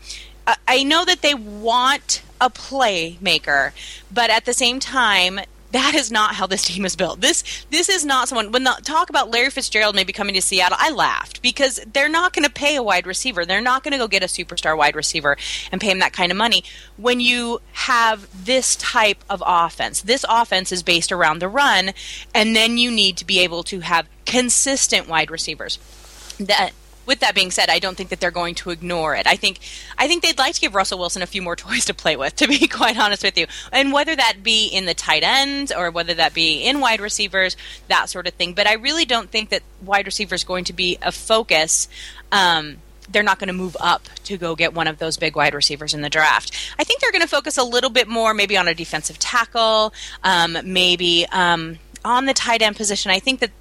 I 0.67 0.83
know 0.83 1.05
that 1.05 1.21
they 1.21 1.33
want 1.33 2.21
a 2.39 2.49
playmaker, 2.49 3.71
but 4.13 4.29
at 4.29 4.45
the 4.45 4.53
same 4.53 4.79
time, 4.79 5.39
that 5.71 5.93
is 5.93 6.09
not 6.09 6.35
how 6.35 6.47
this 6.47 6.63
team 6.63 6.85
is 6.85 6.95
built. 6.95 7.19
This 7.19 7.65
this 7.69 7.89
is 7.89 8.05
not 8.05 8.29
someone. 8.29 8.53
When 8.53 8.63
the 8.63 8.79
talk 8.83 9.09
about 9.09 9.29
Larry 9.29 9.49
Fitzgerald 9.49 9.93
maybe 9.93 10.13
coming 10.13 10.33
to 10.35 10.41
Seattle, 10.41 10.77
I 10.79 10.89
laughed 10.89 11.41
because 11.41 11.81
they're 11.91 12.07
not 12.07 12.31
going 12.31 12.45
to 12.45 12.51
pay 12.51 12.77
a 12.77 12.83
wide 12.83 13.05
receiver. 13.05 13.45
They're 13.45 13.59
not 13.59 13.83
going 13.83 13.91
to 13.91 13.97
go 13.97 14.07
get 14.07 14.23
a 14.23 14.27
superstar 14.27 14.77
wide 14.77 14.95
receiver 14.95 15.35
and 15.73 15.81
pay 15.81 15.89
him 15.91 15.99
that 15.99 16.13
kind 16.13 16.31
of 16.31 16.37
money. 16.37 16.63
When 16.95 17.19
you 17.19 17.59
have 17.73 18.45
this 18.45 18.77
type 18.77 19.21
of 19.29 19.43
offense, 19.45 20.01
this 20.01 20.23
offense 20.29 20.71
is 20.71 20.81
based 20.81 21.11
around 21.11 21.39
the 21.39 21.49
run, 21.49 21.91
and 22.33 22.55
then 22.55 22.77
you 22.77 22.89
need 22.89 23.17
to 23.17 23.25
be 23.25 23.39
able 23.39 23.63
to 23.63 23.81
have 23.81 24.07
consistent 24.25 25.09
wide 25.09 25.29
receivers. 25.29 25.77
That 26.39 26.71
with 27.05 27.19
that 27.19 27.35
being 27.35 27.51
said, 27.51 27.69
I 27.69 27.79
don't 27.79 27.95
think 27.95 28.09
that 28.09 28.19
they're 28.19 28.31
going 28.31 28.55
to 28.55 28.69
ignore 28.71 29.15
it. 29.15 29.27
I 29.27 29.35
think 29.35 29.59
I 29.97 30.07
think 30.07 30.23
they'd 30.23 30.37
like 30.37 30.55
to 30.55 30.61
give 30.61 30.75
Russell 30.75 30.99
Wilson 30.99 31.21
a 31.21 31.27
few 31.27 31.41
more 31.41 31.55
toys 31.65 31.85
to 31.85 31.93
play 31.93 32.15
with, 32.15 32.35
to 32.37 32.47
be 32.47 32.67
quite 32.67 32.97
honest 32.97 33.23
with 33.23 33.37
you. 33.37 33.47
And 33.71 33.91
whether 33.91 34.15
that 34.15 34.43
be 34.43 34.67
in 34.67 34.85
the 34.85 34.93
tight 34.93 35.23
ends 35.23 35.71
or 35.71 35.91
whether 35.91 36.13
that 36.13 36.33
be 36.33 36.63
in 36.63 36.79
wide 36.79 37.01
receivers, 37.01 37.55
that 37.87 38.09
sort 38.09 38.27
of 38.27 38.33
thing. 38.33 38.53
But 38.53 38.67
I 38.67 38.73
really 38.73 39.05
don't 39.05 39.29
think 39.29 39.49
that 39.49 39.63
wide 39.81 40.05
receiver 40.05 40.35
is 40.35 40.43
going 40.43 40.65
to 40.65 40.73
be 40.73 40.97
a 41.01 41.11
focus. 41.11 41.87
Um, 42.31 42.77
they're 43.09 43.23
not 43.23 43.39
going 43.39 43.47
to 43.47 43.53
move 43.53 43.77
up 43.79 44.03
to 44.23 44.37
go 44.37 44.55
get 44.55 44.73
one 44.73 44.87
of 44.87 44.97
those 44.97 45.17
big 45.17 45.35
wide 45.35 45.53
receivers 45.53 45.93
in 45.93 46.01
the 46.01 46.09
draft. 46.09 46.55
I 46.79 46.83
think 46.83 47.01
they're 47.01 47.11
going 47.11 47.21
to 47.21 47.27
focus 47.27 47.57
a 47.57 47.63
little 47.63 47.89
bit 47.89 48.07
more, 48.07 48.33
maybe 48.33 48.57
on 48.57 48.67
a 48.67 48.73
defensive 48.73 49.19
tackle, 49.19 49.93
um, 50.23 50.57
maybe 50.63 51.25
um, 51.31 51.77
on 52.03 52.25
the 52.25 52.33
tight 52.33 52.61
end 52.61 52.75
position. 52.75 53.11
I 53.11 53.19
think 53.19 53.39
that 53.41 53.51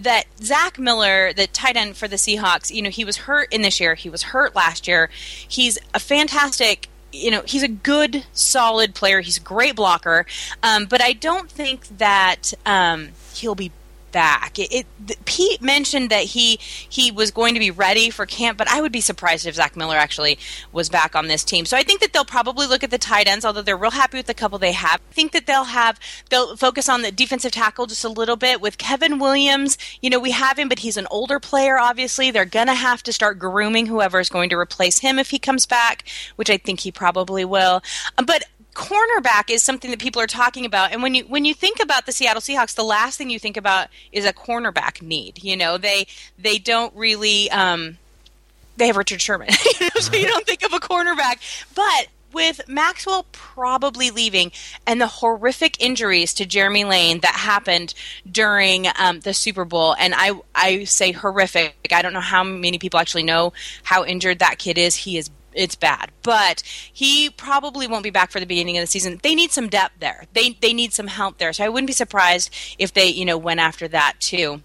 that 0.00 0.24
Zach 0.40 0.78
Miller, 0.78 1.32
the 1.32 1.46
tight 1.46 1.76
end 1.76 1.96
for 1.96 2.08
the 2.08 2.16
Seahawks, 2.16 2.72
you 2.74 2.82
know, 2.82 2.90
he 2.90 3.04
was 3.04 3.18
hurt 3.18 3.52
in 3.52 3.62
this 3.62 3.80
year. 3.80 3.94
He 3.94 4.10
was 4.10 4.22
hurt 4.22 4.54
last 4.54 4.88
year. 4.88 5.10
He's 5.46 5.78
a 5.94 6.00
fantastic 6.00 6.88
you 7.12 7.30
know 7.30 7.42
he's 7.44 7.62
a 7.62 7.68
good 7.68 8.24
solid 8.32 8.94
player 8.94 9.20
he's 9.20 9.36
a 9.36 9.42
great 9.42 9.76
blocker 9.76 10.24
um, 10.62 10.86
but 10.86 11.02
i 11.02 11.12
don't 11.12 11.50
think 11.50 11.86
that 11.98 12.54
um, 12.64 13.10
he'll 13.34 13.54
be 13.54 13.70
back. 14.12 14.58
It, 14.58 14.86
it, 15.06 15.24
Pete 15.24 15.60
mentioned 15.62 16.10
that 16.10 16.24
he 16.24 16.58
he 16.60 17.10
was 17.10 17.30
going 17.30 17.54
to 17.54 17.60
be 17.60 17.70
ready 17.70 18.10
for 18.10 18.26
camp, 18.26 18.58
but 18.58 18.68
I 18.68 18.80
would 18.80 18.92
be 18.92 19.00
surprised 19.00 19.46
if 19.46 19.54
Zach 19.54 19.76
Miller 19.76 19.96
actually 19.96 20.38
was 20.72 20.88
back 20.88 21.16
on 21.16 21.26
this 21.26 21.42
team. 21.42 21.64
So 21.64 21.76
I 21.76 21.82
think 21.82 22.00
that 22.00 22.12
they'll 22.12 22.24
probably 22.24 22.66
look 22.66 22.84
at 22.84 22.90
the 22.90 22.98
tight 22.98 23.26
ends, 23.26 23.44
although 23.44 23.62
they're 23.62 23.76
real 23.76 23.90
happy 23.90 24.18
with 24.18 24.26
the 24.26 24.34
couple 24.34 24.58
they 24.58 24.72
have. 24.72 25.00
I 25.10 25.14
think 25.14 25.32
that 25.32 25.46
they'll 25.46 25.64
have 25.64 25.98
they'll 26.30 26.56
focus 26.56 26.88
on 26.88 27.02
the 27.02 27.10
defensive 27.10 27.52
tackle 27.52 27.86
just 27.86 28.04
a 28.04 28.08
little 28.08 28.36
bit 28.36 28.60
with 28.60 28.78
Kevin 28.78 29.18
Williams. 29.18 29.78
You 30.00 30.10
know, 30.10 30.20
we 30.20 30.30
have 30.32 30.58
him, 30.58 30.68
but 30.68 30.80
he's 30.80 30.96
an 30.96 31.08
older 31.10 31.40
player. 31.40 31.78
Obviously, 31.78 32.30
they're 32.30 32.44
gonna 32.44 32.74
have 32.74 33.02
to 33.04 33.12
start 33.12 33.38
grooming 33.38 33.86
whoever 33.86 34.20
is 34.20 34.28
going 34.28 34.50
to 34.50 34.56
replace 34.56 34.98
him 34.98 35.18
if 35.18 35.30
he 35.30 35.38
comes 35.38 35.66
back, 35.66 36.04
which 36.36 36.50
I 36.50 36.58
think 36.58 36.80
he 36.80 36.92
probably 36.92 37.44
will. 37.44 37.82
But 38.16 38.44
cornerback 38.74 39.50
is 39.50 39.62
something 39.62 39.90
that 39.90 40.00
people 40.00 40.20
are 40.20 40.26
talking 40.26 40.64
about 40.64 40.92
and 40.92 41.02
when 41.02 41.14
you 41.14 41.24
when 41.24 41.44
you 41.44 41.54
think 41.54 41.78
about 41.82 42.06
the 42.06 42.12
Seattle 42.12 42.40
Seahawks 42.40 42.74
the 42.74 42.82
last 42.82 43.18
thing 43.18 43.28
you 43.28 43.38
think 43.38 43.56
about 43.56 43.88
is 44.12 44.24
a 44.24 44.32
cornerback 44.32 45.02
need 45.02 45.42
you 45.42 45.56
know 45.56 45.76
they 45.76 46.06
they 46.38 46.58
don't 46.58 46.94
really 46.96 47.50
um, 47.50 47.98
they 48.76 48.86
have 48.86 48.96
Richard 48.96 49.20
Sherman 49.20 49.50
so 49.96 50.16
you 50.16 50.26
don't 50.26 50.46
think 50.46 50.62
of 50.62 50.72
a 50.72 50.80
cornerback 50.80 51.38
but 51.74 52.08
with 52.32 52.66
Maxwell 52.68 53.26
probably 53.32 54.10
leaving 54.10 54.52
and 54.86 55.00
the 55.00 55.06
horrific 55.06 55.80
injuries 55.82 56.34
to 56.34 56.46
Jeremy 56.46 56.84
Lane 56.84 57.20
that 57.20 57.34
happened 57.34 57.94
during 58.30 58.86
um, 58.98 59.20
the 59.20 59.34
Super 59.34 59.64
Bowl, 59.64 59.94
and 59.98 60.14
I 60.16 60.32
I 60.54 60.84
say 60.84 61.12
horrific. 61.12 61.74
I 61.92 62.02
don't 62.02 62.12
know 62.12 62.20
how 62.20 62.42
many 62.42 62.78
people 62.78 62.98
actually 62.98 63.24
know 63.24 63.52
how 63.82 64.04
injured 64.04 64.38
that 64.40 64.58
kid 64.58 64.78
is. 64.78 64.96
He 64.96 65.18
is 65.18 65.30
it's 65.54 65.74
bad. 65.74 66.10
But 66.22 66.62
he 66.64 67.30
probably 67.30 67.86
won't 67.86 68.04
be 68.04 68.10
back 68.10 68.30
for 68.30 68.40
the 68.40 68.46
beginning 68.46 68.76
of 68.78 68.82
the 68.82 68.86
season. 68.86 69.20
They 69.22 69.34
need 69.34 69.50
some 69.50 69.68
depth 69.68 70.00
there. 70.00 70.24
They 70.32 70.50
they 70.60 70.72
need 70.72 70.92
some 70.92 71.08
help 71.08 71.38
there. 71.38 71.52
So 71.52 71.64
I 71.64 71.68
wouldn't 71.68 71.88
be 71.88 71.92
surprised 71.92 72.54
if 72.78 72.92
they, 72.92 73.06
you 73.06 73.24
know, 73.24 73.38
went 73.38 73.60
after 73.60 73.88
that 73.88 74.14
too. 74.20 74.62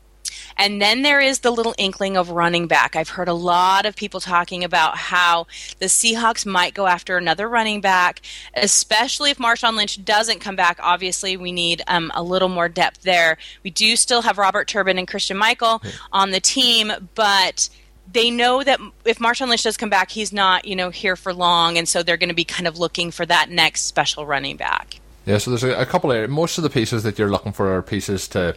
And 0.58 0.82
then 0.82 1.04
there 1.04 1.22
is 1.22 1.40
the 1.40 1.52
little 1.52 1.76
inkling 1.78 2.18
of 2.18 2.32
running 2.32 2.68
back. 2.68 2.96
I've 2.96 3.10
heard 3.10 3.28
a 3.28 3.34
lot 3.34 3.86
of 3.86 3.96
people 3.96 4.20
talking 4.20 4.64
about 4.64 4.98
how 4.98 5.46
the 5.80 5.86
Seahawks 5.86 6.46
might 6.46 6.74
go 6.74 6.88
after 6.88 7.16
another 7.16 7.48
running 7.48 7.80
back, 7.80 8.22
especially 8.56 9.30
if 9.30 9.38
Marshawn 9.38 9.76
Lynch 9.76 10.04
doesn't 10.04 10.40
come 10.40 10.56
back. 10.56 10.80
Obviously, 10.82 11.38
we 11.38 11.52
need 11.52 11.84
um, 11.88 12.12
a 12.16 12.24
little 12.24 12.50
more 12.50 12.70
depth 12.70 13.04
there. 13.04 13.38
We 13.64 13.70
do 13.70 13.96
still 13.96 14.24
have 14.24 14.38
Robert 14.38 14.68
Turbin 14.68 14.98
and 14.98 15.08
Christine 15.08 15.38
Michael 15.38 15.82
on 16.12 16.32
the 16.32 16.40
team, 16.40 16.92
but 17.14 17.70
they 18.12 18.32
know 18.32 18.64
that 18.64 18.80
if 19.06 19.20
Marshawn 19.20 19.50
Lynch 19.50 19.64
does 19.64 19.78
come 19.78 19.90
back, 19.90 20.10
he's 20.12 20.32
not, 20.32 20.66
you 20.66 20.76
know, 20.76 20.90
here 20.90 21.16
for 21.16 21.34
long, 21.34 21.78
and 21.78 21.88
so 21.88 22.04
they're 22.04 22.18
going 22.18 22.30
to 22.30 22.36
be 22.36 22.46
kind 22.46 22.68
of 22.68 22.80
looking 22.80 23.12
for 23.12 23.26
that 23.26 23.50
next 23.50 23.84
special 23.84 24.26
running 24.26 24.58
back. 24.58 25.00
Yeah, 25.26 25.40
so 25.40 25.52
there's 25.52 25.64
a, 25.64 25.74
a 25.82 25.86
couple 25.86 26.12
of 26.12 26.30
most 26.30 26.58
of 26.58 26.64
the 26.64 26.70
pieces 26.70 27.04
that 27.04 27.20
you're 27.20 27.30
looking 27.30 27.52
for 27.52 27.76
are 27.76 27.82
pieces 27.82 28.28
to 28.30 28.56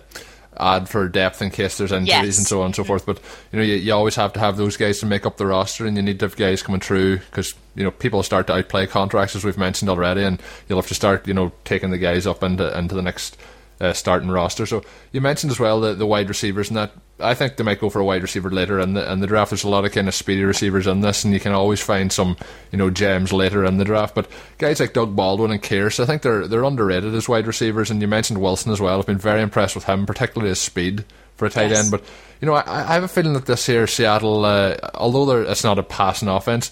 add 0.57 0.89
for 0.89 1.09
depth 1.09 1.43
in 1.43 1.51
case 1.51 1.79
there's 1.79 1.93
injuries 1.93 2.09
yes. 2.09 2.39
and 2.39 2.47
so 2.47 2.61
on 2.61 2.67
and 2.67 2.77
so 2.77 2.85
forth. 2.85 3.07
But 3.07 3.21
you 3.53 3.59
know, 3.59 3.65
you, 3.65 3.75
you, 3.75 3.93
always 3.93 4.17
have 4.17 4.33
to 4.35 4.41
have 4.41 4.57
those 4.57 4.77
guys 4.77 5.01
to 5.01 5.07
make 5.07 5.27
up 5.27 5.37
the 5.37 5.47
roster, 5.47 5.87
and 5.87 5.97
you 5.97 6.03
need 6.03 6.21
to 6.21 6.27
have 6.27 6.37
guys 6.37 6.63
coming 6.63 6.81
through 6.81 7.19
because 7.19 7.55
you 7.75 7.83
know 7.83 7.91
people 7.91 8.23
start 8.23 8.47
to 8.49 8.55
outplay 8.55 8.87
contracts 8.87 9.35
as 9.35 9.45
we've 9.45 9.59
mentioned 9.59 9.91
already, 9.91 10.23
and 10.23 10.41
you'll 10.69 10.81
have 10.81 10.89
to 10.89 10.95
start 10.95 11.27
you 11.27 11.35
know 11.35 11.53
taking 11.65 11.91
the 11.91 11.99
guys 11.99 12.27
up 12.27 12.43
into 12.43 12.77
into 12.79 12.95
the 12.95 13.03
next 13.03 13.37
uh, 13.81 13.93
starting 13.93 14.31
roster. 14.31 14.67
So 14.67 14.83
you 15.13 15.21
mentioned 15.21 15.51
as 15.51 15.59
well 15.59 15.81
the, 15.81 15.95
the 15.95 16.07
wide 16.07 16.29
receivers, 16.29 16.69
and 16.69 16.77
that 16.77 16.93
I 17.19 17.35
think 17.35 17.57
they 17.57 17.65
might 17.65 17.81
go 17.81 17.91
for 17.91 18.01
a 18.01 18.05
wide 18.05 18.23
receiver 18.23 18.51
later 18.51 18.79
in 18.79 18.95
the 18.95 19.11
in 19.11 19.21
the 19.21 19.27
draft. 19.27 19.51
There's 19.51 19.65
a 19.65 19.69
lot 19.69 19.85
of 19.85 19.93
kind 19.93 20.09
of 20.09 20.15
speedy 20.15 20.45
receivers 20.45 20.87
in 20.87 21.01
this, 21.01 21.25
and 21.25 21.33
you 21.33 21.41
can 21.41 21.53
always 21.53 21.81
find 21.81 22.13
some 22.13 22.37
you 22.73 22.79
know 22.79 22.91
gems 22.91 23.33
later 23.33 23.65
in 23.65 23.79
the 23.79 23.85
draft. 23.85 24.15
But 24.15 24.29
guys 24.59 24.81
like 24.81 24.93
Doug 24.93 25.17
Baldwin 25.17 25.51
and 25.51 25.63
Kearse, 25.63 26.01
I 26.01 26.07
think 26.07 26.23
they're 26.23 26.47
they're 26.47 26.65
underrated 26.65 27.15
as 27.15 27.29
wide 27.29 27.47
receivers. 27.47 27.91
And 27.91 28.01
you 28.03 28.09
mentioned 28.09 28.41
Wilson 28.41 28.73
as 28.73 28.81
well. 28.81 28.99
I've 28.99 29.07
been 29.07 29.19
very 29.19 29.43
impressed 29.43 29.75
with 29.75 29.85
him, 29.85 30.07
particularly 30.07 30.51
his 30.51 30.61
speed 30.61 31.05
for 31.37 31.47
a 31.47 31.51
tight 31.51 31.71
yes. 31.71 31.83
end. 31.83 31.91
But 31.91 32.05
you 32.41 32.47
know, 32.47 32.55
I, 32.55 32.91
I, 32.91 32.95
have 32.95 33.03
a 33.03 33.09
feeling 33.09 33.33
that 33.33 33.47
this 33.47 33.67
here 33.67 33.87
Seattle, 33.87 34.45
uh, 34.45 34.77
although 34.95 35.43
it's 35.43 35.65
not 35.65 35.79
a 35.79 35.83
passing 35.83 36.29
offense 36.29 36.71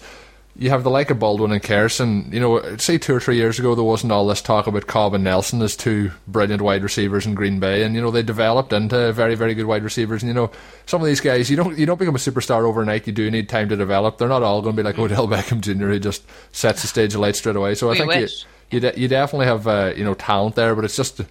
you 0.59 0.69
have 0.71 0.83
the 0.83 0.89
like 0.89 1.09
of 1.09 1.19
Baldwin 1.19 1.53
and 1.53 1.63
Kerrison. 1.63 2.33
You 2.33 2.41
know, 2.41 2.75
say 2.75 2.97
two 2.97 3.15
or 3.15 3.21
three 3.21 3.37
years 3.37 3.59
ago, 3.59 3.75
there 3.75 3.83
wasn't 3.83 4.11
all 4.11 4.27
this 4.27 4.41
talk 4.41 4.67
about 4.67 4.87
Cobb 4.87 5.13
and 5.13 5.23
Nelson 5.23 5.61
as 5.61 5.73
two 5.77 6.11
brilliant 6.27 6.61
wide 6.61 6.83
receivers 6.83 7.25
in 7.25 7.33
Green 7.33 7.61
Bay, 7.61 7.83
and 7.83 7.95
you 7.95 8.01
know 8.01 8.11
they 8.11 8.23
developed 8.23 8.73
into 8.73 9.13
very, 9.13 9.35
very 9.35 9.55
good 9.55 9.67
wide 9.67 9.85
receivers. 9.85 10.21
And 10.21 10.27
you 10.27 10.33
know, 10.33 10.51
some 10.85 10.99
of 10.99 11.07
these 11.07 11.21
guys, 11.21 11.49
you 11.49 11.55
don't 11.55 11.77
you 11.77 11.85
don't 11.85 11.97
become 11.97 12.15
a 12.15 12.19
superstar 12.19 12.63
overnight. 12.63 13.07
You 13.07 13.13
do 13.13 13.31
need 13.31 13.47
time 13.47 13.69
to 13.69 13.77
develop. 13.77 14.17
They're 14.17 14.27
not 14.27 14.43
all 14.43 14.61
going 14.61 14.75
to 14.75 14.83
be 14.83 14.85
like 14.85 14.97
mm. 14.97 15.03
Odell 15.03 15.27
Beckham 15.29 15.61
Jr. 15.61 15.87
who 15.87 15.99
just 15.99 16.23
sets 16.51 16.81
the 16.81 16.89
stage 16.89 17.15
alight 17.15 17.37
straight 17.37 17.55
away. 17.55 17.73
So 17.73 17.89
I 17.89 17.95
think 17.95 18.09
wish. 18.09 18.43
you 18.43 18.47
you, 18.71 18.79
de- 18.81 18.99
you 18.99 19.07
definitely 19.07 19.45
have 19.45 19.65
uh, 19.65 19.93
you 19.95 20.03
know 20.03 20.13
talent 20.13 20.55
there, 20.55 20.75
but 20.75 20.83
it's 20.83 20.97
just. 20.97 21.21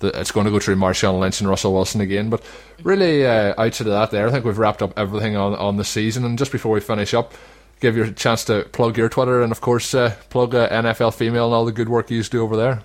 The, 0.00 0.16
it's 0.20 0.30
going 0.30 0.44
to 0.44 0.52
go 0.52 0.60
through 0.60 0.76
Marshawn 0.76 1.18
Lynch 1.18 1.40
and 1.40 1.50
Russell 1.50 1.74
Wilson 1.74 2.00
again, 2.00 2.30
but 2.30 2.40
really 2.84 3.26
uh, 3.26 3.52
outside 3.58 3.88
of 3.88 3.94
that, 3.94 4.12
there 4.12 4.28
I 4.28 4.30
think 4.30 4.44
we've 4.44 4.56
wrapped 4.56 4.80
up 4.80 4.96
everything 4.96 5.34
on 5.34 5.56
on 5.56 5.76
the 5.76 5.84
season. 5.84 6.24
And 6.24 6.38
just 6.38 6.52
before 6.52 6.70
we 6.70 6.78
finish 6.78 7.14
up, 7.14 7.34
give 7.80 7.96
you 7.96 8.04
a 8.04 8.10
chance 8.10 8.44
to 8.44 8.64
plug 8.72 8.96
your 8.96 9.08
Twitter 9.08 9.42
and, 9.42 9.52
of 9.52 9.60
course, 9.60 9.94
uh, 9.94 10.14
plug 10.30 10.54
uh, 10.54 10.68
NFL 10.68 11.14
Female 11.14 11.46
and 11.46 11.54
all 11.54 11.64
the 11.64 11.72
good 11.72 11.88
work 11.88 12.10
you 12.10 12.22
do 12.22 12.42
over 12.42 12.56
there. 12.56 12.82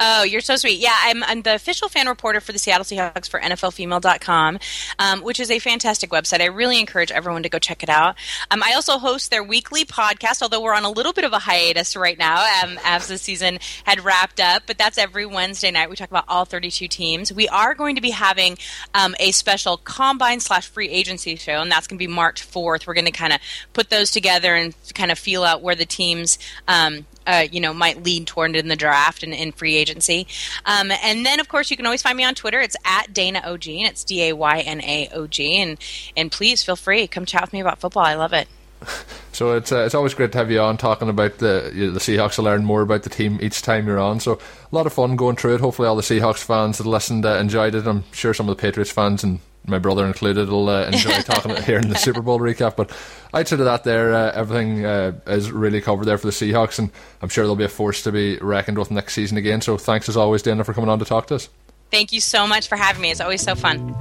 Oh, 0.00 0.22
you're 0.22 0.40
so 0.40 0.54
sweet. 0.54 0.78
Yeah, 0.78 0.94
I'm, 0.96 1.24
I'm, 1.24 1.42
the 1.42 1.54
official 1.54 1.88
fan 1.88 2.06
reporter 2.06 2.40
for 2.40 2.52
the 2.52 2.58
Seattle 2.58 2.84
Seahawks 2.84 3.28
for 3.28 3.40
NFLfemale.com, 3.40 4.58
um, 5.00 5.22
which 5.22 5.40
is 5.40 5.50
a 5.50 5.58
fantastic 5.58 6.10
website. 6.10 6.40
I 6.40 6.46
really 6.46 6.78
encourage 6.78 7.10
everyone 7.10 7.42
to 7.42 7.48
go 7.48 7.58
check 7.58 7.82
it 7.82 7.88
out. 7.88 8.14
Um, 8.50 8.62
I 8.62 8.74
also 8.74 8.98
host 8.98 9.32
their 9.32 9.42
weekly 9.42 9.84
podcast, 9.84 10.40
although 10.40 10.60
we're 10.60 10.74
on 10.74 10.84
a 10.84 10.90
little 10.90 11.12
bit 11.12 11.24
of 11.24 11.32
a 11.32 11.40
hiatus 11.40 11.96
right 11.96 12.16
now 12.16 12.44
um, 12.62 12.78
as 12.84 13.08
the 13.08 13.18
season 13.18 13.58
had 13.84 14.04
wrapped 14.04 14.38
up, 14.38 14.64
but 14.66 14.78
that's 14.78 14.98
every 14.98 15.26
Wednesday 15.26 15.72
night. 15.72 15.90
We 15.90 15.96
talk 15.96 16.10
about 16.10 16.26
all 16.28 16.44
32 16.44 16.86
teams. 16.86 17.32
We 17.32 17.48
are 17.48 17.74
going 17.74 17.96
to 17.96 18.00
be 18.00 18.10
having 18.10 18.56
um, 18.94 19.16
a 19.18 19.32
special 19.32 19.78
combine 19.78 20.38
slash 20.38 20.68
free 20.68 20.88
agency 20.88 21.34
show, 21.34 21.60
and 21.60 21.72
that's 21.72 21.88
going 21.88 21.98
to 21.98 22.06
be 22.06 22.12
March 22.12 22.48
4th. 22.48 22.86
We're 22.86 22.94
going 22.94 23.04
to 23.06 23.10
kind 23.10 23.32
of 23.32 23.40
put 23.72 23.90
those 23.90 24.12
together 24.12 24.54
and 24.54 24.74
kind 24.94 25.10
of 25.10 25.18
feel 25.18 25.42
out 25.42 25.60
where 25.60 25.74
the 25.74 25.86
teams 25.86 26.38
um, 26.68 27.04
uh, 27.28 27.46
you 27.50 27.60
know 27.60 27.72
might 27.72 28.02
lean 28.02 28.24
toward 28.24 28.56
in 28.56 28.68
the 28.68 28.76
draft 28.76 29.22
and 29.22 29.32
in 29.32 29.52
free 29.52 29.76
agency. 29.76 30.26
Um, 30.64 30.90
and 31.02 31.24
then 31.24 31.38
of 31.38 31.48
course 31.48 31.70
you 31.70 31.76
can 31.76 31.86
always 31.86 32.02
find 32.02 32.16
me 32.16 32.24
on 32.24 32.34
Twitter. 32.34 32.60
It's 32.60 32.76
at 32.84 33.12
Dana 33.12 33.40
OG 33.44 33.68
and 33.68 33.86
it's 33.86 34.02
D 34.02 34.28
A 34.28 34.32
Y 34.32 34.60
N 34.60 34.80
A 34.80 35.08
O 35.12 35.26
G. 35.26 35.60
And 35.60 35.78
and 36.16 36.32
please 36.32 36.64
feel 36.64 36.76
free 36.76 37.06
come 37.06 37.26
chat 37.26 37.42
with 37.42 37.52
me 37.52 37.60
about 37.60 37.78
football. 37.78 38.04
I 38.04 38.14
love 38.14 38.32
it. 38.32 38.48
So 39.30 39.52
it's 39.52 39.70
uh, 39.70 39.84
it's 39.84 39.94
always 39.94 40.14
great 40.14 40.32
to 40.32 40.38
have 40.38 40.50
you 40.50 40.60
on 40.60 40.78
talking 40.78 41.08
about 41.08 41.38
the 41.38 41.70
you 41.72 41.86
know, 41.86 41.92
the 41.92 42.00
Seahawks. 42.00 42.34
To 42.34 42.42
learn 42.42 42.64
more 42.64 42.82
about 42.82 43.04
the 43.04 43.08
team 43.08 43.38
each 43.40 43.62
time 43.62 43.86
you're 43.86 44.00
on. 44.00 44.18
So 44.18 44.32
a 44.32 44.74
lot 44.74 44.86
of 44.86 44.92
fun 44.92 45.14
going 45.14 45.36
through 45.36 45.54
it. 45.54 45.60
Hopefully 45.60 45.86
all 45.86 45.94
the 45.94 46.02
Seahawks 46.02 46.42
fans 46.42 46.78
that 46.78 46.88
listened 46.88 47.24
uh, 47.24 47.36
enjoyed 47.36 47.76
it. 47.76 47.86
I'm 47.86 48.02
sure 48.10 48.34
some 48.34 48.48
of 48.48 48.56
the 48.56 48.60
Patriots 48.60 48.90
fans 48.90 49.22
and 49.22 49.38
my 49.68 49.78
brother 49.78 50.06
included 50.06 50.48
will 50.48 50.68
uh, 50.68 50.86
enjoy 50.86 51.10
talking 51.22 51.54
here 51.62 51.78
in 51.78 51.88
the 51.88 51.96
Super 51.96 52.22
Bowl 52.22 52.38
recap. 52.38 52.76
But 52.76 52.90
outside 53.32 53.60
of 53.60 53.66
that, 53.66 53.84
there 53.84 54.14
uh, 54.14 54.32
everything 54.32 54.84
uh, 54.84 55.12
is 55.26 55.52
really 55.52 55.80
covered 55.80 56.06
there 56.06 56.18
for 56.18 56.26
the 56.26 56.32
Seahawks, 56.32 56.78
and 56.78 56.90
I'm 57.22 57.28
sure 57.28 57.44
they'll 57.44 57.56
be 57.56 57.64
a 57.64 57.68
force 57.68 58.02
to 58.02 58.12
be 58.12 58.38
reckoned 58.38 58.78
with 58.78 58.90
next 58.90 59.14
season 59.14 59.36
again. 59.38 59.60
So 59.60 59.76
thanks 59.76 60.08
as 60.08 60.16
always, 60.16 60.42
Dana, 60.42 60.64
for 60.64 60.74
coming 60.74 60.90
on 60.90 60.98
to 60.98 61.04
talk 61.04 61.26
to 61.28 61.36
us. 61.36 61.48
Thank 61.90 62.12
you 62.12 62.20
so 62.20 62.46
much 62.46 62.68
for 62.68 62.76
having 62.76 63.00
me. 63.00 63.10
It's 63.10 63.20
always 63.20 63.42
so 63.42 63.54
fun. 63.54 63.94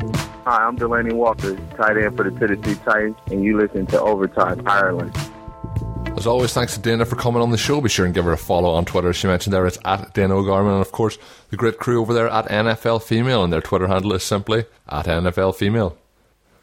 Hi, 0.45 0.65
I'm 0.65 0.77
Delanie 0.77 1.13
Walker, 1.13 1.55
tight 1.77 1.97
end 1.97 2.17
for 2.17 2.29
the 2.29 2.37
Tennessee 2.37 2.79
Titans, 2.83 3.15
and 3.27 3.43
you 3.43 3.57
listen 3.57 3.85
to 3.87 4.01
Overtime 4.01 4.61
Ireland. 4.65 5.15
As 6.17 6.25
always, 6.25 6.51
thanks 6.51 6.73
to 6.73 6.79
Dana 6.79 7.05
for 7.05 7.15
coming 7.15 7.43
on 7.43 7.51
the 7.51 7.59
show. 7.59 7.79
Be 7.79 7.89
sure 7.89 8.03
and 8.03 8.13
give 8.13 8.25
her 8.25 8.31
a 8.31 8.37
follow 8.37 8.71
on 8.71 8.85
Twitter. 8.85 9.09
As 9.09 9.17
she 9.17 9.27
mentioned 9.27 9.53
there, 9.53 9.67
it's 9.67 9.77
at 9.85 10.15
Dana 10.15 10.35
O'Gorman. 10.35 10.73
And 10.73 10.81
of 10.81 10.91
course, 10.91 11.19
the 11.51 11.57
great 11.57 11.77
crew 11.77 12.01
over 12.01 12.11
there 12.11 12.27
at 12.27 12.47
NFL 12.47 13.03
Female, 13.03 13.43
and 13.43 13.53
their 13.53 13.61
Twitter 13.61 13.85
handle 13.85 14.11
is 14.13 14.23
simply 14.23 14.65
at 14.89 15.05
NFL 15.05 15.53
Female. 15.53 15.95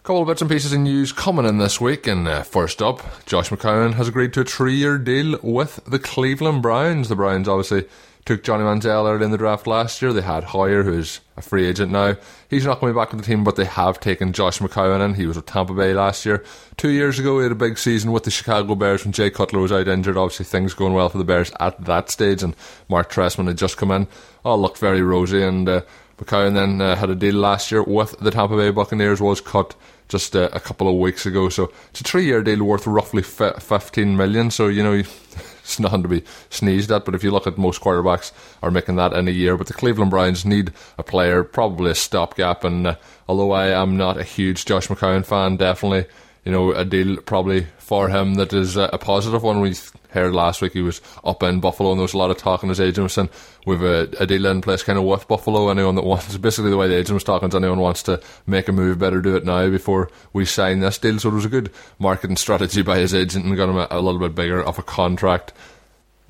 A 0.01 0.03
couple 0.03 0.23
of 0.23 0.27
bits 0.27 0.43
and 0.43 0.51
pieces 0.51 0.73
of 0.73 0.81
news 0.81 1.13
coming 1.13 1.47
in 1.47 1.59
this 1.59 1.81
week. 1.81 2.09
And 2.09 2.27
uh, 2.27 2.43
first 2.43 2.83
up, 2.83 3.01
Josh 3.27 3.51
McCown 3.51 3.95
has 3.95 4.09
agreed 4.09 4.33
to 4.33 4.41
a 4.41 4.45
three 4.45 4.75
year 4.75 4.99
deal 4.99 5.39
with 5.41 5.79
the 5.87 6.01
Cleveland 6.01 6.61
Browns. 6.61 7.09
The 7.09 7.15
Browns 7.15 7.47
obviously 7.47 7.85
took 8.25 8.43
Johnny 8.43 8.65
Manziel 8.65 9.09
early 9.09 9.25
in 9.25 9.31
the 9.31 9.39
draft 9.39 9.67
last 9.67 10.01
year. 10.01 10.13
They 10.13 10.23
had 10.23 10.45
Hoyer, 10.45 10.83
who's 10.83 11.21
a 11.37 11.43
free 11.43 11.67
agent 11.67 11.93
now. 11.93 12.17
He's 12.49 12.65
not 12.65 12.81
coming 12.81 12.95
back 12.95 13.13
with 13.13 13.21
the 13.21 13.27
team, 13.27 13.45
but 13.45 13.57
they 13.57 13.67
have 13.67 14.01
taken 14.01 14.33
Josh 14.33 14.61
McCown 14.61 15.05
in. 15.05 15.15
He 15.15 15.27
was 15.27 15.37
with 15.37 15.47
Tampa 15.47 15.75
Bay 15.75 15.93
last 15.93 16.25
year. 16.25 16.43
Two 16.77 16.89
years 16.89 17.19
ago, 17.19 17.39
he 17.39 17.43
had 17.43 17.53
a 17.53 17.57
big 17.57 17.77
season 17.77 18.13
with 18.13 18.25
the 18.25 18.31
Chicago 18.31 18.75
Bears 18.75 19.05
when 19.05 19.13
Jay 19.13 19.31
Cutler 19.31 19.61
was 19.61 19.73
out 19.73 19.89
injured. 19.89 20.17
Obviously, 20.17 20.47
things 20.47 20.73
going 20.73 20.95
well 20.95 21.09
for 21.09 21.19
the 21.19 21.25
Bears 21.25 21.53
at 21.61 21.85
that 21.85 22.11
stage, 22.11 22.43
and 22.43 22.57
Mark 22.89 23.11
Trestman 23.11 23.49
had 23.49 23.59
just 23.59 23.77
come 23.77 23.91
in. 23.91 24.07
All 24.45 24.61
looked 24.61 24.79
very 24.79 25.03
rosy, 25.03 25.43
and 25.43 25.69
uh, 25.69 25.83
McCown 26.25 26.55
then 26.55 26.81
uh, 26.81 26.97
had 26.97 27.11
a 27.11 27.15
deal 27.15 27.35
last 27.35 27.71
year 27.71 27.83
with 27.83 28.19
the 28.21 28.31
Tampa 28.31 28.57
Bay 28.57 28.71
Buccaneers, 28.71 29.21
was 29.21 29.41
cut 29.41 29.75
just 30.09 30.37
uh, 30.37 30.49
a 30.53 30.61
couple 30.61 30.89
of 30.89 30.97
weeks 30.97 31.27
ago. 31.27 31.49
So 31.49 31.73
it's 31.91 32.01
a 32.01 32.05
three 32.05 32.25
year 32.25 32.43
deal 32.43 32.63
worth 32.65 32.87
roughly 32.87 33.23
15 33.23 34.17
million. 34.17 34.51
So, 34.51 34.69
you 34.69 34.83
know, 34.83 34.93
it's 34.95 35.79
nothing 35.79 36.03
to 36.03 36.09
be 36.09 36.25
sneezed 36.51 36.91
at. 36.91 37.05
But 37.05 37.15
if 37.15 37.25
you 37.25 37.31
look 37.31 37.47
at 37.47 37.59
most 37.59 37.81
quarterbacks 37.81 38.33
are 38.63 38.71
making 38.71 38.97
that 38.97 39.13
in 39.13 39.29
a 39.29 39.33
year. 39.33 39.57
But 39.57 39.67
the 39.67 39.75
Cleveland 39.75 40.11
Browns 40.11 40.45
need 40.45 40.73
a 40.99 41.03
player, 41.03 41.43
probably 41.45 41.91
a 41.91 41.95
stopgap. 41.95 42.65
And 42.65 42.87
uh, 42.87 42.97
although 43.29 43.53
I 43.53 43.69
am 43.69 43.97
not 43.97 44.19
a 44.19 44.25
huge 44.25 44.65
Josh 44.65 44.89
McCown 44.89 45.25
fan, 45.25 45.57
definitely 45.57 46.07
you 46.45 46.53
know 46.53 46.73
a 46.73 46.85
deal 46.85 47.17
probably 47.23 47.67
for 47.79 48.09
him 48.11 48.35
that 48.35 48.53
is 48.53 48.77
a, 48.77 48.91
a 48.93 48.99
positive 48.99 49.43
one. 49.43 49.61
We 49.61 49.75
heard 50.15 50.33
last 50.33 50.63
week 50.63 50.73
he 50.73 50.81
was 50.81 51.01
up 51.25 51.43
in 51.43 51.61
Buffalo, 51.61 51.91
and 51.91 51.99
there 51.99 52.05
was 52.05 52.15
a 52.15 52.19
lot 52.19 52.31
of 52.31 52.39
talk 52.39 52.63
on 52.63 52.71
his 52.71 52.81
agent 52.81 53.03
was 53.03 53.13
saying 53.13 53.29
with 53.67 53.83
a, 53.83 54.15
a 54.19 54.27
deal 54.27 54.47
in 54.47 54.61
place 54.61 54.83
kind 54.83 54.99
of 54.99 55.05
with 55.05 55.29
Buffalo. 55.29 55.69
Anyone 55.69 55.97
that 55.97 56.05
wants, 56.05 56.37
basically 56.39 56.71
the 56.71 56.77
way 56.77 56.89
the 56.89 56.97
agent 56.97 57.15
was 57.15 57.25
talking 57.25 57.51
to 57.51 57.57
anyone 57.57 57.81
wants 57.81 58.03
to 58.05 58.21
make 58.47 58.69
a 58.69 58.73
move, 58.73 58.99
better 58.99 59.21
do 59.21 59.37
it 59.37 59.45
now 59.45 59.69
before 59.69 60.11
we 60.33 60.45
sign 60.45 60.81
this 60.81 60.99
deal. 60.99 61.19
So 61.19 61.29
it 61.29 61.35
was 61.35 61.45
a 61.45 61.51
good 61.51 61.71
marketing 61.99 62.37
strategy 62.39 62.83
by 62.83 62.99
his 62.99 63.15
agent 63.15 63.45
and 63.45 63.57
got 63.57 63.69
him 63.69 63.77
a, 63.77 63.89
a 63.91 64.01
little 64.01 64.21
bit 64.21 64.35
bigger 64.35 64.63
of 64.63 64.79
a 64.79 64.83
contract. 64.83 65.53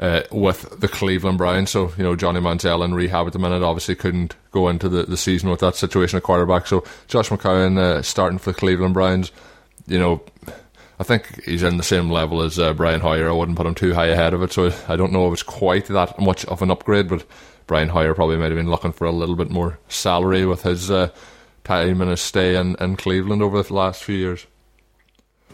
Uh, 0.00 0.22
with 0.32 0.80
the 0.80 0.88
Cleveland 0.88 1.38
Browns. 1.38 1.70
So, 1.70 1.92
you 1.96 2.02
know, 2.02 2.16
Johnny 2.16 2.40
Manziel 2.40 2.84
in 2.84 2.94
rehab 2.94 3.28
at 3.28 3.32
the 3.32 3.38
minute 3.38 3.62
obviously 3.62 3.94
couldn't 3.94 4.34
go 4.50 4.66
into 4.66 4.88
the, 4.88 5.04
the 5.04 5.16
season 5.16 5.50
with 5.50 5.60
that 5.60 5.76
situation 5.76 6.16
at 6.16 6.24
quarterback. 6.24 6.66
So, 6.66 6.82
Josh 7.06 7.28
McCown 7.28 7.78
uh, 7.78 8.02
starting 8.02 8.40
for 8.40 8.50
the 8.50 8.58
Cleveland 8.58 8.94
Browns, 8.94 9.30
you 9.86 10.00
know, 10.00 10.20
I 10.98 11.02
think 11.02 11.42
he's 11.44 11.62
in 11.62 11.76
the 11.76 11.82
same 11.82 12.10
level 12.10 12.42
as 12.42 12.58
uh, 12.58 12.72
Brian 12.72 13.00
Hoyer. 13.00 13.28
I 13.28 13.32
wouldn't 13.32 13.56
put 13.56 13.66
him 13.66 13.74
too 13.74 13.94
high 13.94 14.06
ahead 14.06 14.32
of 14.32 14.42
it, 14.42 14.52
so 14.52 14.72
I 14.88 14.96
don't 14.96 15.12
know 15.12 15.26
if 15.26 15.32
it's 15.32 15.42
quite 15.42 15.86
that 15.86 16.18
much 16.20 16.44
of 16.44 16.62
an 16.62 16.70
upgrade. 16.70 17.08
But 17.08 17.24
Brian 17.66 17.88
Hoyer 17.88 18.14
probably 18.14 18.36
might 18.36 18.52
have 18.52 18.56
been 18.56 18.70
looking 18.70 18.92
for 18.92 19.06
a 19.06 19.12
little 19.12 19.36
bit 19.36 19.50
more 19.50 19.78
salary 19.88 20.46
with 20.46 20.62
his 20.62 20.90
uh, 20.90 21.10
time 21.64 22.00
and 22.00 22.10
his 22.10 22.20
stay 22.20 22.56
in, 22.56 22.76
in 22.76 22.96
Cleveland 22.96 23.42
over 23.42 23.62
the 23.62 23.74
last 23.74 24.04
few 24.04 24.16
years. 24.16 24.46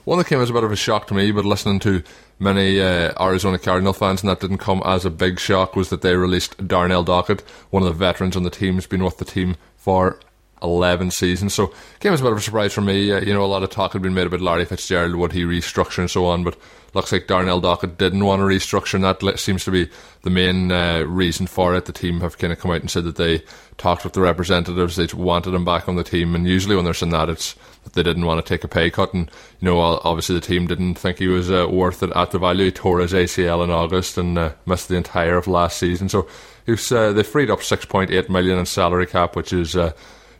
One 0.04 0.18
that 0.18 0.26
came 0.26 0.40
as 0.40 0.50
a 0.50 0.54
bit 0.54 0.64
of 0.64 0.72
a 0.72 0.76
shock 0.76 1.06
to 1.08 1.14
me, 1.14 1.30
but 1.30 1.44
listening 1.44 1.78
to 1.80 2.02
many 2.38 2.80
uh, 2.80 3.12
Arizona 3.20 3.58
Cardinal 3.58 3.92
fans, 3.92 4.22
and 4.22 4.30
that 4.30 4.40
didn't 4.40 4.58
come 4.58 4.82
as 4.84 5.04
a 5.04 5.10
big 5.10 5.38
shock, 5.38 5.76
was 5.76 5.90
that 5.90 6.02
they 6.02 6.16
released 6.16 6.66
Darnell 6.66 7.04
Dockett, 7.04 7.42
one 7.70 7.82
of 7.82 7.88
the 7.88 7.94
veterans 7.94 8.36
on 8.36 8.42
the 8.42 8.50
team, 8.50 8.74
has 8.74 8.86
been 8.86 9.04
with 9.04 9.18
the 9.18 9.24
team 9.24 9.56
for 9.76 10.18
11 10.62 11.10
seasons. 11.10 11.54
So 11.54 11.72
came 12.00 12.12
as 12.12 12.20
a 12.20 12.24
bit 12.24 12.32
of 12.32 12.38
a 12.38 12.42
surprise 12.42 12.72
for 12.72 12.80
me. 12.80 13.12
Uh, 13.12 13.20
you 13.20 13.32
know, 13.32 13.44
a 13.44 13.46
lot 13.46 13.62
of 13.62 13.70
talk 13.70 13.92
had 13.92 14.02
been 14.02 14.14
made 14.14 14.26
about 14.26 14.40
Larry 14.40 14.64
Fitzgerald, 14.64 15.14
would 15.16 15.32
he 15.32 15.42
restructure 15.42 15.98
and 15.98 16.10
so 16.10 16.26
on, 16.26 16.44
but 16.44 16.56
looks 16.94 17.12
like 17.12 17.26
Darnell 17.26 17.60
Dockett 17.60 17.98
didn't 17.98 18.24
want 18.24 18.40
to 18.40 18.46
restructure, 18.46 18.94
and 18.94 19.04
that 19.04 19.38
seems 19.38 19.64
to 19.64 19.70
be 19.70 19.88
the 20.22 20.30
main 20.30 20.72
uh, 20.72 21.00
reason 21.06 21.46
for 21.46 21.74
it. 21.74 21.84
The 21.84 21.92
team 21.92 22.20
have 22.20 22.38
kind 22.38 22.52
of 22.52 22.58
come 22.58 22.70
out 22.70 22.80
and 22.80 22.90
said 22.90 23.04
that 23.04 23.16
they 23.16 23.42
talked 23.78 24.04
with 24.04 24.12
the 24.12 24.20
representatives, 24.20 24.96
they 24.96 25.06
wanted 25.14 25.54
him 25.54 25.64
back 25.64 25.88
on 25.88 25.96
the 25.96 26.04
team, 26.04 26.34
and 26.34 26.46
usually 26.46 26.76
when 26.76 26.84
they're 26.84 26.94
saying 26.94 27.12
that, 27.12 27.28
it's 27.28 27.54
that 27.84 27.94
they 27.94 28.02
didn't 28.02 28.26
want 28.26 28.44
to 28.44 28.48
take 28.48 28.64
a 28.64 28.68
pay 28.68 28.90
cut, 28.90 29.14
and 29.14 29.30
you 29.60 29.66
know, 29.66 29.78
obviously 29.80 30.34
the 30.34 30.40
team 30.40 30.66
didn't 30.66 30.96
think 30.96 31.18
he 31.18 31.28
was 31.28 31.50
uh, 31.50 31.66
worth 31.70 32.02
it 32.02 32.10
at 32.14 32.30
the 32.30 32.38
value. 32.38 32.66
He 32.66 32.72
tore 32.72 33.00
his 33.00 33.12
ACL 33.12 33.64
in 33.64 33.70
August 33.70 34.18
and 34.18 34.36
uh, 34.36 34.52
missed 34.66 34.88
the 34.88 34.96
entire 34.96 35.36
of 35.36 35.46
last 35.46 35.78
season, 35.78 36.08
so. 36.08 36.26
Uh, 36.68 37.12
they 37.12 37.24
freed 37.24 37.50
up 37.50 37.58
6.8 37.58 38.28
million 38.28 38.56
in 38.56 38.64
salary 38.64 39.06
cap, 39.06 39.34
which 39.34 39.52
is 39.52 39.74
uh, 39.74 39.90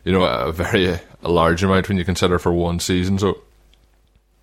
you 0.03 0.11
know, 0.11 0.23
a 0.23 0.51
very 0.51 0.99
a 1.23 1.29
large 1.29 1.63
amount 1.63 1.87
when 1.87 1.97
you 1.97 2.05
consider 2.05 2.39
for 2.39 2.53
one 2.53 2.79
season. 2.79 3.19
So 3.19 3.41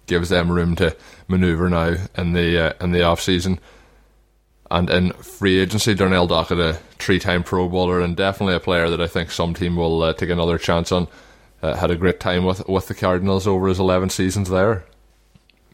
gives 0.06 0.30
them 0.30 0.50
room 0.50 0.74
to 0.76 0.96
manoeuvre 1.28 1.70
now 1.70 1.94
in 2.16 2.32
the 2.32 2.58
uh, 2.58 2.72
in 2.80 2.92
the 2.92 3.02
off 3.02 3.20
season. 3.20 3.60
And 4.70 4.90
in 4.90 5.12
free 5.12 5.58
agency, 5.58 5.94
Darnell 5.94 6.26
Dockett, 6.26 6.60
a 6.60 6.74
three-time 6.98 7.42
Pro 7.42 7.68
Bowler 7.68 8.00
and 8.00 8.14
definitely 8.14 8.54
a 8.54 8.60
player 8.60 8.90
that 8.90 9.00
I 9.00 9.06
think 9.06 9.30
some 9.30 9.54
team 9.54 9.76
will 9.76 10.02
uh, 10.02 10.12
take 10.12 10.28
another 10.28 10.58
chance 10.58 10.92
on. 10.92 11.08
Uh, 11.62 11.74
had 11.74 11.90
a 11.90 11.96
great 11.96 12.20
time 12.20 12.44
with 12.44 12.68
with 12.68 12.88
the 12.88 12.94
Cardinals 12.94 13.46
over 13.46 13.68
his 13.68 13.80
11 13.80 14.10
seasons 14.10 14.50
there. 14.50 14.84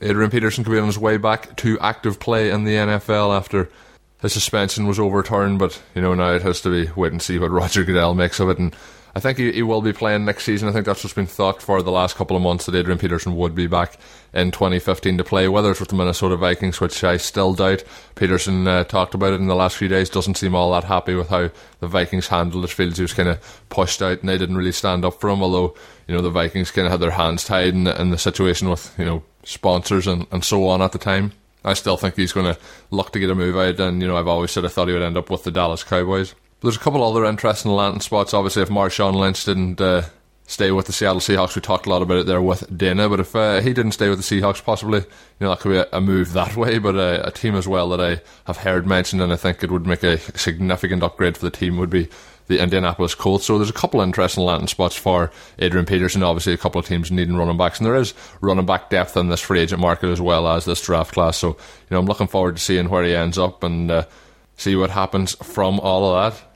Adrian 0.01 0.31
Peterson 0.31 0.65
could 0.65 0.73
be 0.73 0.79
on 0.79 0.87
his 0.87 0.99
way 0.99 1.17
back 1.17 1.57
to 1.57 1.79
active 1.81 2.21
play 2.21 2.51
in 2.51 2.65
the 2.65 2.75
NFL 2.75 3.37
after 3.37 3.71
his 4.21 4.33
suspension 4.33 4.87
was 4.87 4.99
overturned, 4.99 5.59
but 5.59 5.83
you 5.95 6.03
know 6.03 6.15
now 6.15 6.33
it 6.33 6.43
has 6.43 6.61
to 6.63 6.71
be 6.71 6.91
wait 6.93 7.13
and 7.13 7.21
see 7.21 7.39
what 7.39 7.51
Roger 7.51 7.85
Goodell 7.85 8.15
makes 8.15 8.41
of 8.41 8.49
it 8.49 8.59
and 8.59 8.75
I 9.17 9.21
think 9.21 9.39
he, 9.39 9.53
he, 9.53 9.63
will 9.63 9.81
be 9.81 9.93
playing 9.93 10.25
next 10.25 10.45
season. 10.45 10.69
I 10.69 10.73
think 10.73 10.87
that's 10.87 11.05
what's 11.05 11.15
been 11.15 11.27
thought 11.27 11.63
for 11.63 11.81
the 11.83 11.93
last 11.93 12.17
couple 12.17 12.37
of 12.37 12.43
months 12.43 12.67
that 12.67 12.75
Adrian 12.75 12.99
Peterson 12.99 13.37
would 13.37 13.55
be 13.55 13.69
back 13.69 13.97
in 14.33 14.51
2015 14.51 15.19
to 15.19 15.25
play, 15.25 15.47
whether 15.47 15.71
it's 15.71 15.79
with 15.79 15.91
the 15.91 15.95
Minnesota 15.95 16.37
Vikings, 16.37 16.81
which 16.81 17.05
I 17.05 17.17
still 17.19 17.55
doubt. 17.55 17.85
Peterson 18.17 18.67
uh, 18.67 18.83
talked 18.83 19.15
about 19.15 19.33
it 19.33 19.41
in 19.41 19.47
the 19.47 19.55
last 19.55 19.77
few 19.77 19.87
days, 19.87 20.11
doesn't 20.11 20.37
seem 20.37 20.57
all 20.57 20.73
that 20.73 20.85
happy 20.85 21.15
with 21.15 21.29
how 21.29 21.51
the 21.79 21.87
Vikings 21.87 22.27
handled 22.27 22.65
it. 22.65 22.71
Feels 22.71 22.97
he 22.97 23.03
was 23.03 23.15
kind 23.15 23.29
of 23.29 23.63
pushed 23.69 24.03
out 24.03 24.19
and 24.19 24.29
they 24.29 24.37
didn't 24.37 24.57
really 24.57 24.73
stand 24.73 25.05
up 25.05 25.21
for 25.21 25.31
him, 25.31 25.45
although, 25.45 25.77
you 26.09 26.15
know, 26.15 26.23
the 26.23 26.31
Vikings 26.31 26.73
kind 26.73 26.87
of 26.87 26.91
had 26.91 27.01
their 27.01 27.13
hands 27.13 27.45
tied 27.45 27.75
in, 27.75 27.87
in 27.87 28.11
the 28.11 28.19
situation 28.19 28.69
with, 28.69 28.93
you 28.99 29.05
know, 29.05 29.23
sponsors 29.45 30.09
and, 30.09 30.27
and 30.33 30.45
so 30.45 30.67
on 30.67 30.83
at 30.83 30.91
the 30.91 30.99
time. 30.99 31.33
I 31.65 31.75
still 31.75 31.97
think 31.97 32.17
he's 32.17 32.33
going 32.33 32.53
to 32.53 32.61
look 32.91 33.13
to 33.13 33.19
get 33.19 33.31
a 33.31 33.35
move 33.35 33.57
out, 33.57 33.81
and 33.81 34.03
you 34.03 34.07
know 34.07 34.19
I've 34.19 34.29
always 34.29 34.51
said 34.51 34.67
I 34.67 34.69
thought 34.69 34.89
he 34.89 34.93
would 34.93 35.03
end 35.03 35.17
up 35.17 35.31
with 35.31 35.45
the 35.45 35.51
Dallas 35.51 35.83
Cowboys. 35.83 36.35
There's 36.65 36.77
a 36.77 36.81
couple 36.81 37.05
other 37.05 37.27
interesting 37.27 37.73
landing 37.73 38.01
spots. 38.01 38.33
Obviously, 38.33 38.63
if 38.63 38.71
Marshawn 38.71 39.15
Lynch 39.15 39.45
didn't 39.45 39.79
uh, 39.83 40.05
stay 40.47 40.71
with 40.71 40.87
the 40.87 40.95
Seattle 40.95 41.21
Seahawks, 41.21 41.55
we 41.55 41.61
talked 41.61 41.85
a 41.85 41.91
lot 41.91 42.01
about 42.01 42.17
it 42.17 42.27
there 42.27 42.41
with 42.41 42.75
Dana. 42.75 43.07
But 43.07 43.21
if 43.21 43.37
uh, 43.37 43.61
he 43.61 43.75
didn't 43.75 43.93
stay 43.93 44.09
with 44.09 44.27
the 44.27 44.41
Seahawks, 44.41 44.65
possibly 44.65 45.01
you 45.01 45.07
know 45.41 45.51
that 45.51 45.61
could 45.61 45.73
be 45.73 45.77
a, 45.77 45.87
a 45.93 46.01
move 46.01 46.33
that 46.33 46.57
way. 46.57 46.79
But 46.79 46.97
uh, 46.97 47.21
a 47.23 47.31
team 47.31 47.55
as 47.55 47.69
well 47.69 47.91
that 47.91 48.01
I 48.01 48.23
have 48.47 48.57
heard 48.57 48.87
mentioned, 48.87 49.21
and 49.21 49.31
I 49.31 49.37
think 49.37 49.63
it 49.63 49.71
would 49.71 49.87
make 49.87 50.03
a 50.03 50.17
significant 50.39 51.03
upgrade 51.03 51.37
for 51.37 51.45
the 51.45 51.51
team 51.51 51.77
would 51.77 51.91
be 51.91 52.09
the 52.47 52.63
Indianapolis 52.63 53.15
Colts. 53.15 53.45
So 53.45 53.59
there's 53.59 53.69
a 53.69 53.75
couple 53.75 54.01
interesting 54.01 54.43
landing 54.43 54.69
spots 54.69 54.97
for 54.97 55.31
Adrian 55.59 55.85
Peterson. 55.85 56.23
Obviously, 56.23 56.55
a 56.55 56.59
couple 56.59 56.79
of 56.79 56.87
teams 56.87 57.11
needing 57.11 57.37
running 57.37 57.59
backs, 57.59 57.79
and 57.79 57.85
there 57.85 57.95
is 57.95 58.15
running 58.41 58.65
back 58.65 58.89
depth 58.89 59.19
in 59.19 59.29
this 59.29 59.43
free 59.43 59.61
agent 59.61 59.83
market 59.83 60.09
as 60.09 60.21
well 60.21 60.49
as 60.49 60.65
this 60.65 60.81
draft 60.81 61.13
class. 61.13 61.37
So 61.37 61.49
you 61.49 61.57
know, 61.91 61.99
I'm 61.99 62.07
looking 62.07 62.27
forward 62.27 62.57
to 62.57 62.63
seeing 62.63 62.89
where 62.89 63.05
he 63.05 63.15
ends 63.15 63.37
up 63.37 63.63
and 63.63 63.91
uh, 63.91 64.07
see 64.57 64.77
what 64.77 64.89
happens 64.89 65.35
from 65.45 65.79
all 65.81 66.17
of 66.17 66.33
that. 66.33 66.54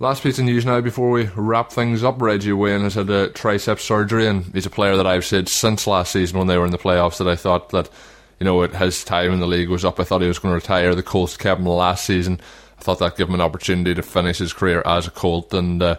Last 0.00 0.22
piece 0.22 0.38
of 0.38 0.44
news 0.44 0.64
now 0.64 0.80
before 0.80 1.10
we 1.10 1.28
wrap 1.34 1.72
things 1.72 2.04
up. 2.04 2.22
Reggie 2.22 2.52
Wayne 2.52 2.82
has 2.82 2.94
had 2.94 3.10
a 3.10 3.30
tricep 3.30 3.80
surgery, 3.80 4.28
and 4.28 4.44
he's 4.54 4.64
a 4.64 4.70
player 4.70 4.96
that 4.96 5.08
I've 5.08 5.24
said 5.24 5.48
since 5.48 5.88
last 5.88 6.12
season 6.12 6.38
when 6.38 6.46
they 6.46 6.56
were 6.56 6.64
in 6.64 6.70
the 6.70 6.78
playoffs 6.78 7.18
that 7.18 7.26
I 7.26 7.34
thought 7.34 7.70
that 7.70 7.90
you 8.38 8.44
know 8.44 8.62
his 8.62 9.02
time 9.02 9.32
in 9.32 9.40
the 9.40 9.46
league 9.46 9.68
was 9.68 9.84
up. 9.84 9.98
I 9.98 10.04
thought 10.04 10.22
he 10.22 10.28
was 10.28 10.38
going 10.38 10.52
to 10.52 10.54
retire. 10.54 10.94
The 10.94 11.02
Colts 11.02 11.36
kept 11.36 11.58
him 11.58 11.66
last 11.66 12.04
season 12.04 12.40
I 12.78 12.82
thought 12.82 13.00
that 13.00 13.16
gave 13.16 13.28
him 13.28 13.34
an 13.34 13.40
opportunity 13.40 13.94
to 13.94 14.02
finish 14.02 14.38
his 14.38 14.52
career 14.52 14.82
as 14.86 15.06
a 15.06 15.10
Colt. 15.10 15.52
And, 15.52 15.82
uh, 15.82 15.96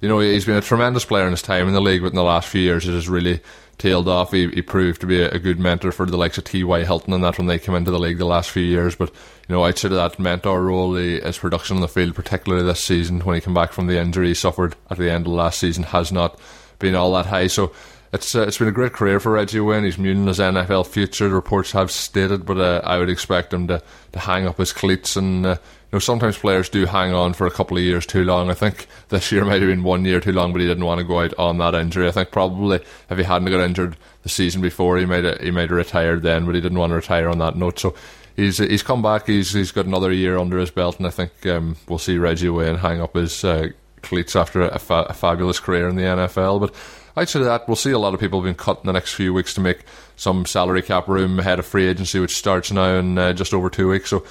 you 0.00 0.08
know, 0.08 0.18
he's 0.18 0.44
been 0.44 0.56
a 0.56 0.62
tremendous 0.62 1.04
player 1.04 1.26
in 1.26 1.32
his 1.32 1.42
time 1.42 1.68
in 1.68 1.74
the 1.74 1.80
league, 1.80 2.02
but 2.02 2.08
in 2.08 2.16
the 2.16 2.22
last 2.22 2.48
few 2.48 2.62
years 2.62 2.88
it 2.88 2.92
has 2.92 3.08
really 3.08 3.40
tailed 3.78 4.08
off. 4.08 4.32
He, 4.32 4.48
he 4.48 4.62
proved 4.62 5.00
to 5.00 5.06
be 5.06 5.20
a, 5.20 5.30
a, 5.30 5.38
good 5.38 5.58
mentor 5.58 5.90
for 5.90 6.06
the 6.06 6.16
likes 6.16 6.38
of 6.38 6.44
T.Y. 6.44 6.84
Hilton 6.84 7.14
and 7.14 7.24
that 7.24 7.38
when 7.38 7.46
they 7.46 7.58
came 7.58 7.74
into 7.74 7.90
the 7.90 7.98
league 7.98 8.18
the 8.18 8.26
last 8.26 8.50
few 8.50 8.62
years. 8.62 8.94
But, 8.94 9.10
you 9.48 9.54
know, 9.54 9.64
outside 9.64 9.92
of 9.92 9.96
that 9.96 10.18
mentor 10.18 10.62
role, 10.62 10.94
he, 10.96 11.20
his 11.20 11.38
production 11.38 11.76
on 11.76 11.80
the 11.80 11.88
field, 11.88 12.14
particularly 12.14 12.64
this 12.64 12.84
season 12.84 13.20
when 13.20 13.34
he 13.34 13.40
came 13.40 13.54
back 13.54 13.72
from 13.72 13.86
the 13.86 13.98
injury 13.98 14.28
he 14.28 14.34
suffered 14.34 14.76
at 14.90 14.98
the 14.98 15.10
end 15.10 15.26
of 15.26 15.32
last 15.32 15.58
season, 15.58 15.84
has 15.84 16.12
not 16.12 16.38
been 16.78 16.94
all 16.94 17.12
that 17.14 17.26
high. 17.26 17.46
So, 17.46 17.72
it's 18.12 18.34
uh, 18.34 18.42
it's 18.42 18.58
been 18.58 18.68
a 18.68 18.72
great 18.72 18.92
career 18.92 19.20
for 19.20 19.32
Reggie 19.32 19.60
Wayne. 19.60 19.84
He's 19.84 19.98
muting 19.98 20.26
his 20.26 20.40
NFL 20.40 20.88
future. 20.88 21.28
The 21.28 21.34
reports 21.34 21.70
have 21.72 21.92
stated, 21.92 22.44
but 22.44 22.58
uh, 22.58 22.80
I 22.82 22.98
would 22.98 23.08
expect 23.08 23.54
him 23.54 23.68
to, 23.68 23.80
to 24.12 24.18
hang 24.18 24.48
up 24.48 24.58
his 24.58 24.72
cleats 24.72 25.16
and 25.16 25.46
uh, 25.46 25.56
know, 25.92 25.98
sometimes 25.98 26.38
players 26.38 26.68
do 26.68 26.86
hang 26.86 27.12
on 27.12 27.32
for 27.32 27.46
a 27.46 27.50
couple 27.50 27.76
of 27.76 27.82
years 27.82 28.06
too 28.06 28.24
long. 28.24 28.50
I 28.50 28.54
think 28.54 28.86
this 29.08 29.32
year 29.32 29.44
might 29.44 29.60
have 29.60 29.70
been 29.70 29.82
one 29.82 30.04
year 30.04 30.20
too 30.20 30.32
long, 30.32 30.52
but 30.52 30.60
he 30.60 30.66
didn't 30.66 30.84
want 30.84 30.98
to 30.98 31.04
go 31.04 31.20
out 31.20 31.34
on 31.38 31.58
that 31.58 31.74
injury. 31.74 32.06
I 32.06 32.12
think 32.12 32.30
probably 32.30 32.80
if 33.08 33.18
he 33.18 33.24
hadn't 33.24 33.50
got 33.50 33.64
injured 33.64 33.96
the 34.22 34.28
season 34.28 34.62
before, 34.62 34.98
he 34.98 35.06
might 35.06 35.24
have, 35.24 35.40
he 35.40 35.50
might 35.50 35.62
have 35.62 35.72
retired 35.72 36.22
then, 36.22 36.46
but 36.46 36.54
he 36.54 36.60
didn't 36.60 36.78
want 36.78 36.90
to 36.90 36.96
retire 36.96 37.28
on 37.28 37.38
that 37.38 37.56
note. 37.56 37.78
So 37.78 37.94
he's 38.36 38.58
he's 38.58 38.82
come 38.82 39.02
back. 39.02 39.26
He's 39.26 39.52
he's 39.52 39.72
got 39.72 39.86
another 39.86 40.12
year 40.12 40.38
under 40.38 40.58
his 40.58 40.70
belt, 40.70 40.98
and 40.98 41.06
I 41.06 41.10
think 41.10 41.46
um, 41.46 41.76
we'll 41.88 41.98
see 41.98 42.18
Reggie 42.18 42.48
Wayne 42.48 42.76
hang 42.76 43.00
up 43.00 43.14
his 43.14 43.44
uh, 43.44 43.68
cleats 44.02 44.36
after 44.36 44.62
a, 44.62 44.78
fa- 44.78 45.06
a, 45.08 45.12
fabulous 45.12 45.60
career 45.60 45.88
in 45.88 45.96
the 45.96 46.02
NFL. 46.02 46.60
But 46.60 46.74
outside 47.16 47.40
of 47.40 47.46
that, 47.46 47.68
we'll 47.68 47.76
see 47.76 47.90
a 47.90 47.98
lot 47.98 48.14
of 48.14 48.20
people 48.20 48.40
being 48.40 48.54
cut 48.54 48.80
in 48.80 48.86
the 48.86 48.92
next 48.92 49.14
few 49.14 49.34
weeks 49.34 49.54
to 49.54 49.60
make 49.60 49.84
some 50.16 50.46
salary 50.46 50.82
cap 50.82 51.08
room 51.08 51.38
ahead 51.38 51.58
of 51.58 51.66
free 51.66 51.86
agency, 51.86 52.20
which 52.20 52.36
starts 52.36 52.70
now 52.70 52.96
in 52.96 53.18
uh, 53.18 53.32
just 53.32 53.54
over 53.54 53.68
two 53.68 53.88
weeks. 53.88 54.10
So 54.10 54.24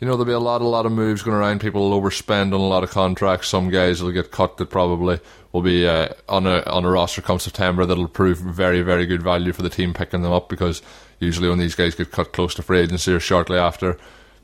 you 0.00 0.06
know, 0.06 0.12
there'll 0.12 0.24
be 0.24 0.32
a 0.32 0.38
lot, 0.38 0.60
a 0.60 0.66
lot 0.66 0.86
of 0.86 0.92
moves 0.92 1.22
going 1.22 1.36
around. 1.36 1.60
People 1.60 1.90
will 1.90 2.00
overspend 2.00 2.54
on 2.54 2.60
a 2.60 2.68
lot 2.68 2.84
of 2.84 2.90
contracts. 2.90 3.48
Some 3.48 3.68
guys 3.68 4.02
will 4.02 4.12
get 4.12 4.30
cut 4.30 4.56
that 4.58 4.66
probably 4.66 5.18
will 5.52 5.62
be 5.62 5.88
uh, 5.88 6.08
on 6.28 6.46
a 6.46 6.62
on 6.66 6.84
a 6.84 6.90
roster 6.90 7.20
come 7.20 7.38
September 7.38 7.84
that'll 7.84 8.06
prove 8.06 8.38
very, 8.38 8.82
very 8.82 9.06
good 9.06 9.22
value 9.22 9.52
for 9.52 9.62
the 9.62 9.70
team 9.70 9.94
picking 9.94 10.22
them 10.22 10.32
up 10.32 10.48
because 10.48 10.82
usually 11.18 11.48
when 11.48 11.58
these 11.58 11.74
guys 11.74 11.94
get 11.94 12.12
cut 12.12 12.32
close 12.32 12.54
to 12.54 12.62
free 12.62 12.80
agency 12.80 13.12
or 13.12 13.18
shortly 13.18 13.58
after, 13.58 13.98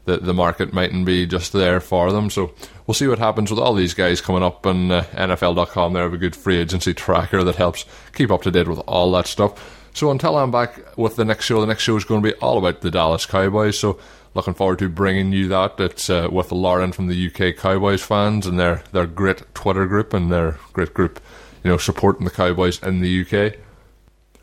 the 0.07 0.17
the 0.17 0.35
market 0.35 0.73
mightn't 0.73 1.07
be 1.07 1.25
just 1.25 1.53
there 1.53 1.79
for 1.79 2.11
them. 2.11 2.31
So 2.31 2.53
we'll 2.87 2.95
see 2.95 3.07
what 3.07 3.21
happens 3.21 3.51
with 3.51 3.61
all 3.61 3.75
these 3.75 3.95
guys 3.95 4.21
coming 4.21 4.43
up. 4.43 4.67
And 4.67 4.91
uh, 4.91 5.05
NFL.com, 5.13 5.93
they 5.93 6.01
have 6.01 6.15
a 6.15 6.19
good 6.19 6.35
free 6.35 6.57
agency 6.57 6.95
tracker 6.95 7.45
that 7.45 7.55
helps 7.55 7.85
keep 8.13 8.33
up 8.33 8.43
to 8.43 8.51
date 8.51 8.67
with 8.67 8.81
all 8.81 9.13
that 9.13 9.29
stuff. 9.29 9.83
So 9.95 10.11
until 10.11 10.37
I'm 10.37 10.51
back 10.51 10.99
with 10.99 11.15
the 11.15 11.25
next 11.25 11.45
show, 11.45 11.61
the 11.61 11.69
next 11.69 11.85
show 11.85 11.97
is 11.97 12.05
going 12.05 12.21
to 12.21 12.29
be 12.29 12.35
all 12.39 12.59
about 12.59 12.81
the 12.81 12.91
Dallas 12.91 13.27
Cowboys. 13.27 13.79
So 13.79 14.01
looking 14.35 14.55
forward 14.55 14.79
to 14.81 14.89
bringing 14.89 15.33
you 15.33 15.49
that. 15.49 15.79
It's 15.79 16.11
uh, 16.11 16.29
with 16.31 16.53
Lauren 16.53 16.93
from 16.93 17.07
the 17.07 17.27
UK 17.27 17.57
Cowboys 17.57 18.03
fans 18.03 18.47
and 18.47 18.59
their 18.59 18.83
their 18.93 19.07
great 19.07 19.43
Twitter 19.55 19.87
group 19.87 20.13
and 20.13 20.31
their 20.31 20.59
great 20.73 20.93
group, 20.93 21.21
you 21.63 21.71
know, 21.71 21.79
supporting 21.79 22.25
the 22.25 22.31
Cowboys 22.31 22.83
in 22.83 23.01
the 23.01 23.23
UK. 23.23 23.55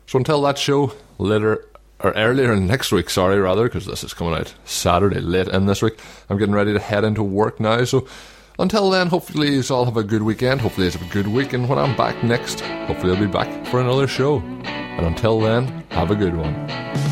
So 0.06 0.18
until 0.18 0.42
that 0.42 0.58
show 0.58 0.92
later 1.18 1.64
or 2.00 2.12
earlier 2.12 2.52
in 2.52 2.66
next 2.66 2.90
week, 2.90 3.08
sorry, 3.08 3.38
rather, 3.38 3.64
because 3.64 3.86
this 3.86 4.02
is 4.02 4.12
coming 4.12 4.34
out 4.34 4.54
Saturday 4.64 5.20
late 5.20 5.48
in 5.48 5.66
this 5.66 5.82
week. 5.82 6.00
I'm 6.28 6.38
getting 6.38 6.54
ready 6.54 6.72
to 6.72 6.80
head 6.80 7.04
into 7.04 7.22
work 7.22 7.60
now. 7.60 7.84
So 7.84 8.06
until 8.58 8.90
then, 8.90 9.08
hopefully 9.08 9.54
you 9.54 9.62
all 9.70 9.84
have 9.84 9.96
a 9.96 10.02
good 10.02 10.22
weekend. 10.22 10.60
Hopefully 10.60 10.90
have 10.90 11.00
a 11.00 11.12
good 11.12 11.28
week, 11.28 11.52
and 11.52 11.68
when 11.68 11.78
I'm 11.78 11.96
back 11.96 12.22
next, 12.22 12.60
hopefully 12.60 13.14
I'll 13.14 13.20
be 13.20 13.26
back 13.26 13.66
for 13.66 13.80
another 13.80 14.06
show. 14.06 14.38
And 14.38 15.06
until 15.06 15.40
then, 15.40 15.84
have 15.90 16.10
a 16.10 16.16
good 16.16 16.36
one. 16.36 17.11